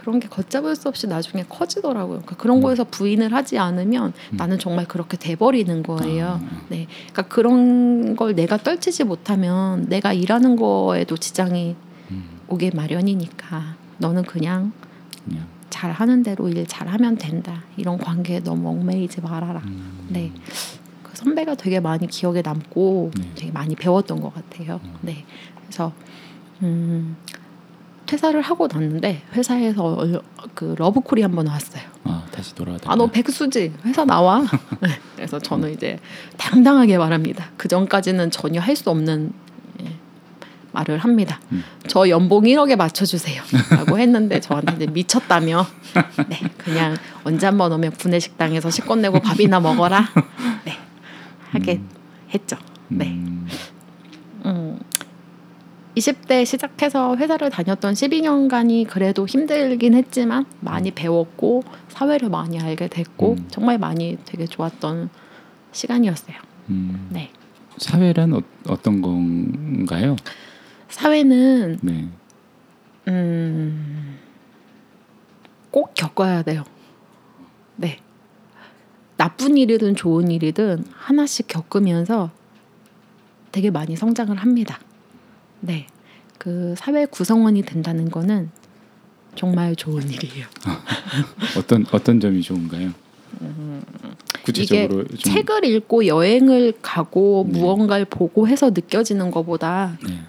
[0.00, 2.20] 그런 게 걷잡을 수 없이 나중에 커지더라고요.
[2.20, 2.62] 그러니까 그런 음.
[2.62, 4.36] 거에서 부인을 하지 않으면 음.
[4.36, 6.40] 나는 정말 그렇게 돼버리는 거예요.
[6.42, 6.62] 아.
[6.68, 11.76] 네, 그러니까 그런 걸 내가 떨치지 못하면 내가 일하는 거에도 지장이
[12.10, 12.24] 음.
[12.48, 14.72] 오게 마련이니까 너는 그냥.
[15.68, 17.62] 잘 하는 대로 일 잘하면 된다.
[17.76, 19.60] 이런 관계에 너무 얽매이지 말아라.
[19.64, 20.08] 음.
[20.10, 20.32] 네.
[21.04, 23.30] 그 선배가 되게 많이 기억에 남고 네.
[23.36, 24.80] 되게 많이 배웠던 것 같아요.
[24.82, 24.94] 음.
[25.00, 25.24] 네.
[25.62, 25.92] 그래서
[26.62, 27.16] 음,
[28.10, 30.20] 퇴사를 하고 났는데 회사에서 얼-
[30.54, 31.82] 그 러브콜이 한 번 왔어요.
[32.04, 32.90] 아 다시 돌아왔다.
[32.90, 34.40] 아너 백수지 회사 나와.
[34.80, 34.88] 네.
[35.14, 35.98] 그래서 저는 이제
[36.36, 37.50] 당당하게 말합니다.
[37.56, 39.32] 그 전까지는 전혀 할 수 없는
[39.84, 39.92] 예,
[40.72, 41.40] 말을 합니다.
[41.52, 41.62] 음.
[41.86, 45.64] 저 연봉 1억에 맞춰주세요.라고 했는데 저한테 이제 미쳤다며.
[46.28, 50.08] 네, 그냥 언제 한 번 오면 구내식당에서 식권 내고 밥이나 먹어라.
[50.64, 50.76] 네,
[51.52, 51.88] 하게 음.
[52.34, 52.56] 했죠.
[52.88, 53.06] 네.
[54.46, 54.78] 음.
[56.00, 63.32] 음, 20대 시작해서 회사를 다녔던 12년간이 그래도 힘들긴 했지만 많이 배웠고 사회를 많이 알게 됐고
[63.32, 63.46] 음.
[63.48, 65.10] 정말 많이 되게 좋았던
[65.72, 66.36] 시간이었어요.
[66.70, 67.08] 음.
[67.12, 67.30] 네.
[67.76, 70.16] 사회란 어, 어떤 건가요?
[70.88, 72.08] 사회는 네.
[73.08, 74.18] 음,
[75.70, 76.64] 꼭 겪어야 돼요.
[77.76, 77.98] 네.
[79.16, 82.30] 나쁜 일이든 좋은 일이든 하나씩 겪으면서
[83.52, 84.78] 되게 많이 성장을 합니다.
[85.60, 85.86] 네.
[86.38, 88.50] 그 사회 구성원이 된다는 거는
[89.34, 90.46] 정말 좋은 일이에요.
[91.56, 92.92] 어떤 어떤 점이 좋은가요?
[94.44, 97.58] 구체적으로 이게 좀 책을 읽고 여행을 가고 네.
[97.58, 100.20] 무언가를 보고 해서 느껴지는 것보다 네.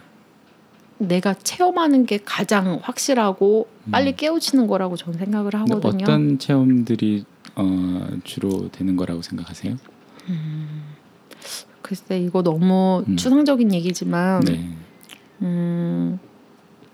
[0.97, 4.15] 내가 체험하는 게 가장 확실하고 빨리 음.
[4.15, 6.03] 깨우치는 거라고 저는 생각을 하거든요.
[6.03, 7.25] 어떤 체험들이
[7.55, 9.77] 어, 주로 되는 거라고 생각하세요?
[11.81, 13.17] 글쎄 이거 너무 음.
[13.17, 14.69] 추상적인 얘기지만 네.
[15.41, 16.19] 음,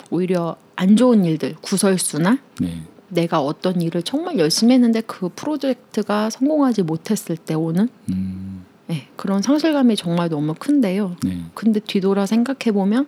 [0.10, 2.82] 오히려 안 좋은 일들 구설수나 네.
[3.10, 9.41] 내가 어떤 일을 정말 열심히 했는데 그 프로젝트가 성공하지 못했을 때 오는 음, 네, 그런
[9.41, 11.16] 상실감이 정말 너무 큰데요.
[11.24, 11.41] 네.
[11.54, 13.08] 근데 뒤돌아 생각해 보면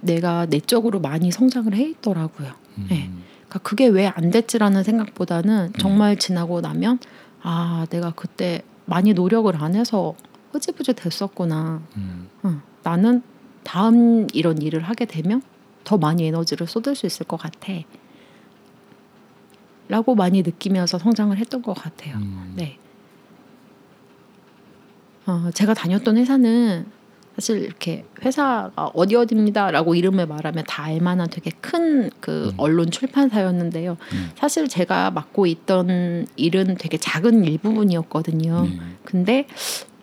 [0.00, 2.52] 내가 내적으로 많이 성장을 해 있더라고요.
[2.78, 3.10] 음, 네.
[3.48, 6.98] 그러니까 그게 왜 안 됐지라는 생각보다는 정말 지나고 나면
[7.42, 10.14] 아 내가 그때 많이 노력을 안 해서
[10.52, 11.80] 흐지부지 됐었구나.
[11.96, 13.22] 음, 응, 나는
[13.66, 15.42] 다음 이런 일을 하게 되면
[15.82, 17.72] 더 많이 에너지를 쏟을 수 있을 것 같아.
[19.88, 22.16] 라고 많이 느끼면서 성장을 했던 것 같아요.
[22.16, 22.78] 음, 네.
[25.26, 26.86] 어, 제가 다녔던 회사는
[27.34, 32.54] 사실 이렇게 회사가 어디 어디입니다라고 이름을 말하면 다 알만한 되게 큰그 음.
[32.56, 33.96] 언론 출판사였는데요.
[34.12, 34.30] 음.
[34.36, 38.62] 사실 제가 맡고 있던 일은 되게 작은 일부분이었거든요.
[38.62, 38.78] 네.
[39.04, 39.46] 근데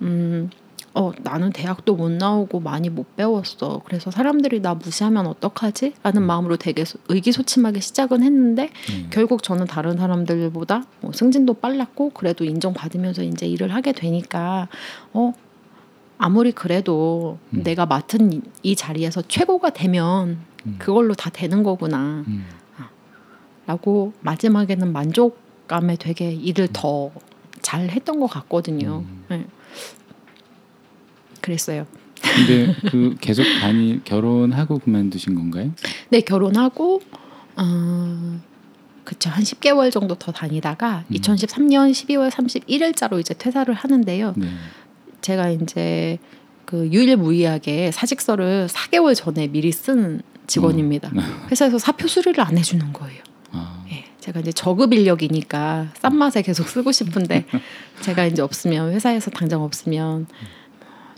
[0.01, 0.49] 음,
[0.95, 3.81] 어, 나는 대학도 못 나오고 많이 못 배웠어.
[3.85, 5.93] 그래서 사람들이 나 무시하면 어떡하지?
[6.03, 9.07] 라는 마음으로 되게 소- 의기소침하게 시작은 했는데 네.
[9.09, 14.67] 결국 저는 다른 사람들보다 뭐 승진도 빨랐고 그래도 인정받으면서 이제 일을 하게 되니까
[15.13, 15.33] 어
[16.19, 17.63] 아무리 그래도 음.
[17.63, 20.37] 내가 맡은 이, 이 자리에서 최고가 되면
[20.67, 20.75] 음.
[20.77, 22.45] 그걸로 다 되는 거구나 음,
[23.65, 27.11] 라고 마지막에는 만족감에 되게 일을 더
[27.63, 29.05] 잘 했던 것 같거든요.
[29.07, 29.23] 음.
[29.29, 29.45] 네.
[31.43, 31.85] 그랬어요.
[32.21, 35.71] 근데 그 계속 다니 결혼하고 그만두신 건가요?
[36.09, 37.01] 네 결혼하고
[37.57, 38.39] 어,
[39.03, 41.15] 그쵸 한 10개월 정도 더 다니다가 음.
[41.15, 44.33] 2013년 12월 31일자로 이제 퇴사를 하는데요.
[44.37, 44.47] 네.
[45.21, 46.17] 제가 이제
[46.65, 51.09] 그 유일무이하게 사직서를 4개월 전에 미리 쓴 직원입니다.
[51.09, 51.21] 어.
[51.51, 53.21] 회사에서 사표 수리를 안 해주는 거예요.
[53.51, 57.45] 아, 예, 제가 이제 저급 인력이니까 싼 맛에 계속 쓰고 싶은데
[58.01, 60.27] 제가 이제 없으면 회사에서 당장 없으면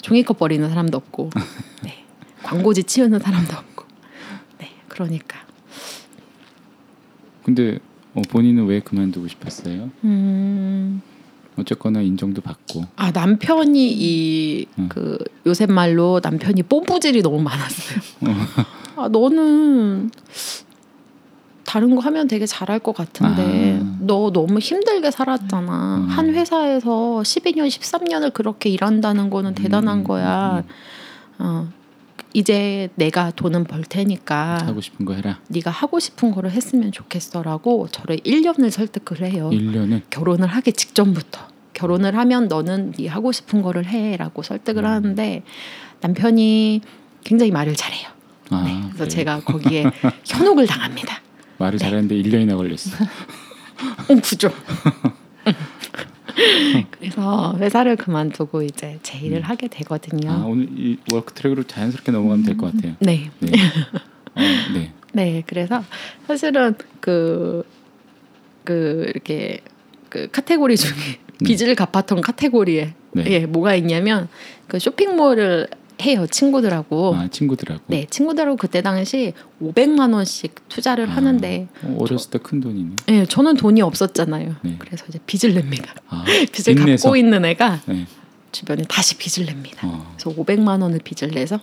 [0.06, 1.32] 종이컵 버리는 사람도 없고
[1.84, 2.06] 네,
[2.44, 3.86] 광고지 치우는 사람도 없고
[4.60, 5.40] 네 그러니까
[7.44, 7.80] 근데
[8.14, 9.90] 어, 본인은 왜 그만두고 싶었어요?
[10.04, 11.02] 음,
[11.58, 12.86] 어쨌거나 인정도 받고.
[12.96, 14.90] 아 남편이 이 음.
[14.90, 18.00] 그 요새 말로 남편이 뽐뿌질이 너무 많았어요.
[18.96, 20.12] 아 너는
[21.76, 23.98] 다른 거 하면 되게 잘할 것 같은데 아.
[24.00, 25.98] 너 너무 힘들게 살았잖아.
[25.98, 26.08] 음.
[26.08, 30.64] 한 회사에서 12년, 13년을 그렇게 일한다는 거는 대단한 음, 거야.
[31.42, 31.68] 음, 어,
[32.32, 35.42] 이제 내가 돈은 벌 테니까 하고 싶은 거 해라.
[35.50, 39.50] 네가 하고 싶은 거를 했으면 좋겠어라고 저를 1년을 설득을 해요.
[39.52, 41.42] 1년을 결혼을 하기 직전부터
[41.74, 44.90] 결혼을 하면 너는 네 하고 싶은 거를 해라고 설득을 음.
[44.90, 45.44] 하는데
[46.00, 46.80] 남편이
[47.26, 48.08] 굉장히 말을 잘해요.
[48.52, 49.10] 아, 네, 그래서 그래요?
[49.10, 49.84] 제가 거기에
[50.24, 51.20] 현혹을 당합니다.
[51.58, 51.86] 말을 네.
[51.86, 52.92] 잘하는데 1년이나 걸렸어.
[54.10, 54.50] 어, 구조.
[56.92, 60.32] 그래서 회사를 그만두고 이제 제 일을 하게 되거든요.
[60.32, 62.96] 아, 오늘 이 work 트랙으로 자연스럽게 넘어가면 될 것 같아요.
[63.00, 63.52] 네, 네.
[64.36, 64.42] 어,
[64.74, 64.92] 네.
[65.14, 65.44] 네.
[65.48, 65.84] 그래서
[66.28, 67.64] 사실은 그,
[68.66, 69.60] 그 이렇게
[70.10, 73.24] 그 카테고리 중에 빚을 갚았던 카테고리에 네.
[73.28, 74.28] 예, 뭐가 있냐면
[74.68, 75.68] 그 쇼핑몰을
[76.02, 77.16] 해요 친구들하고.
[77.16, 77.84] 아, 친구들하고.
[77.88, 82.96] 네, 친구들하고 그때 당시 500만 원씩 투자를 아, 하는데, 어, 어렸을 때 큰 돈이네.
[83.10, 84.56] 예, 저는 돈이 없었잖아요.
[84.62, 84.76] 네.
[84.80, 85.94] 그래서 이제 빚을 냅니다.
[86.10, 87.04] 아, 빚을 빚내서.
[87.04, 88.06] 갖고 있는 애가 네.
[88.52, 89.88] 주변에 다시 빚을 냅니다.
[89.88, 90.14] 어.
[90.18, 91.60] 그래서 500만 원을 빚을 내서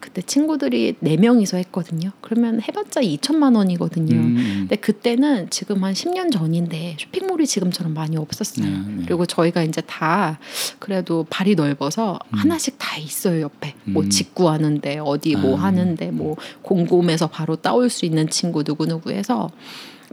[0.00, 2.10] 그때 친구들이 네 명이서 했거든요.
[2.20, 4.14] 그러면 해봤자 2천만 원이거든요.
[4.14, 4.56] 음, 음.
[4.60, 8.66] 근데 그때는 지금 한 10년 전인데 쇼핑몰이 지금처럼 많이 없었어요.
[8.66, 9.02] 아, 네.
[9.06, 10.38] 그리고 저희가 이제 다
[10.78, 13.74] 그래도 발이 넓어서 하나씩 다 있어요 옆에.
[13.84, 14.10] 뭐 음.
[14.10, 15.64] 직구 하는데 어디 뭐 아.
[15.64, 19.50] 하는데 뭐 곰곰에서 바로 따올 수 있는 친구 누구 누구 해서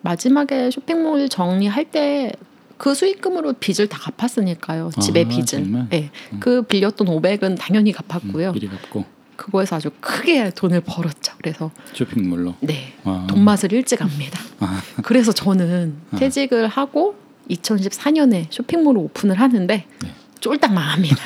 [0.02, 2.32] 마지막에 쇼핑몰 정리할 때.
[2.78, 4.90] 그 수익금으로 빚을 다 갚았으니까요.
[5.00, 5.46] 집의 아, 빚을.
[5.46, 5.88] 정말?
[5.90, 6.12] 네.
[6.42, 8.50] 그 빌렸던 500은 당연히 갚았고요.
[8.50, 9.06] 음, 미리 갚고
[9.36, 11.34] 그거에서 아주 크게 돈을 벌었죠.
[11.38, 12.56] 그래서 쇼핑몰로.
[12.62, 12.94] 네.
[13.04, 13.26] 아.
[13.30, 14.40] 돈 맛을 일찍 압니다.
[14.60, 16.18] 아, 그래서 저는 아.
[16.18, 17.16] 퇴직을 하고
[17.50, 20.10] 2014년에 쇼핑몰을 오픈을 하는데 네.
[20.40, 21.18] 쫄딱 망합니다.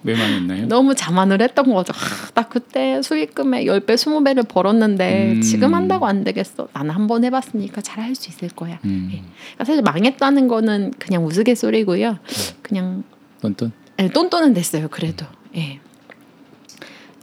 [0.05, 0.67] 왜 망했나요?
[0.67, 1.93] 너무 자만을 했던 거죠.
[1.95, 5.41] 하, 나 그때 수익금의 10배, 20배를 벌었는데 음.
[5.41, 6.67] 지금 한다고 안 되겠어.
[6.73, 8.81] 나는 한 번 해봤으니까 잘 할 수 있을 거야.
[8.85, 9.11] 음.
[9.13, 9.17] 예.
[9.19, 12.19] 그러니까 사실 망했다는 거는 그냥 우스갯소리고요.
[12.63, 13.05] 그냥
[13.43, 13.71] 똔똔.
[14.01, 14.89] 예, 똔똔은 됐어요.
[14.89, 15.25] 그래도.
[15.55, 15.79] 예.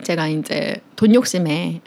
[0.04, 1.82] 제가 이제 돈 욕심에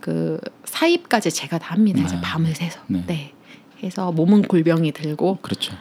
[0.00, 2.02] 그 사입까지 제가 다 합니다.
[2.02, 2.20] 이제 아.
[2.20, 2.80] 밤을 새서.
[2.86, 3.04] 네.
[3.06, 3.32] 네.
[3.82, 5.74] 해서 몸은 골병이 들고 그렇죠.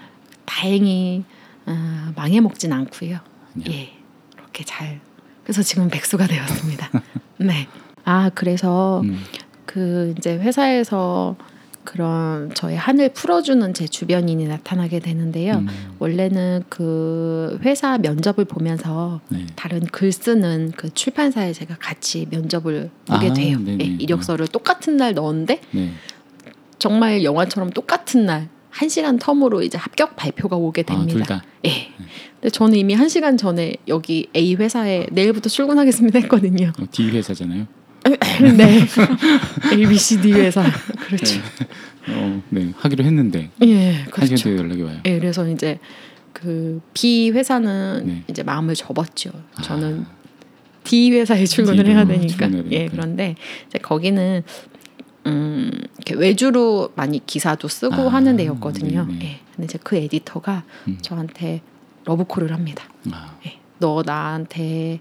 [0.45, 1.23] 다행히
[1.65, 3.19] 어, 망해 먹진 않고요.
[3.55, 3.65] 아니요.
[3.69, 3.93] 예,
[4.35, 4.99] 이렇게 잘.
[5.43, 6.89] 그래서 지금 백수가 되었습니다.
[7.39, 7.67] 네.
[8.03, 9.23] 아 그래서 음.
[9.65, 11.35] 그 이제 회사에서
[11.85, 15.57] 그런 저의 한을 풀어주는 제 주변인이 나타나게 되는데요.
[15.57, 15.67] 음.
[15.99, 19.45] 원래는 그 회사 면접을 보면서 네.
[19.55, 23.59] 다른 글 쓰는 그 출판사에 제가 같이 면접을 보게 아, 돼요.
[23.67, 25.91] 예, 이력서를 똑같은 날 넣었는데 네.
[26.79, 31.13] 정말 영화처럼 똑같은 날 한 시간 텀으로 이제 합격 발표가 오게 아, 됩니다.
[31.13, 31.43] 둘 다.
[31.65, 31.87] 예.
[32.41, 36.73] 근데 저는 이미 한 시간 전에 여기 A 회사에 내일부터 출근하겠습니다 했거든요.
[36.77, 37.67] 어, D 회사잖아요.
[38.55, 38.85] 네.
[39.73, 40.63] A, B, C, D 회사.
[41.07, 41.39] 그렇죠.
[42.07, 42.71] 어, 네.
[42.77, 44.35] 하기로 했는데 예, 한 그렇죠.
[44.35, 44.99] 시간 뒤에 연락이 와요.
[45.05, 45.79] 예, 그래서 이제
[46.33, 48.23] 그 B 회사는 네.
[48.27, 49.31] 이제 마음을 접었죠.
[49.55, 49.61] 아.
[49.63, 50.05] 저는
[50.83, 52.47] D 회사에 출근을 해야 되니까.
[52.47, 52.87] 출근해야 예.
[52.89, 53.35] 그런데
[53.67, 54.43] 이제 거기는
[55.25, 59.05] 음, 이렇게 외주로 많이 기사도 쓰고 아, 하는 데였거든요.
[59.07, 59.19] 네네.
[59.25, 59.39] 예.
[59.55, 60.99] 근데 이제 그 에디터가 음.
[61.01, 61.61] 저한테
[62.05, 62.83] 러브콜을 합니다.
[63.11, 63.57] 아, 예.
[63.79, 64.99] 너 나한테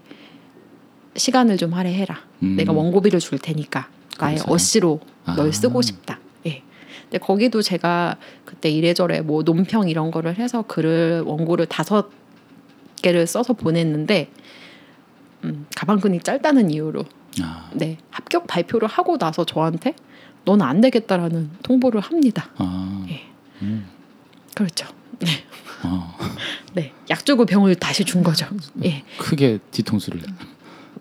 [1.15, 2.19] 시간을 좀 할애해라.
[2.43, 2.55] 음.
[2.55, 3.87] 내가 원고비를 줄 테니까
[4.19, 4.53] 나의 감사해요.
[4.53, 5.35] 어시로 아.
[5.35, 6.19] 널 쓰고 싶다.
[6.45, 6.61] 예.
[7.03, 12.09] 근데 거기도 제가 그때 이래저래 뭐 논평 이런 거를 해서 글을 원고를 다섯
[13.01, 14.29] 개를 써서 보냈는데
[15.43, 17.05] 음, 가방끈이 짧다는 이유로
[17.41, 19.93] 아, 네 합격 발표를 하고 나서 저한테
[20.45, 22.49] 너는 안 되겠다라는 통보를 합니다.
[22.57, 23.21] 아, 예.
[23.61, 23.87] 음.
[24.55, 24.87] 그렇죠.
[25.83, 26.17] 어,
[26.73, 28.47] 네, 약 주고 병을 다시 준 거죠.
[28.83, 30.21] 예, 크게 뒤통수를.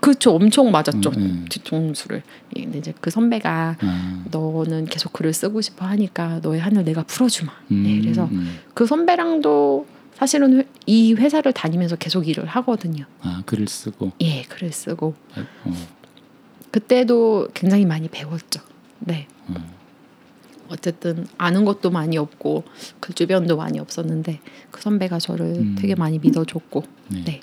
[0.05, 0.33] 그렇죠.
[0.35, 1.11] 엄청 맞았죠.
[1.17, 1.49] 음, 네.
[1.49, 2.23] 뒤통수를.
[2.57, 7.05] 예, 근데 이제 그 선배가 아, 너는 계속 글을 쓰고 싶어 하니까 너의 한을 내가
[7.05, 7.51] 풀어주마.
[7.71, 8.59] 음, 예, 그래서 음.
[8.75, 13.07] 그 선배랑도 사실은 회- 이 회사를 다니면서 계속 일을 하거든요.
[13.23, 15.73] 아 글을 쓰고 예, 글을 쓰고 어,
[16.71, 18.61] 그때도 굉장히 많이 배웠죠.
[19.01, 19.27] 네.
[19.49, 19.55] 어.
[20.69, 22.65] 어쨌든 아는 것도 많이 없고
[23.01, 24.41] 그 주변도 많이 없었는데
[24.71, 25.77] 그 선배가 저를 음.
[25.79, 27.25] 되게 많이 믿어줬고 네.
[27.25, 27.41] 네.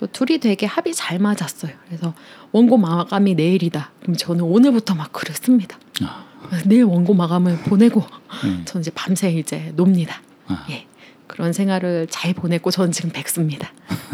[0.00, 1.72] 또 둘이 되게 합이 잘 맞았어요.
[1.86, 2.14] 그래서
[2.52, 3.90] 원고 마감이 내일이다.
[4.00, 5.78] 그럼 저는 오늘부터 막 글을 씁니다.
[6.02, 6.24] 아,
[6.64, 8.00] 내일 원고 마감을 보내고
[8.42, 8.64] 네.
[8.64, 10.22] 저는 이제 밤새 이제 놉니다.
[10.46, 10.86] 아, 예.
[11.26, 13.70] 그런 생활을 잘 보냈고 저는 지금 백수입니다.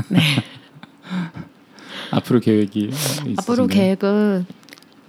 [0.09, 0.19] 네.
[2.11, 3.35] 앞으로 계획이 있으신가요?
[3.39, 4.47] 앞으로 계획은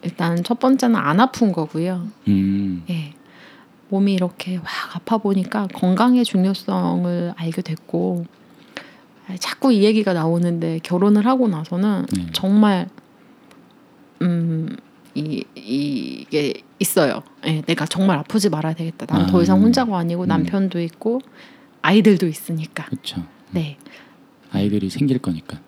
[0.03, 2.07] 일단 첫 번째는 안 아픈 거고요.
[2.27, 3.15] 음, 예.
[3.89, 8.36] 몸이 이렇게 확 아파 보니까 건강의 중요성을 알게 됐고 아,
[9.39, 12.27] 자꾸 이 얘기가 나오는데 결혼을 하고 나서는 네.
[12.33, 12.89] 정말
[14.21, 14.75] 음,
[15.15, 17.23] 이, 이게 있어요.
[17.45, 19.05] 예, 내가 정말 아프지 말아야 되겠다.
[19.09, 19.41] 난더 아.
[19.41, 20.27] 이상 혼자가 아니고 음.
[20.27, 21.21] 남편도 있고
[21.81, 22.85] 아이들도 있으니까.
[22.85, 23.23] 그렇죠.
[23.51, 23.77] 네.
[24.51, 25.59] 아이들이 생길 거니까.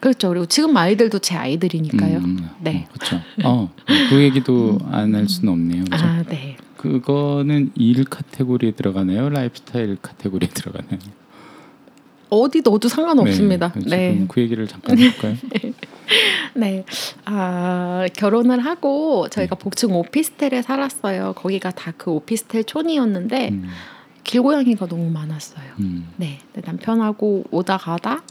[0.00, 0.28] 그렇죠.
[0.28, 2.18] 그리고 지금 아이들도 제 아이들이니까요.
[2.18, 2.86] 음, 네.
[2.88, 3.20] 어, 그렇죠.
[3.44, 3.70] 어,
[4.10, 5.84] 그 얘기도 안 할 수는 없네요.
[5.84, 6.04] 그죠?
[6.04, 6.56] 아, 네.
[6.76, 9.28] 그거는 일 카테고리에 들어가나요?
[9.28, 10.98] 라이프스타일 카테고리에 들어가나요?
[12.30, 13.72] 어디 넣어도 상관없습니다.
[13.86, 14.12] 네.
[14.12, 14.24] 네.
[14.28, 15.36] 그 얘기를 잠깐 해볼까요?
[16.54, 16.84] 네.
[17.24, 19.62] 아, 결혼을 하고 저희가 네.
[19.62, 21.34] 복층 오피스텔에 살았어요.
[21.34, 23.68] 거기가 다 그 오피스텔 촌이었는데 음,
[24.24, 25.64] 길고양이가 너무 많았어요.
[25.80, 26.38] 음, 네.
[26.54, 28.22] 남편하고 오다 가다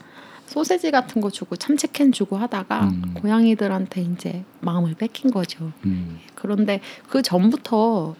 [0.46, 3.14] 소세지 같은 거 주고 참치캔 주고 하다가 음.
[3.16, 5.72] 고양이들한테 이제 마음을 뺏긴 거죠.
[5.86, 6.80] 음, 그런데
[7.10, 8.16] 그 전부터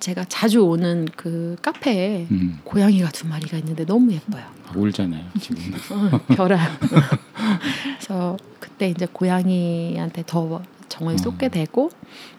[0.00, 2.60] 제가 자주 오는 그 카페에 음.
[2.64, 4.44] 고양이가 두 마리가 있는데 너무 예뻐요.
[4.74, 5.62] 울잖아요 지금.
[6.12, 6.58] 어, 별아.
[7.96, 11.18] 그래서 그때 이제 고양이한테 더 정을 어.
[11.18, 11.90] 쏟게 되고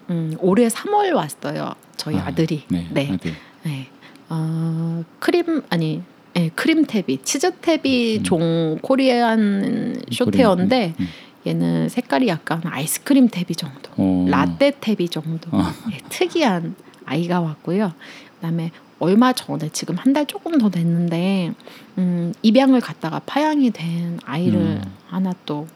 [0.10, 1.74] 음, 올해 3월 왔어요.
[1.98, 3.12] 저희 아, 아, 들이 네, 네.
[3.12, 3.34] 아들.
[3.64, 3.88] 네.
[4.30, 6.02] 어, 크림 아니
[6.34, 8.24] 네, 크림 탭이 치즈 탭이 음.
[8.24, 11.08] 종 코리안 쇼테어인데 음.
[11.46, 15.64] 얘는 색깔이 약간 아이스크림 탭이 정도, 어, 라떼 탭이 정도 어.
[15.90, 16.76] 네, 특이한
[17.10, 17.94] 아이가 왔고요.
[18.36, 21.54] 그다음에 얼마 전에 지금 한 달 조금 더 됐는데
[21.98, 24.82] 음, 입양을 갔다가 파양이 된 아이를 음.
[25.08, 25.68] 하나 또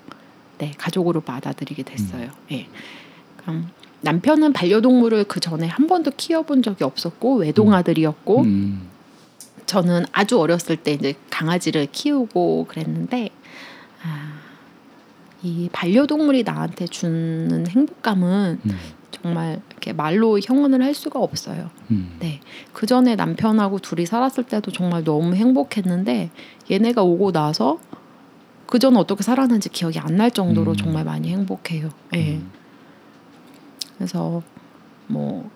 [0.57, 2.29] 네, 가족으로 받아들이게 됐어요.
[2.51, 2.67] 예.
[3.37, 3.69] 그럼
[4.01, 8.89] 남편은 반려동물을 그 전에 한 번도 키워본 적이 없었고 외동아들이었고 음,
[9.65, 13.29] 저는 아주 어렸을 때 이제 강아지를 키우고 그랬는데
[14.03, 14.33] 아,
[15.41, 18.77] 이 반려동물이 나한테 주는 행복감은 음,
[19.23, 21.69] 정말 이렇게 말로 형언을 할 수가 없어요.
[21.91, 22.17] 음.
[22.19, 22.41] 네.
[22.73, 26.29] 그 전에 남편하고 둘이 살았을 때도 정말 너무 행복했는데
[26.69, 27.79] 얘네가 오고 나서
[28.67, 30.75] 그 전 어떻게 살았는지 기억이 안 날 정도로 음.
[30.75, 31.89] 정말 많이 행복해요.
[32.15, 32.35] 예.
[32.35, 32.51] 음.
[33.97, 34.43] 그래서
[35.07, 35.49] 뭐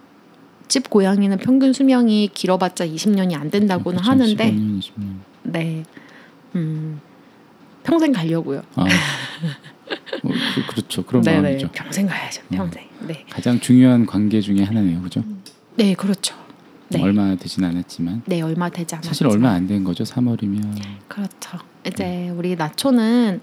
[0.69, 4.11] 집 고양이는 평균 수명이 길어봤자 20년이 안 된다고는 그렇죠.
[4.11, 5.13] 하는데 15년, 20년.
[5.43, 5.83] 네.
[6.55, 6.99] 음.
[7.83, 8.63] 평생 가려고요.
[8.75, 8.83] 아.
[10.23, 11.03] 어, 그, 그렇죠.
[11.05, 11.41] 그런 네네.
[11.41, 11.69] 마음이죠.
[11.73, 12.41] 평생 가야죠.
[12.49, 12.87] 평생.
[13.01, 13.25] 네.
[13.29, 15.01] 가장 중요한 관계 중에 하나네요.
[15.01, 15.23] 그죠?
[15.75, 16.35] 네, 그렇죠.
[16.89, 17.01] 네.
[17.01, 19.07] 얼마 되진 않았지만 네, 얼마 되지 않았죠.
[19.09, 20.03] 사실 얼마 안 된 거죠.
[20.05, 20.79] 3월이면.
[21.07, 21.57] 그렇죠.
[21.85, 23.41] 이제 우리 나초는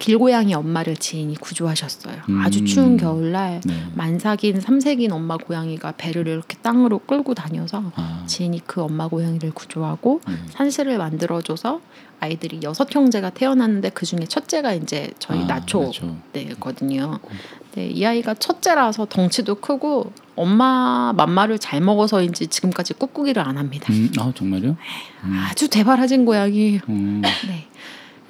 [0.00, 2.16] 길고양이 엄마를 지인이 구조하셨어요.
[2.30, 2.40] 음.
[2.40, 3.74] 아주 추운 겨울날 네.
[3.94, 8.24] 만삭인 삼색인 엄마 고양이가 배를 이렇게 땅으로 끌고 다녀서 아.
[8.26, 10.34] 지인이 그 엄마 고양이를 구조하고 네.
[10.48, 11.80] 산실을 만들어줘서
[12.18, 16.16] 아이들이 여섯 형제가 태어났는데 그 중에 첫째가 이제 저희 아, 나초 나초.
[16.32, 17.18] 네거든요.
[17.74, 23.86] 네, 이 아이가 첫째라서 덩치도 크고 엄마 맘마를 잘 먹어서인지 지금까지 꾹꾹이를 안 합니다.
[23.90, 24.76] 음, 아 정말요?
[25.24, 25.44] 음.
[25.50, 26.80] 아주 대바라진 고양이.
[26.88, 27.22] 음.
[27.46, 27.66] 네.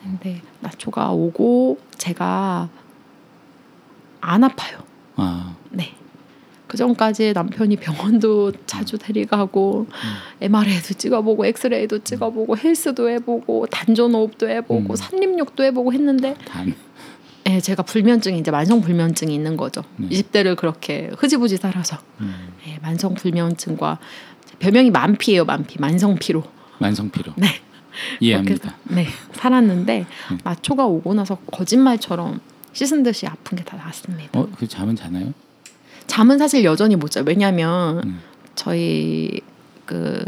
[0.03, 2.68] 근데 나초가 오고 제가
[4.20, 4.78] 안 아파요.
[5.16, 5.94] 아, 네.
[6.66, 9.88] 그 전까지 남편이 병원도 자주 데리가고
[10.40, 14.96] MRI도 찍어보고 엑스레이도 찍어보고 헬스도 해보고 단전호흡도 해보고 음.
[14.96, 16.74] 산림욕도 해보고 했는데 단.
[17.48, 19.82] 예, 제가 불면증이 이제 만성 불면증이 있는 거죠.
[19.96, 20.09] 네.
[20.11, 22.53] 20대를 그렇게 흐지부지 살아서 음.
[22.68, 23.98] 예, 만성 불면증과
[24.61, 26.44] 별명이 만피예요, 만피, 만성 피로.
[26.78, 27.32] 만성 피로.
[27.36, 27.48] 네.
[28.20, 28.74] 이해합니다.
[28.84, 30.38] 그렇게, 네, 살았는데 음.
[30.45, 32.41] 나초가 오고 나서 거짓말처럼
[32.72, 34.38] 씻은 듯이 아픈 게 다 났습니다.
[34.38, 35.32] 어, 그 잠은 자나요?
[36.07, 37.24] 잠은 사실 여전히 못 자요.
[37.26, 38.20] 왜냐하면 음.
[38.55, 39.41] 저희
[39.86, 40.24] 그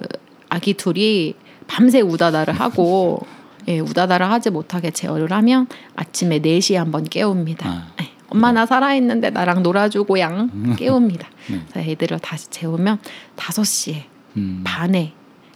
[0.49, 1.35] 아기 둘이
[1.67, 3.27] 밤새 우다다를 하고
[3.69, 7.69] 예, 우다다를 하지 못하게 제어를 하면 아침에 4시에 한번 깨웁니다.
[7.69, 7.89] 아.
[8.01, 11.29] 예, 엄마 나 살아있는데 나랑 놀아주고 양 깨웁니다.
[11.51, 11.61] 네.
[11.71, 12.99] 그래서 애들을 다시 재우면
[13.37, 14.03] 5시에
[14.37, 14.63] 음.
[14.65, 15.13] 반에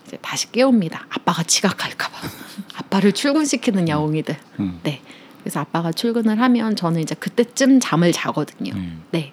[0.06, 1.06] 이제 다시 깨웁니다.
[1.10, 2.16] 아빠가 지각할까봐.
[2.78, 4.36] 아빠를 출근시키는 야옹이들.
[4.60, 4.80] 음.
[4.82, 5.00] 네.
[5.40, 8.72] 그래서 아빠가 출근을 하면 저는 이제 그때쯤 잠을 자거든요.
[8.74, 8.92] 네.
[9.12, 9.32] 네.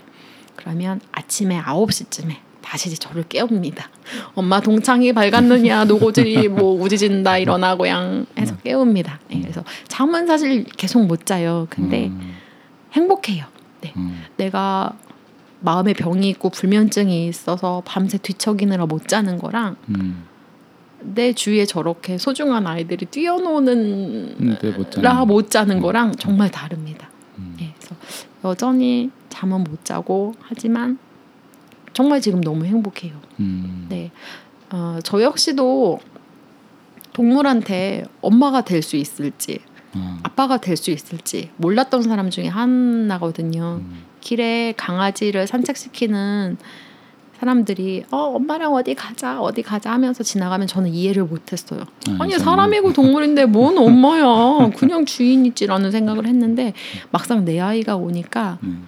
[0.55, 3.89] 그러면 아침에 9시쯤에 다시 이제 저를 깨웁니다.
[4.35, 9.19] 엄마 동창이 밝았느냐, 노고질이 뭐 우지진다 일어나 고 양 해서 깨웁니다.
[9.29, 11.67] 네, 그래서 잠은 사실 계속 못 자요.
[11.69, 12.35] 근데 음.
[12.93, 13.45] 행복해요.
[13.81, 13.93] 네.
[13.97, 14.23] 음.
[14.37, 14.93] 내가
[15.59, 20.25] 마음에 병이 있고 불면증이 있어서 밤새 뒤척이느라 못 자는 거랑 음.
[21.03, 23.77] 내 주위에 저렇게 소중한 아이들이 뛰어노는
[24.39, 27.09] 음, 네, 못 자는 라못 자는 거랑 정말 다릅니다.
[27.37, 27.55] 음.
[27.59, 27.95] 네, 그래서
[28.43, 30.97] 여전히 잠은 못 자고 하지만
[31.93, 33.13] 정말 지금 너무 행복해요.
[33.39, 33.87] 음.
[33.89, 34.11] 네,
[34.71, 35.99] 어, 저 역시도
[37.13, 39.59] 동물한테 엄마가 될 수 있을지
[39.93, 40.19] 아.
[40.23, 43.81] 아빠가 될 수 있을지 몰랐던 사람 중에 하나거든요.
[43.81, 44.03] 음.
[44.21, 46.57] 길에 강아지를 산책시키는
[47.43, 51.81] 사람들이 어 엄마랑 어디 가자 어디 가자 하면서 지나가면 저는 이해를 못했어요.
[51.81, 52.39] 아, 아니.
[52.39, 56.73] 사람이고 동물인데 뭔 엄마야 그냥 주인이지라는 생각을 했는데
[57.11, 58.87] 막상 내 아이가 오니까 음.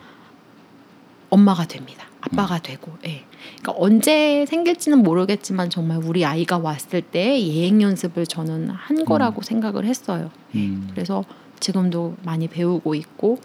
[1.29, 2.05] 엄마가 됩니다.
[2.21, 3.23] 아빠가 되고, 예.
[3.59, 9.85] 그러니까 언제 생길지는 모르겠지만 정말 우리 아이가 왔을 때 예행 연습을 저는 한 거라고 생각을
[9.85, 10.31] 했어요.
[10.55, 10.87] 음.
[10.91, 11.23] 그래서
[11.59, 13.39] 지금도 많이 배우고 있고,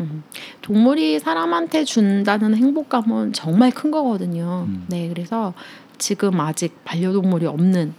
[0.00, 0.22] 음,
[0.62, 4.66] 동물이 사람한테 준다는 행복감은 정말 큰 거거든요.
[4.68, 4.86] 음.
[4.88, 5.54] 네, 그래서
[5.98, 7.94] 지금 아직 반려동물이 없는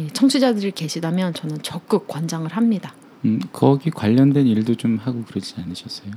[0.00, 2.94] 예, 청취자들이 계시다면 저는 적극 권장을 합니다.
[3.24, 6.10] 음, 거기 관련된 일도 좀 하고 그러지 않으셨어요?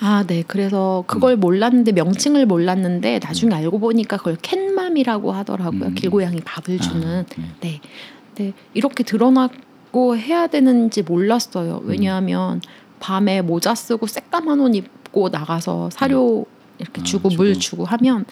[0.00, 0.42] 아, 네.
[0.46, 1.40] 그래서 그걸 음.
[1.40, 5.86] 몰랐는데 명칭을 몰랐는데 나중에 알고 보니까 그걸 캔맘이라고 하더라고요.
[5.86, 5.94] 음.
[5.94, 7.20] 길고양이 밥을 주는.
[7.20, 7.44] 아, 네.
[7.60, 7.80] 네.
[8.34, 8.52] 네.
[8.74, 11.80] 이렇게 드러나고 해야 되는지 몰랐어요.
[11.84, 11.88] 음.
[11.88, 12.60] 왜냐하면
[13.00, 16.46] 밤에 모자 쓰고 새까만 옷 입고 나가서 사료
[16.78, 17.42] 이렇게 아, 주고 주고.
[17.42, 18.24] 물 주고 하면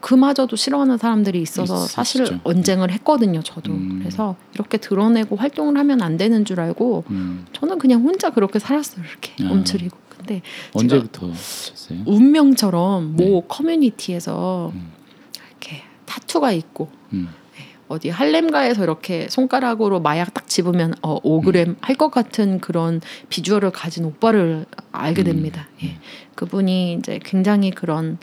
[0.00, 2.38] 그마저도 싫어하는 사람들이 있어서 있- 사실.
[2.44, 3.42] 언쟁을 했거든요.
[3.42, 3.72] 저도.
[3.72, 3.98] 음.
[3.98, 7.46] 그래서 이렇게 드러내고 활동을 하면 안 되는 줄 알고 음.
[7.52, 9.04] 저는 그냥 혼자 그렇게 살았어요.
[9.04, 9.50] 이렇게 아.
[9.52, 9.96] 움츠리고.
[10.16, 10.42] 근데
[10.74, 12.00] 언제부터 하셨어요?
[12.06, 13.42] 운명처럼 모 네.
[13.48, 14.92] 커뮤니티에서 음.
[15.50, 17.28] 이렇게 타투가 있고 음.
[17.88, 24.66] 어디 할렘가에서 이렇게 손가락으로 마약 딱 집으면 어 5g 할것 같은 그런 비주얼을 가진 오빠를
[24.92, 25.24] 알게 음.
[25.24, 25.68] 됩니다.
[25.84, 25.96] 예.
[26.34, 28.18] 그분이 이제 굉장히 그런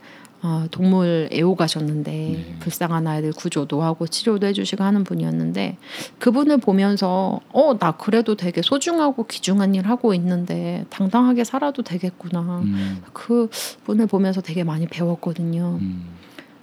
[0.46, 2.56] 어, 동물 애호가셨는데 네.
[2.60, 5.78] 불쌍한 아이들 구조도 하고 치료도 해주시고 하는 분이었는데
[6.18, 12.60] 그분을 보면서 어 나 그래도 되게 소중하고 귀중한 일 하고 있는데 당당하게 살아도 되겠구나.
[12.62, 13.02] 음.
[13.14, 13.48] 그
[13.84, 15.78] 분을 보면서 되게 많이 배웠거든요.
[15.80, 16.04] 음.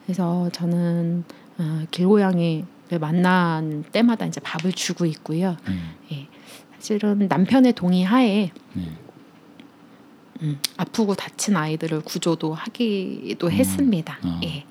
[0.05, 1.23] 그래서 저는
[1.57, 2.65] 어, 길고양이를
[2.99, 5.57] 만난 때마다 이제 밥을 주고 있고요.
[5.67, 5.75] 네.
[6.11, 6.27] 예,
[6.77, 8.83] 사실은 남편의 동의 하에 네.
[10.41, 13.51] 음, 아프고 다친 아이들을 구조도 하기도 음.
[13.51, 14.17] 했습니다.
[14.23, 14.39] 어.
[14.43, 14.65] 예.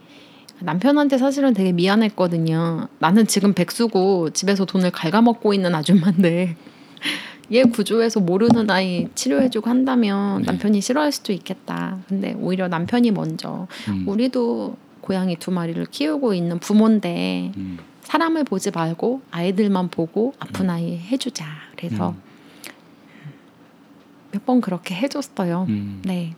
[0.63, 2.89] 남편한테 사실은 되게 미안했거든요.
[2.99, 6.57] 나는 지금 백수고 집에서 돈을 갉아먹고 있는 아줌마인데
[7.53, 10.47] 얘 구조에서 모르는 아이 치료해주고 한다면 네.
[10.47, 11.99] 남편이 싫어할 수도 있겠다.
[12.09, 14.05] 근데 오히려 남편이 먼저 음.
[14.07, 17.79] 우리도 고양이 두 마리를 키우고 있는 부모인데 음.
[18.11, 21.47] 사람을 보지 말고 아이들만 보고 아픈 아이 해주자.
[21.77, 22.23] 그래서 음.
[24.33, 25.67] 몇번 그렇게 해줬어요.
[25.69, 26.03] 음.
[26.05, 26.35] 네.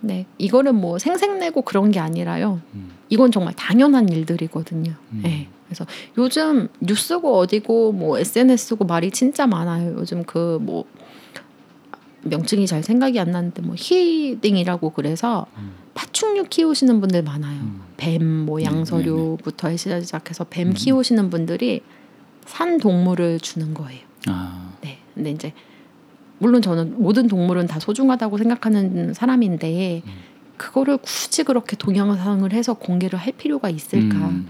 [0.00, 0.24] 네.
[0.38, 2.60] 이거는 뭐 생색내고 그런 게 아니라요.
[2.74, 2.92] 음.
[3.08, 4.92] 이건 정말 당연한 일들이거든요.
[5.12, 5.20] 음.
[5.24, 5.48] 네.
[5.66, 5.84] 그래서
[6.16, 9.96] 요즘 뉴스고 어디고 뭐 SNS고 말이 진짜 많아요.
[9.98, 10.84] 요즘 그뭐
[12.24, 15.72] 명칭이 잘 생각이 안 나는데 뭐 히딩이라고 그래서 음.
[15.94, 17.60] 파충류 키우시는 분들 많아요.
[17.60, 17.80] 음.
[17.96, 20.74] 뱀, 뭐 네, 양서류부터 시작해서 뱀 음.
[20.74, 21.82] 키우시는 분들이
[22.44, 24.00] 산 동물을 주는 거예요.
[24.26, 24.72] 아.
[24.80, 24.98] 네.
[25.14, 25.52] 근데 이제
[26.38, 30.12] 물론 저는 모든 동물은 다 소중하다고 생각하는 사람인데 음.
[30.56, 34.16] 그거를 굳이 그렇게 동영상을 해서 공개를 할 필요가 있을까?
[34.16, 34.48] 음.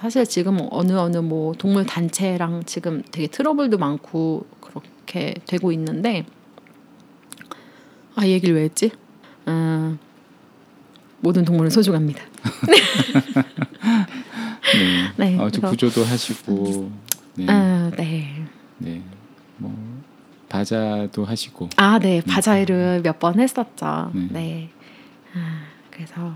[0.00, 6.24] 사실 지금 어느 어느 뭐 동물 단체랑 지금 되게 트러블도 많고 그렇게 되고 있는데
[8.18, 8.90] 아 이 얘기를 왜 했지?
[9.46, 9.96] 음,
[11.20, 12.20] 모든 동물은 소중합니다.
[15.16, 15.30] 네.
[15.30, 16.90] 네, 어, 저 구조도 하시고.
[17.36, 17.46] 네.
[17.48, 18.44] 아, 네.
[18.78, 19.02] 네.
[19.56, 19.72] 뭐
[20.48, 21.68] 바자도 하시고.
[21.76, 22.20] 아, 네.
[22.22, 24.10] 바자회를 몇번 했었죠.
[24.14, 24.28] 네.
[24.32, 24.70] 네.
[25.34, 25.60] 아,
[25.90, 26.34] 그래서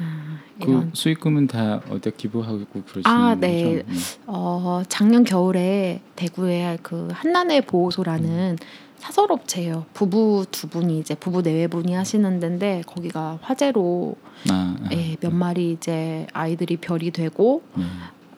[0.00, 3.40] 아, 그 수익금은 다 어디 기부하고 그러시는 아, 거죠?
[3.40, 3.82] 네.
[3.86, 3.98] 음.
[4.26, 8.56] 어, 작년 겨울에 대구에 그 한난의 보호소라는
[8.98, 9.86] 사설업체예요.
[9.94, 14.16] 부부 두 분이 이제 부부 네 분이 하시는 데인데 거기가 화재로
[14.50, 14.88] 아, 아.
[14.92, 17.84] 예, 몇 마리 이제 아이들이 별이 되고 네.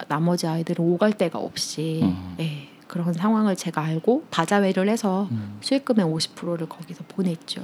[0.09, 2.37] 나머지 아이들은 오갈 데가 없이 어.
[2.41, 5.59] 예, 그런 상황을 제가 알고 바자회를 해서 음.
[5.61, 7.63] 수익금의 50%를 거기서 보냈죠.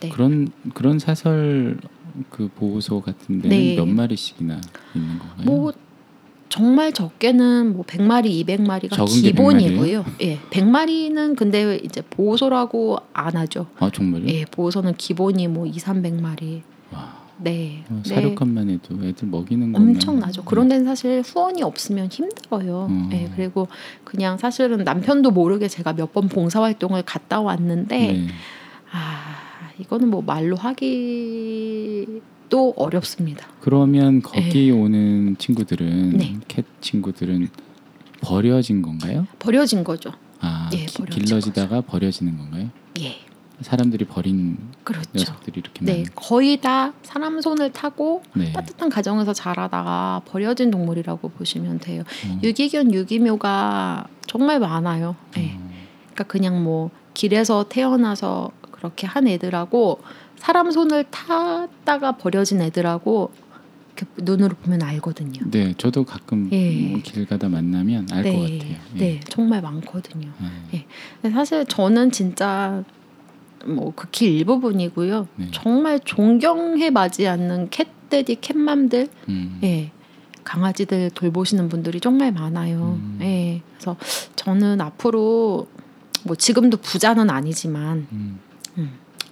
[0.00, 0.08] 네.
[0.10, 1.78] 그런 그런 사설
[2.30, 3.76] 그 보호소 같은 데는 네.
[3.76, 4.60] 몇 마리씩이나
[4.94, 5.44] 있는 건가요?
[5.44, 5.72] 뭐
[6.48, 10.04] 정말 적게는 뭐 100마리, 200마리가 적은 게 기본이고요.
[10.22, 10.38] 예.
[10.50, 13.66] 100마리는 근데 이제 보호소라고 안 하죠.
[13.78, 14.26] 아 정말요?
[14.28, 16.62] 예, 보호소는 기본이 뭐 2, 300마리.
[16.92, 17.84] 와, 네.
[17.90, 18.14] 어, 네.
[18.14, 20.44] 사료값만 해도 애들 먹이는 거면 엄청나죠.
[20.44, 22.86] 그런 데는 사실 후원이 없으면 힘들어요.
[22.88, 23.10] 음.
[23.12, 23.68] 예, 그리고
[24.04, 28.26] 그냥 사실은 남편도 모르게 제가 몇 번 봉사활동을 갔다 왔는데 네.
[28.90, 33.46] 아, 이거는 뭐 말로 하기 도 어렵습니다.
[33.60, 36.36] 그러면 거기 오는 친구들은 네.
[36.48, 37.48] 캣 친구들은
[38.22, 39.26] 버려진 건가요?
[39.38, 40.12] 버려진 거죠.
[40.40, 42.70] 아 예, 기- 길러지다가 버려지는 건가요?
[43.00, 43.16] 예.
[43.60, 45.10] 사람들이 버린 그렇죠.
[45.14, 48.52] 녀석들이 이렇게 네, 거의 다 사람 손을 타고 네.
[48.52, 52.02] 따뜻한 가정에서 자라다가 버려진 동물이라고 보시면 돼요.
[52.28, 52.40] 어.
[52.44, 55.16] 유기견, 유기묘가 정말 많아요.
[55.34, 55.56] 네.
[55.58, 55.70] 어.
[56.14, 60.00] 그러니까 그냥 뭐 길에서 태어나서 그렇게 한 애들하고
[60.38, 63.32] 사람 손을 타다가 버려진 애들하고
[64.16, 65.40] 눈으로 보면 알거든요.
[65.50, 66.88] 네, 저도 가끔 예.
[66.90, 68.58] 뭐길 가다 만나면 알것 같아요.
[68.60, 68.78] 예.
[68.94, 70.30] 네, 정말 많거든요.
[70.70, 70.86] 네.
[71.20, 72.84] 근데 사실 저는 진짜
[73.66, 75.28] 뭐 극히 일부분이고요.
[75.36, 75.48] 네.
[75.52, 79.58] 정말 존경해 마지 않는 캣데디, 캣맘들, 음.
[79.64, 79.90] 예,
[80.44, 82.98] 강아지들 돌보시는 분들이 정말 많아요.
[83.00, 83.18] 음.
[83.20, 83.96] 예, 그래서
[84.36, 85.66] 저는 앞으로
[86.24, 88.38] 뭐 지금도 부자는 아니지만 음.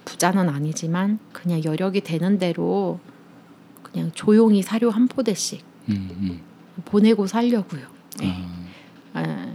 [0.07, 3.01] 부자는 아니지만 그냥 여력이 되는 대로
[3.83, 6.09] 그냥 조용히 사료 한 포대씩 음.
[6.21, 6.39] 음.
[6.85, 7.81] 보내고 살려고요.
[8.21, 8.33] 네.
[9.13, 9.53] 아, 아,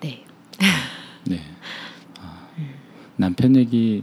[0.00, 0.24] 네.
[1.26, 1.40] 네.
[2.20, 2.48] 아,
[3.16, 4.02] 남편 얘기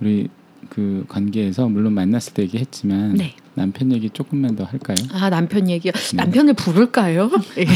[0.00, 0.28] 우리
[0.68, 3.34] 그 관계에서 물론 만났을 때 얘기했지만 네.
[3.54, 4.98] 남편 얘기 조금만 더 할까요?
[5.12, 6.16] 아 남편 얘기 네.
[6.16, 7.30] 남편을 부를까요?
[7.56, 7.66] 예.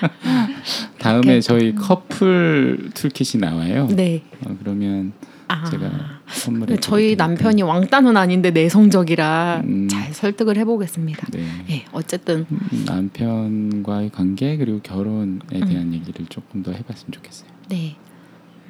[0.98, 3.86] 다음에 저희 커플 툴킷이 나와요.
[3.88, 4.22] 네.
[4.44, 5.12] 어, 그러면
[5.48, 5.64] 아.
[5.64, 5.90] 제가
[6.28, 7.16] 선물해 저희.
[7.16, 9.88] 남편이 왕따는 아닌데 내성적이라 음.
[9.88, 11.26] 잘 설득을 해보겠습니다.
[11.32, 11.46] 네.
[11.70, 17.48] 예, 어쨌든 음, 남편과의 관계 그리고 결혼에 대한 얘기를 조금 더 해봤으면 좋겠어요.
[17.68, 17.96] 네.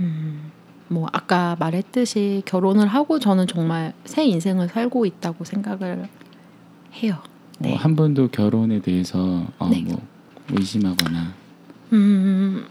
[0.00, 0.50] 음,
[0.88, 6.08] 뭐 아까 말했듯이 결혼을 하고 저는 정말 새 인생을 살고 있다고 생각을
[7.02, 7.16] 해요.
[7.58, 7.72] 네.
[7.72, 9.82] 어, 한 번도 결혼에 대해서 어, 네.
[9.82, 10.00] 뭐
[10.50, 11.32] 의심하거나
[11.92, 12.66] 음,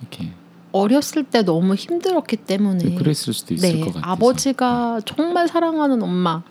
[0.00, 0.30] 이렇게
[0.74, 4.12] 어렸을 때 너무 힘들었기 때문에 그랬을 수도 있을 네, 것 같아요.
[4.12, 6.42] 아버지가 정말 사랑하는 엄마,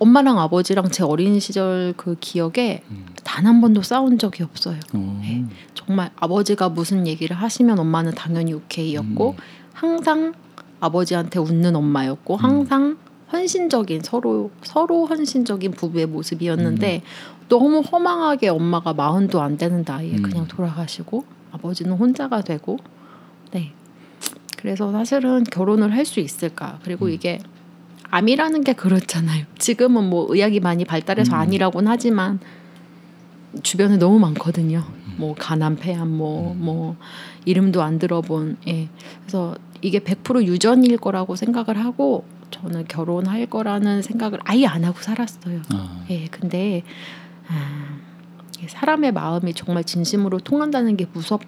[0.00, 3.06] 엄마랑 아버지랑 제 어린 시절 그 기억에 음.
[3.22, 4.80] 단한 번도 싸운 적이 없어요.
[4.94, 5.44] 어, 네.
[5.74, 9.36] 정말 아버지가 무슨 얘기를 하시면 엄마는 당연히 오케이였고 음.
[9.72, 10.32] 항상
[10.80, 12.96] 아버지한테 웃는 엄마였고 항상
[13.32, 17.02] 헌신적인 서로 서로 헌신적인 부부의 모습이었는데
[17.48, 20.22] 너무 허망하게 엄마가 마흔도 안 되는 나이에 음.
[20.22, 22.78] 그냥 돌아가시고 아버지는 혼자가 되고
[23.52, 23.72] 네
[24.58, 27.10] 그래서 사실은 결혼을 할 수 있을까 그리고 음.
[27.10, 27.38] 이게
[28.10, 31.40] 암이라는 게 그렇잖아요 지금은 뭐 의학이 많이 발달해서 음.
[31.40, 32.40] 아니라고는 하지만
[33.62, 35.14] 주변에 너무 많거든요 음.
[35.16, 36.96] 뭐 가난 폐암 뭐뭐
[37.44, 38.88] 이름도 안 들어본 예
[39.20, 45.62] 그래서 이게 100% 유전일 거라고 생각을 하고 저는 결혼할 거라는 생각을 아예 안 하고 살았어요.
[45.72, 46.82] 아, 예 근데
[47.48, 47.96] 아,
[48.66, 51.42] 사람의 마음이 정말 진심으로 통한다는 게 무섭죠.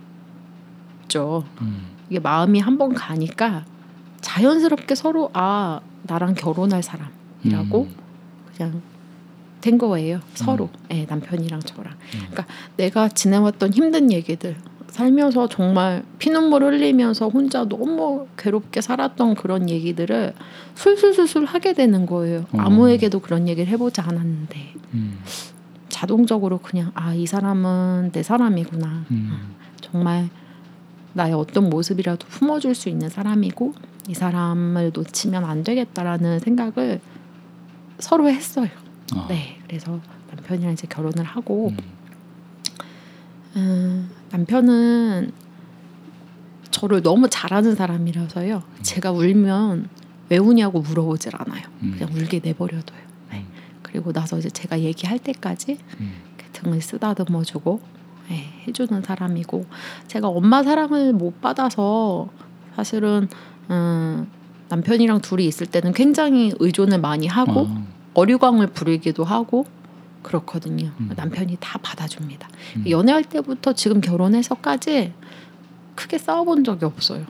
[1.60, 3.64] 음, 이게 마음이 한번 가니까
[4.20, 7.94] 자연스럽게 서로 아 나랑 결혼할 사람이라고 음.
[8.56, 8.82] 그냥
[9.60, 10.68] 된 거예요 서로.
[10.90, 11.94] 예, 남편이랑 저랑.
[12.10, 12.46] 그러니까
[12.76, 14.56] 내가 지내왔던 힘든 얘기들
[14.88, 20.34] 살면서 정말 피눈물 흘리면서 혼자 너무 괴롭게 살았던 그런 얘기들을
[20.76, 22.44] 술술술술 하게 되는 거예요.
[22.52, 22.58] 어.
[22.58, 24.74] 아무에게도 그런 얘기를 해보지 않았는데.
[24.94, 25.18] 음,
[25.88, 29.04] 자동적으로 그냥 아 이 사람은 내 사람이구나.
[29.10, 30.28] 음, 정말
[31.14, 33.72] 나의 어떤 모습이라도 품어줄 수 있는 사람이고
[34.08, 37.00] 이 사람을 놓치면 안 되겠다라는 생각을
[37.98, 38.68] 서로 했어요.
[39.14, 41.76] 아, 네, 그래서 남편이랑 이제 결혼을 하고 음,
[43.56, 45.32] 음, 남편은
[46.70, 48.62] 저를 너무 잘하는 사람이라서요.
[48.82, 49.88] 제가 울면
[50.28, 51.62] 왜 우냐고 물어보질 않아요.
[51.82, 51.96] 음.
[51.96, 52.98] 그냥 울게 내버려둬요.
[53.30, 53.46] 네.
[53.82, 57.80] 그리고 나서 이제 제가 얘기할 때까지 음, 이렇게 등을 쓰다듬어주고
[58.30, 59.66] 예, 해주는 사람이고
[60.08, 62.28] 제가 엄마 사랑을 못 받아서
[62.76, 63.28] 사실은
[63.70, 64.28] 음,
[64.68, 69.66] 남편이랑 둘이 있을 때는 굉장히 의존을 많이 하고 아, 어류광을 부리기도 하고
[70.22, 70.90] 그렇거든요.
[71.00, 71.10] 음.
[71.14, 72.48] 남편이 다 받아줍니다.
[72.76, 72.84] 음.
[72.88, 75.12] 연애할 때부터 지금 결혼해서까지
[75.94, 77.24] 크게 싸워본 적이 없어요.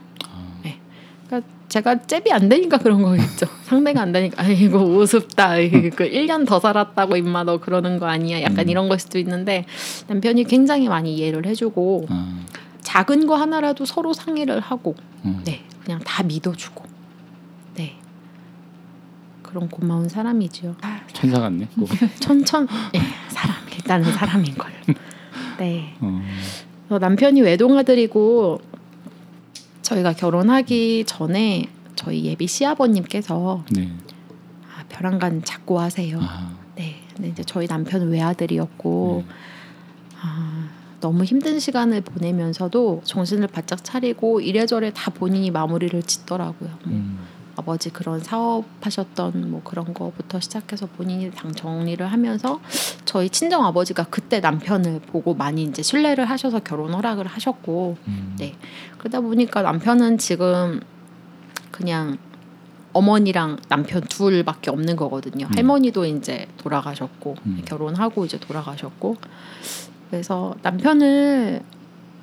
[1.24, 3.46] 아, 그러니까 제가 잽이 안 되니까 그런 거겠죠.
[3.64, 5.56] 상대가 안 되니까 아이고 우습다.
[5.56, 8.42] 그 1년 더 살았다고 임마 너 그러는 거 아니야.
[8.42, 8.70] 약간 음.
[8.70, 9.64] 이런 걸 수도 있는데
[10.08, 12.40] 남편이 굉장히 많이 이해를 해주고 아,
[12.82, 14.94] 작은 거 하나라도 서로 상의를 하고
[15.24, 16.84] 어, 네 그냥 다 믿어주고
[17.76, 17.96] 네
[19.42, 20.76] 그런 고마운 사람이죠.
[20.82, 21.68] 아, 천사 같네.
[21.78, 21.88] 꼭.
[22.20, 24.70] 천천 예 사람 일단은 사람인 걸.
[25.58, 25.94] 네.
[26.00, 26.20] 어,
[26.88, 28.60] 그래서 남편이 외동아들이고
[29.84, 33.92] 저희가 결혼하기 전에 저희 예비 시아버님께서 네.
[34.64, 36.18] 아, 벼랑간 작고 하세요.
[36.20, 36.96] 아, 네.
[37.14, 39.34] 근데 이제 저희 남편은 외아들이었고 네.
[40.20, 40.68] 아,
[41.00, 46.70] 너무 힘든 시간을 보내면서도 정신을 바짝 차리고 이래저래 다 본인이 마무리를 짓더라고요.
[46.84, 47.18] 뭐 음,
[47.56, 52.60] 아버지 그런 사업하셨던 뭐 그런 거부터 시작해서 본인이 당 정리를 하면서
[53.04, 58.54] 저희 친정 아버지가 그때 남편을 보고 많이 이제 신뢰를 하셔서 결혼 허락을 하셨고 음, 네.
[58.98, 60.80] 그러다 보니까 남편은 지금
[61.70, 62.18] 그냥
[62.92, 65.46] 어머니랑 남편 둘밖에 없는 거거든요.
[65.46, 65.50] 음.
[65.54, 67.62] 할머니도 이제 돌아가셨고 음.
[67.64, 69.16] 결혼하고 이제 돌아가셨고
[70.10, 71.62] 그래서 남편을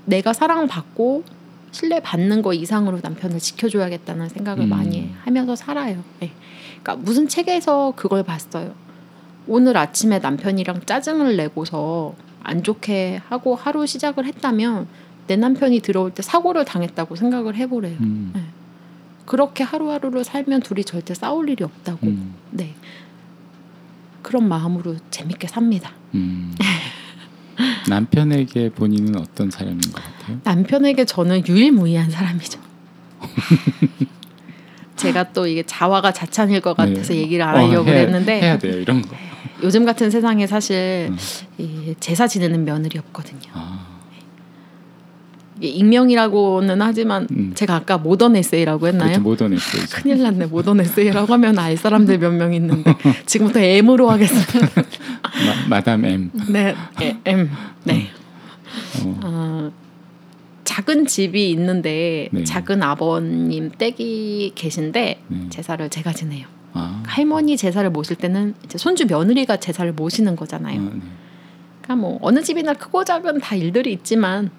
[0.05, 1.23] 내가 사랑받고
[1.71, 4.69] 신뢰 받는 거 이상으로 남편을 지켜줘야겠다는 생각을 음.
[4.69, 6.03] 많이 하면서 살아요.
[6.19, 6.31] 네.
[6.81, 8.73] 그러니까 무슨 책에서 그걸 봤어요.
[9.47, 14.87] 오늘 아침에 남편이랑 짜증을 내고서 안 좋게 하고 하루 시작을 했다면
[15.27, 17.97] 내 남편이 들어올 때 사고를 당했다고 생각을 해보래요.
[18.01, 18.33] 음,
[19.25, 22.07] 그렇게 하루하루를 살면 둘이 절대 싸울 일이 없다고.
[22.07, 22.73] 음, 네.
[24.21, 25.93] 그런 마음으로 재밌게 삽니다.
[27.59, 27.75] 음.
[27.89, 30.39] 남편에게 본인은 어떤 사람인 것 같아요?
[30.43, 32.59] 남편에게 저는 유일무이한 사람이죠.
[34.95, 37.19] 제가 또 이게 자화가 자찬일 것 같아서 네.
[37.19, 39.15] 얘기를 안 어, 하려고 해- 그랬는데 해야 돼요 이런 거.
[39.63, 41.17] 요즘 같은 세상에 사실 음.
[41.57, 43.39] 이 제사 지내는 며느리 없거든요.
[43.53, 43.85] 아,
[45.67, 47.51] 익명이라고는 하지만 음.
[47.55, 49.07] 제가 아까 모던 에세이라고 했나요?
[49.09, 49.83] 그렇죠 모던했어요.
[49.83, 49.95] 이제.
[50.01, 50.45] 큰일 났네.
[50.47, 52.93] 모던 에세이라고 하면 알 사람들 몇 명 있는데
[53.25, 54.59] 지금부터 M으로 하겠습니다.
[55.67, 56.31] 마, 마담 M.
[56.49, 57.49] 네, 예, M.
[57.83, 58.07] 네.
[59.03, 59.71] 어, 어,
[60.63, 62.43] 작은 집이 있는데 네.
[62.43, 65.49] 작은 아버님 댁이 계신데 네.
[65.49, 66.47] 제사를 제가 지내요.
[66.73, 70.79] 아, 할머니 제사를 모실 때는 이제 손주 며느리가 제사를 모시는 거잖아요.
[70.79, 71.01] 아, 네.
[71.81, 74.49] 그러니까 뭐 어느 집이나 크고 작은 다 일들이 있지만 네.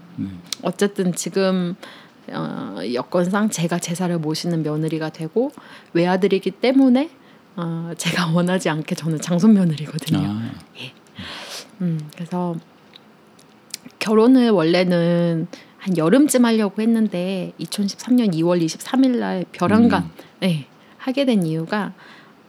[0.62, 1.76] 어쨌든 지금
[2.30, 5.50] 어, 여건상 제가 제사를 모시는 며느리가 되고
[5.92, 7.10] 외아들이기 때문에
[7.56, 10.18] 어, 제가 원하지 않게 저는 장손 며느리거든요.
[10.18, 10.52] 아,
[11.80, 12.56] 음, 그래서
[13.98, 15.48] 결혼을 원래는
[15.78, 20.10] 한 여름쯤 하려고 했는데 2013년 2월 23일 날 벼랑간 음.
[20.40, 20.66] 네,
[20.96, 21.92] 하게 된 이유가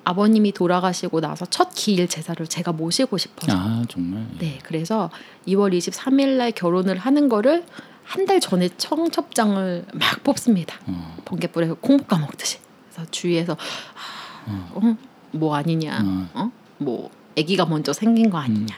[0.04, 4.28] 아버님이 돌아가시고 나서 첫 기일 제사를 제가 모시고 싶어서 아 정말.
[4.40, 5.10] 네, 그래서
[5.48, 7.64] 2월 23일 날 결혼을 하는 거를
[8.06, 10.76] 한 달 전에 청첩장을 막 뽑습니다.
[10.88, 12.60] 어, 번개불에 콩 볶아 먹듯이.
[12.92, 13.54] 그래서 주위에서
[14.48, 14.98] 어, 어,
[15.32, 18.76] 뭐 아니냐, 어, 어, 뭐 아기가 먼저 생긴 거 아니냐.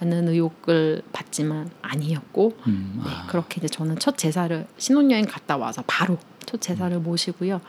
[0.00, 5.82] 라는 의혹을 받지만 아니었고 음, 네, 아, 그렇게 이제 저는 첫 제사를 신혼여행 갔다 와서
[5.88, 7.60] 바로 첫 제사를 모시고요.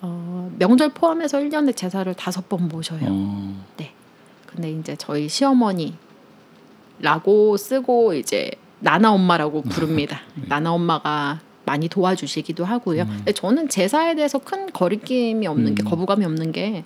[0.00, 3.00] 어, 명절 포함해서 1년에 제사를 다섯 번 모셔요.
[3.08, 3.64] 어,
[4.46, 5.96] 근데 이제 저희 시어머니라고
[7.58, 10.20] 쓰고 이제 나나 엄마라고 부릅니다.
[10.48, 13.06] 나나 엄마가 많이 도와주시기도 하고요.
[13.06, 15.84] 근데 저는 제사에 대해서 큰 거리낌이 없는 게 음.
[15.84, 16.84] 거부감이 없는 게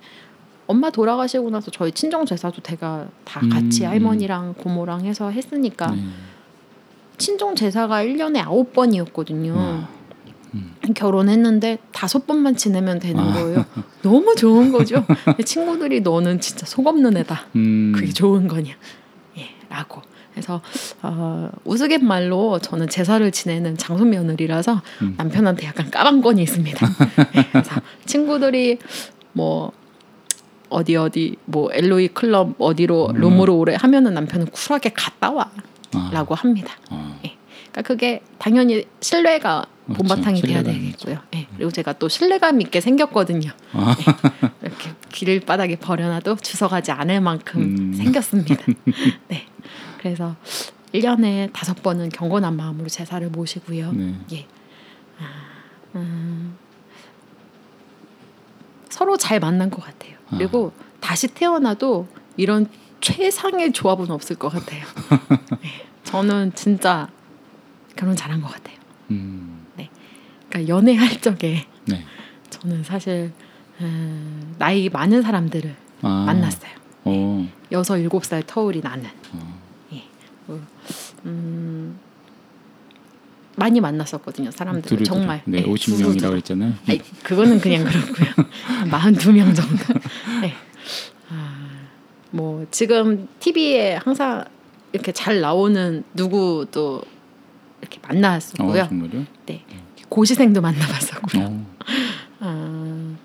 [0.67, 3.89] 엄마 돌아가시고 나서 저희 친정 제사도 제가 다 음, 같이 음.
[3.89, 6.03] 할머니랑 고모랑 해서 했으니까 네.
[7.17, 9.55] 친정 제사가 1년에 아홉 번이었거든요.
[9.55, 9.89] 와.
[10.53, 10.75] 음.
[10.95, 13.33] 결혼했는데 다섯 번만 지내면 되는 아.
[13.33, 13.65] 거예요.
[14.01, 15.05] 너무 좋은 거죠.
[15.45, 17.47] 친구들이 너는 진짜 속 없는 애다.
[17.55, 17.91] 음.
[17.95, 18.73] 그게 좋은 거냐?
[19.37, 20.01] 예, 라고.
[20.31, 20.61] 그래서
[21.01, 25.15] 어, 우스갯말로 저는 제사를 지내는 장손 며느리라서 음.
[25.17, 26.87] 남편한테 약간 까방권이 있습니다.
[27.35, 28.79] 예, 그래서 친구들이
[29.33, 29.71] 뭐
[30.69, 33.15] 어디 어디 뭐 엘로이 클럽 어디로 음.
[33.15, 36.37] 룸으로 오래 하면은 남편은 쿨하게 갔다 와라고 아.
[36.37, 36.75] 합니다.
[36.89, 37.17] 아.
[37.71, 40.03] 그러니까 그게 당연히 신뢰가 그렇죠.
[40.03, 40.61] 본바탕이 돼야.
[40.63, 41.19] 되겠고요.
[41.35, 43.51] 예, 그리고 제가 또 신뢰감 있게 생겼거든요.
[43.73, 43.95] 아.
[43.99, 47.93] 예, 이렇게 길바닥에 버려놔도 주워가지 않을 만큼 음.
[47.93, 48.55] 생겼습니다.
[49.27, 49.45] 네,
[50.01, 50.35] 그래서
[50.93, 53.91] 1년에 다섯 번은 경건한 마음으로 제사를 모시고요.
[53.91, 54.15] 네.
[54.33, 54.47] 예.
[55.19, 56.57] 아, 음,
[58.89, 60.15] 서로 잘 만난 것 같아요.
[60.31, 60.37] 아.
[60.37, 62.67] 그리고 다시 태어나도 이런
[62.99, 64.83] 최상의 조합은 없을 것 같아요.
[65.63, 67.07] 예, 저는 진짜
[67.95, 68.77] 결혼 잘한 것 같아요.
[69.11, 69.65] 음.
[70.49, 72.05] 그러니까 연애할 적에 네.
[72.49, 73.31] 저는 사실
[73.79, 76.23] 음, 나이 많은 사람들을 아.
[76.25, 76.71] 만났어요.
[77.05, 77.49] 어.
[77.71, 79.09] 여섯 일곱 살 터울이 나는.
[81.23, 81.27] 어.
[81.29, 81.99] 음,
[83.55, 84.51] 많이 만났었거든요.
[84.51, 85.05] 사람들 두루두루.
[85.05, 85.41] 정말.
[85.45, 86.73] 네, 50명이라고 했잖아요.
[86.87, 88.47] 아니, 그거는 그냥 그렇고요.
[88.89, 89.99] 42명 정도.
[90.41, 90.53] 네.
[91.29, 91.67] 아,
[92.31, 94.45] 뭐 지금 TV에 항상
[94.93, 97.03] 이렇게 잘 나오는 누구도
[97.81, 98.87] 이렇게 어, 만났었고요.
[98.87, 99.25] 정말요?
[99.45, 99.63] 네.
[100.09, 101.43] 고시생도 만나봤었고요.
[101.43, 101.65] 어.
[102.39, 103.15] 아,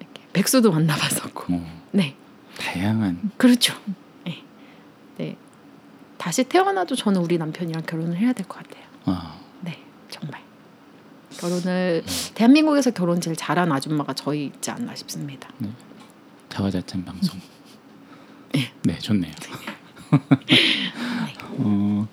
[0.00, 1.54] 이렇게 백수도 만나봤었고.
[1.54, 1.78] 어.
[1.92, 2.14] 네.
[2.58, 3.74] 다양한 그렇죠.
[6.28, 6.30] 네.
[6.30, 6.42] 네.
[6.42, 8.84] 다시 태어나도 저는 우리 남편이랑 결혼을 해야 될 것 같아요.
[9.06, 9.38] 아.
[9.62, 9.78] 네,
[10.10, 10.40] 정말
[11.40, 12.02] 결혼을
[12.34, 15.48] 대한민국에서 결혼 제일 잘한 아줌마가 저희 있지 않나 싶습니다.
[16.50, 17.38] 자화자찬 방송.
[18.52, 18.72] 네.
[18.82, 19.32] 네, 좋네요.
[21.60, 22.06] 어,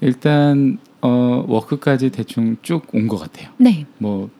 [0.00, 3.50] 일단 어, 워크까지 대충 쭉 온 것 같아요.
[3.58, 4.30] 네, 뭐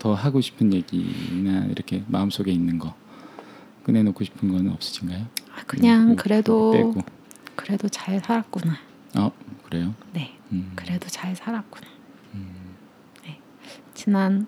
[0.00, 2.94] 더 하고 싶은 얘기나 이렇게 마음속에 있는 거
[3.84, 5.26] 꺼내놓고 싶은 거는 없으신가요?
[5.54, 7.02] 아, 그냥 뭐, 그래도 빼고.
[7.58, 8.78] 그래도 잘 살았구나.
[9.16, 9.32] 어,
[9.64, 9.92] 그래요?
[10.12, 10.72] 네, 음.
[10.76, 11.86] 그래도 잘 살았구나.
[12.34, 12.76] 음.
[13.94, 14.46] 지난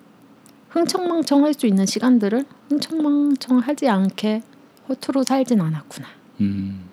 [0.68, 4.42] 흥청망청 할 수 있는 시간들을 흥청망청 하지 않게
[4.88, 6.06] 허투루 살진 않았구나.
[6.40, 6.84] 음.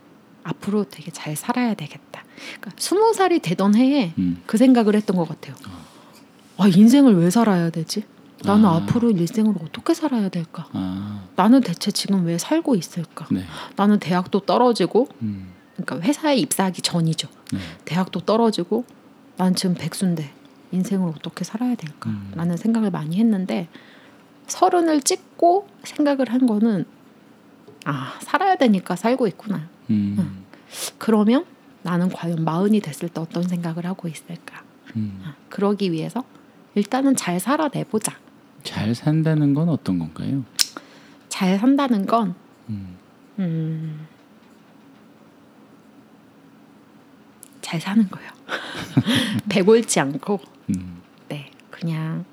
[0.44, 2.24] 앞으로 되게 잘 살아야 되겠다.
[2.60, 4.42] 그러니까 스무 살이 되던 해에 음.
[4.48, 5.56] 그 생각을 했던 것 같아요.
[6.58, 8.06] 아 인생을 왜 살아야 되지?
[8.44, 8.78] 나는 아.
[8.78, 10.68] 앞으로 일생을 어떻게 살아야 될까?
[10.74, 13.28] 아, 나는 대체 지금 왜 살고 있을까?
[13.32, 13.44] 네.
[13.76, 15.54] 나는 대학도 떨어지고, 음.
[15.78, 17.30] 그러니까 회사에 입사하기 전이죠.
[17.54, 17.60] 네.
[17.86, 18.86] 대학도 떨어지고,
[19.38, 20.32] 난 지금 백수인데
[20.72, 22.10] 인생을 어떻게 살아야 될까?
[22.10, 22.32] 음.
[22.36, 23.68] 라는 생각을 많이 했는데
[24.48, 26.86] 서른을 찍고 생각을 한 거는
[27.86, 29.70] 아 살아야 되니까 살고 있구나.
[29.90, 30.44] 음.
[30.98, 31.46] 그러면
[31.84, 34.64] 나는 과연 마흔이 됐을 때 어떤 생각을 하고 있을까?
[34.96, 35.22] 음.
[35.24, 36.24] 아, 그러기 위해서
[36.76, 38.18] 일단은 잘 살아내보자.
[38.64, 40.44] 잘 산다는 건 어떤 건가요?
[41.30, 42.36] 잘 산다는 건
[43.40, 44.08] 음.
[47.68, 48.32] 잘 사는 거예요.
[49.50, 50.40] 배골지 않고,
[50.70, 51.02] 음.
[51.28, 52.24] 네, 그냥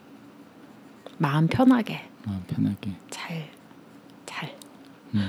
[1.19, 2.93] 마음 편하게 마음 편하게.
[3.11, 3.51] 잘,
[4.27, 4.57] 잘.
[5.15, 5.29] 음.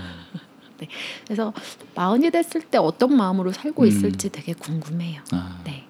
[1.26, 1.52] 그래서
[1.95, 3.88] 마흔이 됐을 때 어떤 마음으로 살고 음.
[3.88, 5.23] 있을지 되게 궁금해요.
[5.32, 5.88] 아, 네,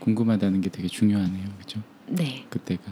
[0.00, 1.48] 궁금하다는 게 되게 중요하네요.
[1.58, 1.80] 그죠?
[2.08, 2.44] 네.
[2.50, 2.82] 그때가.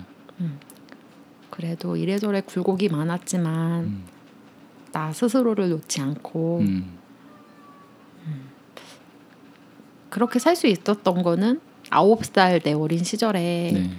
[1.50, 4.04] 그래도 이래저래 굴곡이 많았지만 음.
[4.92, 6.98] 나 스스로를 놓지 않고 음.
[10.10, 11.60] 그렇게 살 수 있었던 거는
[11.90, 13.90] 아홉 살 내 어린 시절에 네.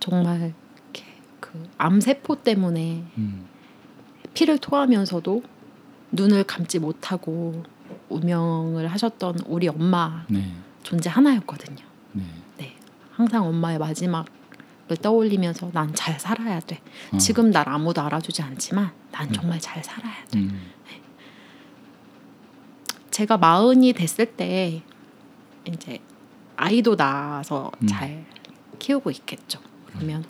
[0.00, 0.52] 정말
[0.84, 1.04] 이렇게
[1.40, 3.46] 그 암세포 때문에 음.
[4.34, 5.42] 피를 토하면서도
[6.12, 7.62] 눈을 감지 못하고
[8.08, 10.52] 운명을 하셨던 우리 엄마 네.
[10.82, 11.84] 존재 하나였거든요.
[12.12, 12.24] 네.
[12.58, 12.76] 네,
[13.12, 16.80] 항상 엄마의 마지막을 떠올리면서 난 잘 살아야 돼.
[17.12, 17.16] 어.
[17.18, 20.38] 지금 날 아무도 알아주지 않지만 난 정말 잘 살아야 돼.
[20.38, 20.70] 음.
[23.10, 24.82] 제가 마흔이 됐을 때
[25.66, 25.98] 이제
[26.56, 27.86] 아이도 낳아서 음.
[27.86, 28.24] 잘
[28.78, 29.60] 키우고 있겠죠.
[29.86, 30.24] 그러면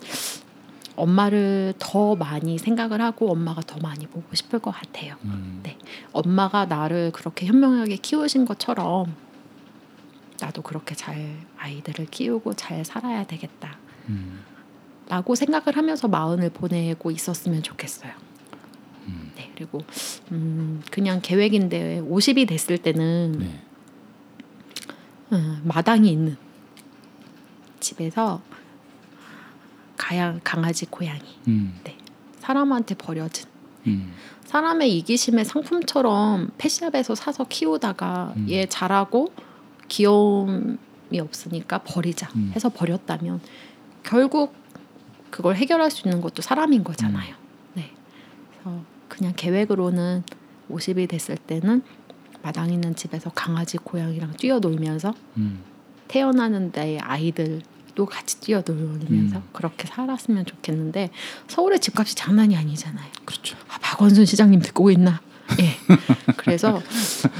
[0.95, 5.15] 엄마를 더 많이 생각을 하고 엄마가 더 많이 보고 싶을 것 같아요.
[5.25, 5.59] 음.
[5.63, 5.77] 네.
[6.13, 9.13] 엄마가 나를 그렇게 현명하게 키우신 것처럼
[10.39, 13.77] 나도 그렇게 잘 아이들을 키우고 잘 살아야 되겠다.
[14.09, 14.43] 음.
[15.07, 18.11] 라고 생각을 하면서 마흔을 보내고 있었으면 좋겠어요.
[19.07, 19.31] 음.
[19.35, 19.79] 네, 그리고
[20.31, 23.61] 음, 그냥 계획인데 50이 됐을 때는 네.
[25.31, 26.37] 음, 마당이 있는
[27.79, 28.41] 집에서
[29.97, 31.73] 가양 강아지 고양이 음.
[32.39, 33.47] 사람한테 버려진
[33.87, 34.13] 음.
[34.45, 38.47] 사람의 이기심의 상품처럼 펫샵에서 사서 키우다가 음.
[38.49, 39.33] 얘 자라고
[39.87, 42.51] 귀여움이 없으니까 버리자 음.
[42.55, 43.41] 해서 버렸다면
[44.03, 44.53] 결국
[45.29, 47.35] 그걸 해결할 수 있는 것도 사람인 거잖아요.
[47.73, 47.91] 네.
[48.51, 50.23] 그래서 그냥 계획으로는
[50.71, 51.83] 50이 됐을 때는
[52.45, 55.61] 마당 있는 집에서 강아지 고양이랑 뛰어놀면서 음.
[56.07, 59.43] 태어나는 데의 아이들도 같이 뛰어놀면서 음.
[59.51, 61.09] 그렇게 살았으면 좋겠는데
[61.47, 63.07] 서울의 집값이 장난이 아니잖아요.
[63.25, 63.57] 그렇죠.
[63.67, 65.21] 아, 박원순 시장님 듣고 있나?
[65.59, 65.75] 예.
[66.37, 66.79] 그래서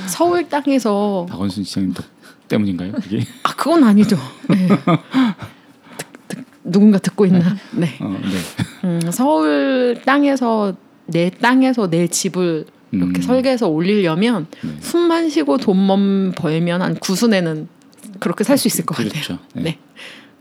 [0.07, 2.03] 서울 땅에서 박원순 시장님 덕
[2.47, 2.93] 때문인가요?
[2.93, 3.19] 그게?
[3.43, 4.17] 아 그건 아니죠.
[6.27, 7.55] 듣- 누군가 듣고 있나?
[7.73, 7.95] 네.
[7.99, 8.87] 어, 네.
[8.87, 10.75] 음, 서울 땅에서
[11.05, 13.21] 내 땅에서 내 집을 이렇게 음.
[13.21, 14.77] 설계해서 올리려면 네.
[14.79, 17.67] 숨만 쉬고 돈만 벌면 한 구순에는
[18.19, 19.11] 그렇게 살 수 있을 것 같아요.
[19.11, 19.39] 그렇죠.
[19.53, 19.61] 네.
[19.63, 19.79] 네.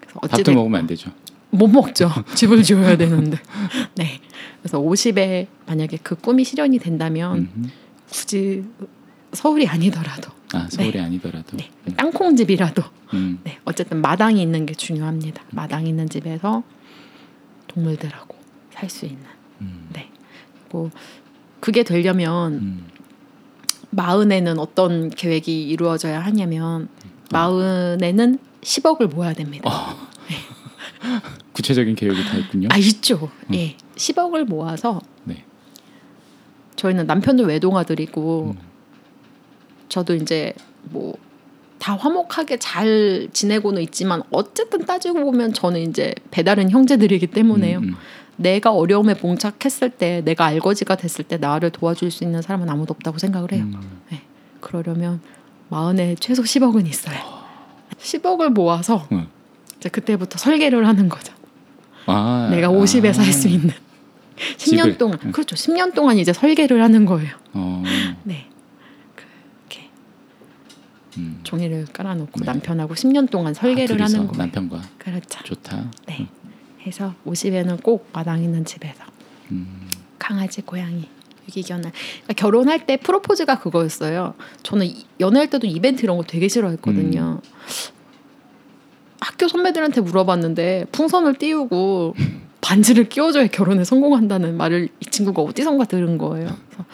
[0.01, 1.11] 그래서 밥도 먹으면 안 되죠.
[1.51, 2.11] 못 먹죠.
[2.35, 3.39] 집을 지어야 되는데.
[3.97, 4.21] 네.
[4.61, 7.71] 그래서 50에 만약에 그 꿈이 실현이 된다면 음.
[8.11, 8.65] 굳이
[9.33, 11.57] 서울이 아니더라도 아 서울이 아니더라도.
[11.57, 11.71] 네.
[11.97, 12.83] 땅콩집이라도
[13.15, 13.39] 음.
[13.45, 13.59] 네.
[13.65, 15.43] 어쨌든 마당이 있는 게 중요합니다.
[15.51, 16.63] 마당 있는 집에서
[17.69, 18.37] 동물들하고
[18.73, 19.23] 살 수 있는.
[19.61, 19.89] 음.
[19.93, 20.11] 네.
[20.65, 20.91] 그리고
[21.65, 22.87] 그게 되려면 음.
[23.89, 26.89] 마흔에는 어떤 계획이 이루어져야 하냐면
[27.33, 29.71] 마흔에는 10억을 모아야 됩니다.
[31.55, 32.69] 구체적인 계획이 다 있군요.
[32.71, 33.31] 아 있죠.
[33.55, 35.43] 예, 10억을 모아서 네.
[36.77, 38.63] 저희는 남편도 외동아들이고 음.
[39.89, 41.15] 저도 이제 뭐
[41.85, 47.81] 다 화목하게 잘 지내고는 있지만 어쨌든 따지고 보면 저는 이제 배다른 형제들이기 때문에요.
[47.81, 47.95] 음, 음.
[48.37, 53.19] 내가 어려움에 봉착했을 때 내가 알거지가 됐을 때 나를 도와줄 수 있는 사람은 아무도 없다고
[53.19, 53.65] 생각을 해요.
[53.65, 54.01] 음.
[54.61, 55.21] 그러려면
[55.69, 57.17] 마흔에 최소 10억은 있어요.
[57.99, 59.29] 10억을 모아서 응.
[59.77, 61.33] 이제 그때부터 설계를 하는 거죠.
[62.07, 63.13] 아, 내가 50에 아.
[63.13, 63.71] 살수 있는
[64.57, 64.99] 10년 집을.
[64.99, 65.33] 동안 응.
[65.33, 65.55] 그렇죠.
[65.55, 67.31] 10년 동안 이제 설계를 하는 거예요.
[67.53, 67.83] 어.
[68.25, 68.47] 네.
[69.15, 69.89] 그렇게
[71.19, 71.41] 음.
[71.45, 72.47] 종이를 깔아놓고 네.
[72.47, 74.39] 남편하고 10년 동안 설계를 아, 하는 거예요.
[74.39, 75.45] 남편과 그렇죠.
[75.45, 75.91] 좋다.
[76.07, 76.27] 네.
[76.87, 79.03] 해서 50에는 꼭 마당 있는 집에서
[79.51, 79.89] 음.
[80.19, 81.09] 강아지, 고양이
[81.49, 84.35] 유기견을 그러니까 결혼할 때 프로포즈가 그거였어요.
[84.63, 87.41] 저는 이- 연애할 때도 이벤트 이런 거 되게 싫어했거든요.
[89.21, 92.15] 학교 선배들한테 물어봤는데 풍선을 띄우고
[92.61, 96.49] 반지를 끼워줘야 결혼에 성공한다는 말을 이 친구가 어디선가 들은 거예요.
[96.69, 96.85] 그래서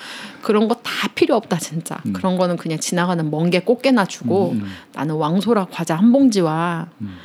[0.42, 1.98] 그런 거 다 필요 없다 진짜.
[2.06, 2.12] 음.
[2.12, 4.72] 그런 거는 그냥 지나가는 멍게 꽃게나 주고 음, 음.
[4.92, 7.16] 나는 왕소라 과자 한 봉지와 음.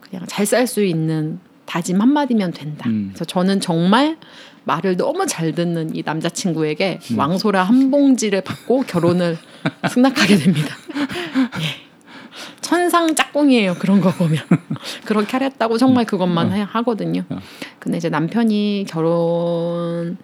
[0.00, 2.88] 그냥 잘 살 수 있는 다짐 한마디면 된다.
[2.88, 3.08] 음.
[3.12, 4.16] 그래서 저는 정말
[4.64, 7.18] 말을 너무 잘 듣는 이 남자친구에게 음.
[7.18, 9.36] 왕소라 한 봉지를 받고 결혼을
[9.90, 10.74] 승낙하게 됩니다.
[11.60, 11.84] 예.
[12.60, 13.74] 천상 짝꿍이에요.
[13.74, 14.38] 그런 거 보면.
[15.04, 17.24] 그렇게 하랬다고 정말 그것만 해- 하거든요.
[17.28, 17.38] 어.
[17.78, 20.16] 근데 이제 남편이 결혼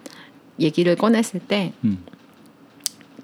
[0.59, 1.99] 얘기를 꺼냈을 때 음.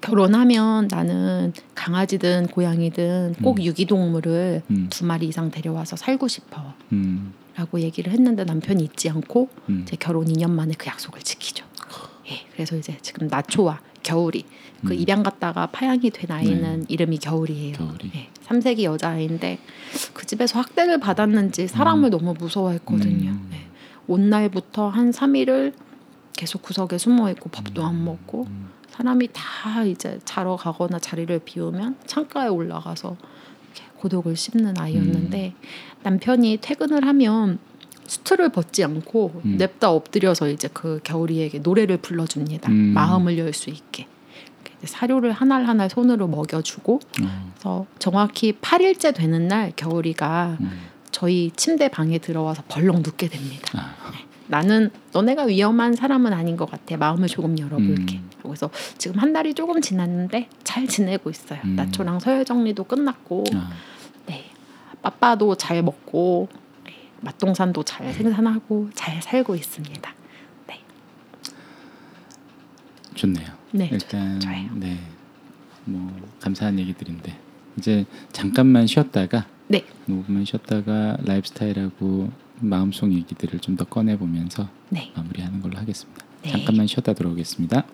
[0.01, 3.63] 결혼하면 나는 강아지든 고양이든 꼭 음.
[3.63, 4.87] 유기동물을 음.
[4.91, 6.73] 두 마리 이상 데려와서 살고 싶어.
[6.91, 7.33] 음.
[7.57, 9.83] 라고 얘기를 했는데 남편이 잊지 않고 음.
[9.87, 11.65] 제 결혼 2년 만에 그 약속을 지키죠.
[12.29, 14.45] 예, 그래서 이제 지금 나초와 겨울이
[14.85, 14.99] 그 음.
[14.99, 17.73] 입양 갔다가 파양이 된 아이는 이름이 겨울이에요.
[17.75, 18.11] 겨울이.
[18.15, 19.57] 예, 3세기 여자아이인데
[20.13, 23.31] 그 집에서 학대를 받았는지 사람을 너무 무서워했거든요.
[23.31, 23.49] 음.
[23.53, 23.67] 예,
[24.07, 25.73] 온 날부터 한 3일을
[26.33, 28.69] 계속 구석에 숨어 있고 밥도 안 먹고 음.
[28.89, 33.17] 사람이 다 이제 자러 가거나 자리를 비우면 창가에 올라가서
[33.99, 35.67] 고독을 씹는 아이였는데 음.
[36.03, 37.59] 남편이 퇴근을 하면
[38.05, 39.57] 수트를 벗지 않고 음.
[39.57, 42.71] 냅다 엎드려서 이제 그 겨울이에게 노래를 불러줍니다.
[42.71, 42.75] 음.
[42.93, 44.07] 마음을 열 수 있게.
[44.83, 47.51] 사료를 하나 하나 손으로 먹여주고 어.
[47.55, 50.81] 그래서 정확히 8일째 되는 날 겨울이가 음.
[51.11, 53.65] 저희 침대 방에 들어와서 벌렁 눕게 됩니다.
[53.75, 53.95] 아.
[54.47, 56.97] 나는 너네가 위험한 사람은 아닌 것 같아.
[56.97, 58.17] 마음을 조금 열어볼게.
[58.17, 58.29] 음.
[58.41, 61.59] 그래서 지금 한 달이 조금 지났는데 잘 지내고 있어요.
[61.65, 61.75] 음.
[61.75, 63.71] 나초랑 서열 정리도 끝났고, 아.
[64.27, 64.45] 네,
[65.01, 66.47] 빠빠도 잘 먹고,
[66.85, 70.13] 네, 맛동산도 잘 생산하고 잘 살고 있습니다.
[70.67, 70.81] 네,
[73.15, 73.47] 좋네요.
[73.71, 74.69] 네, 일단 좋아요.
[74.75, 74.97] 네.
[75.85, 77.37] 뭐 감사한 얘기들인데
[77.77, 82.29] 이제 잠깐만 쉬었다가 네, 녹음을 쉬었다가 라이프 스타일하고
[82.59, 86.25] 마음속 얘기들을 좀 더 꺼내 보면서 네, 마무리하는 걸로 하겠습니다.
[86.43, 86.51] 네.
[86.51, 87.85] 잠깐만 쉬었다 들어오겠습니다.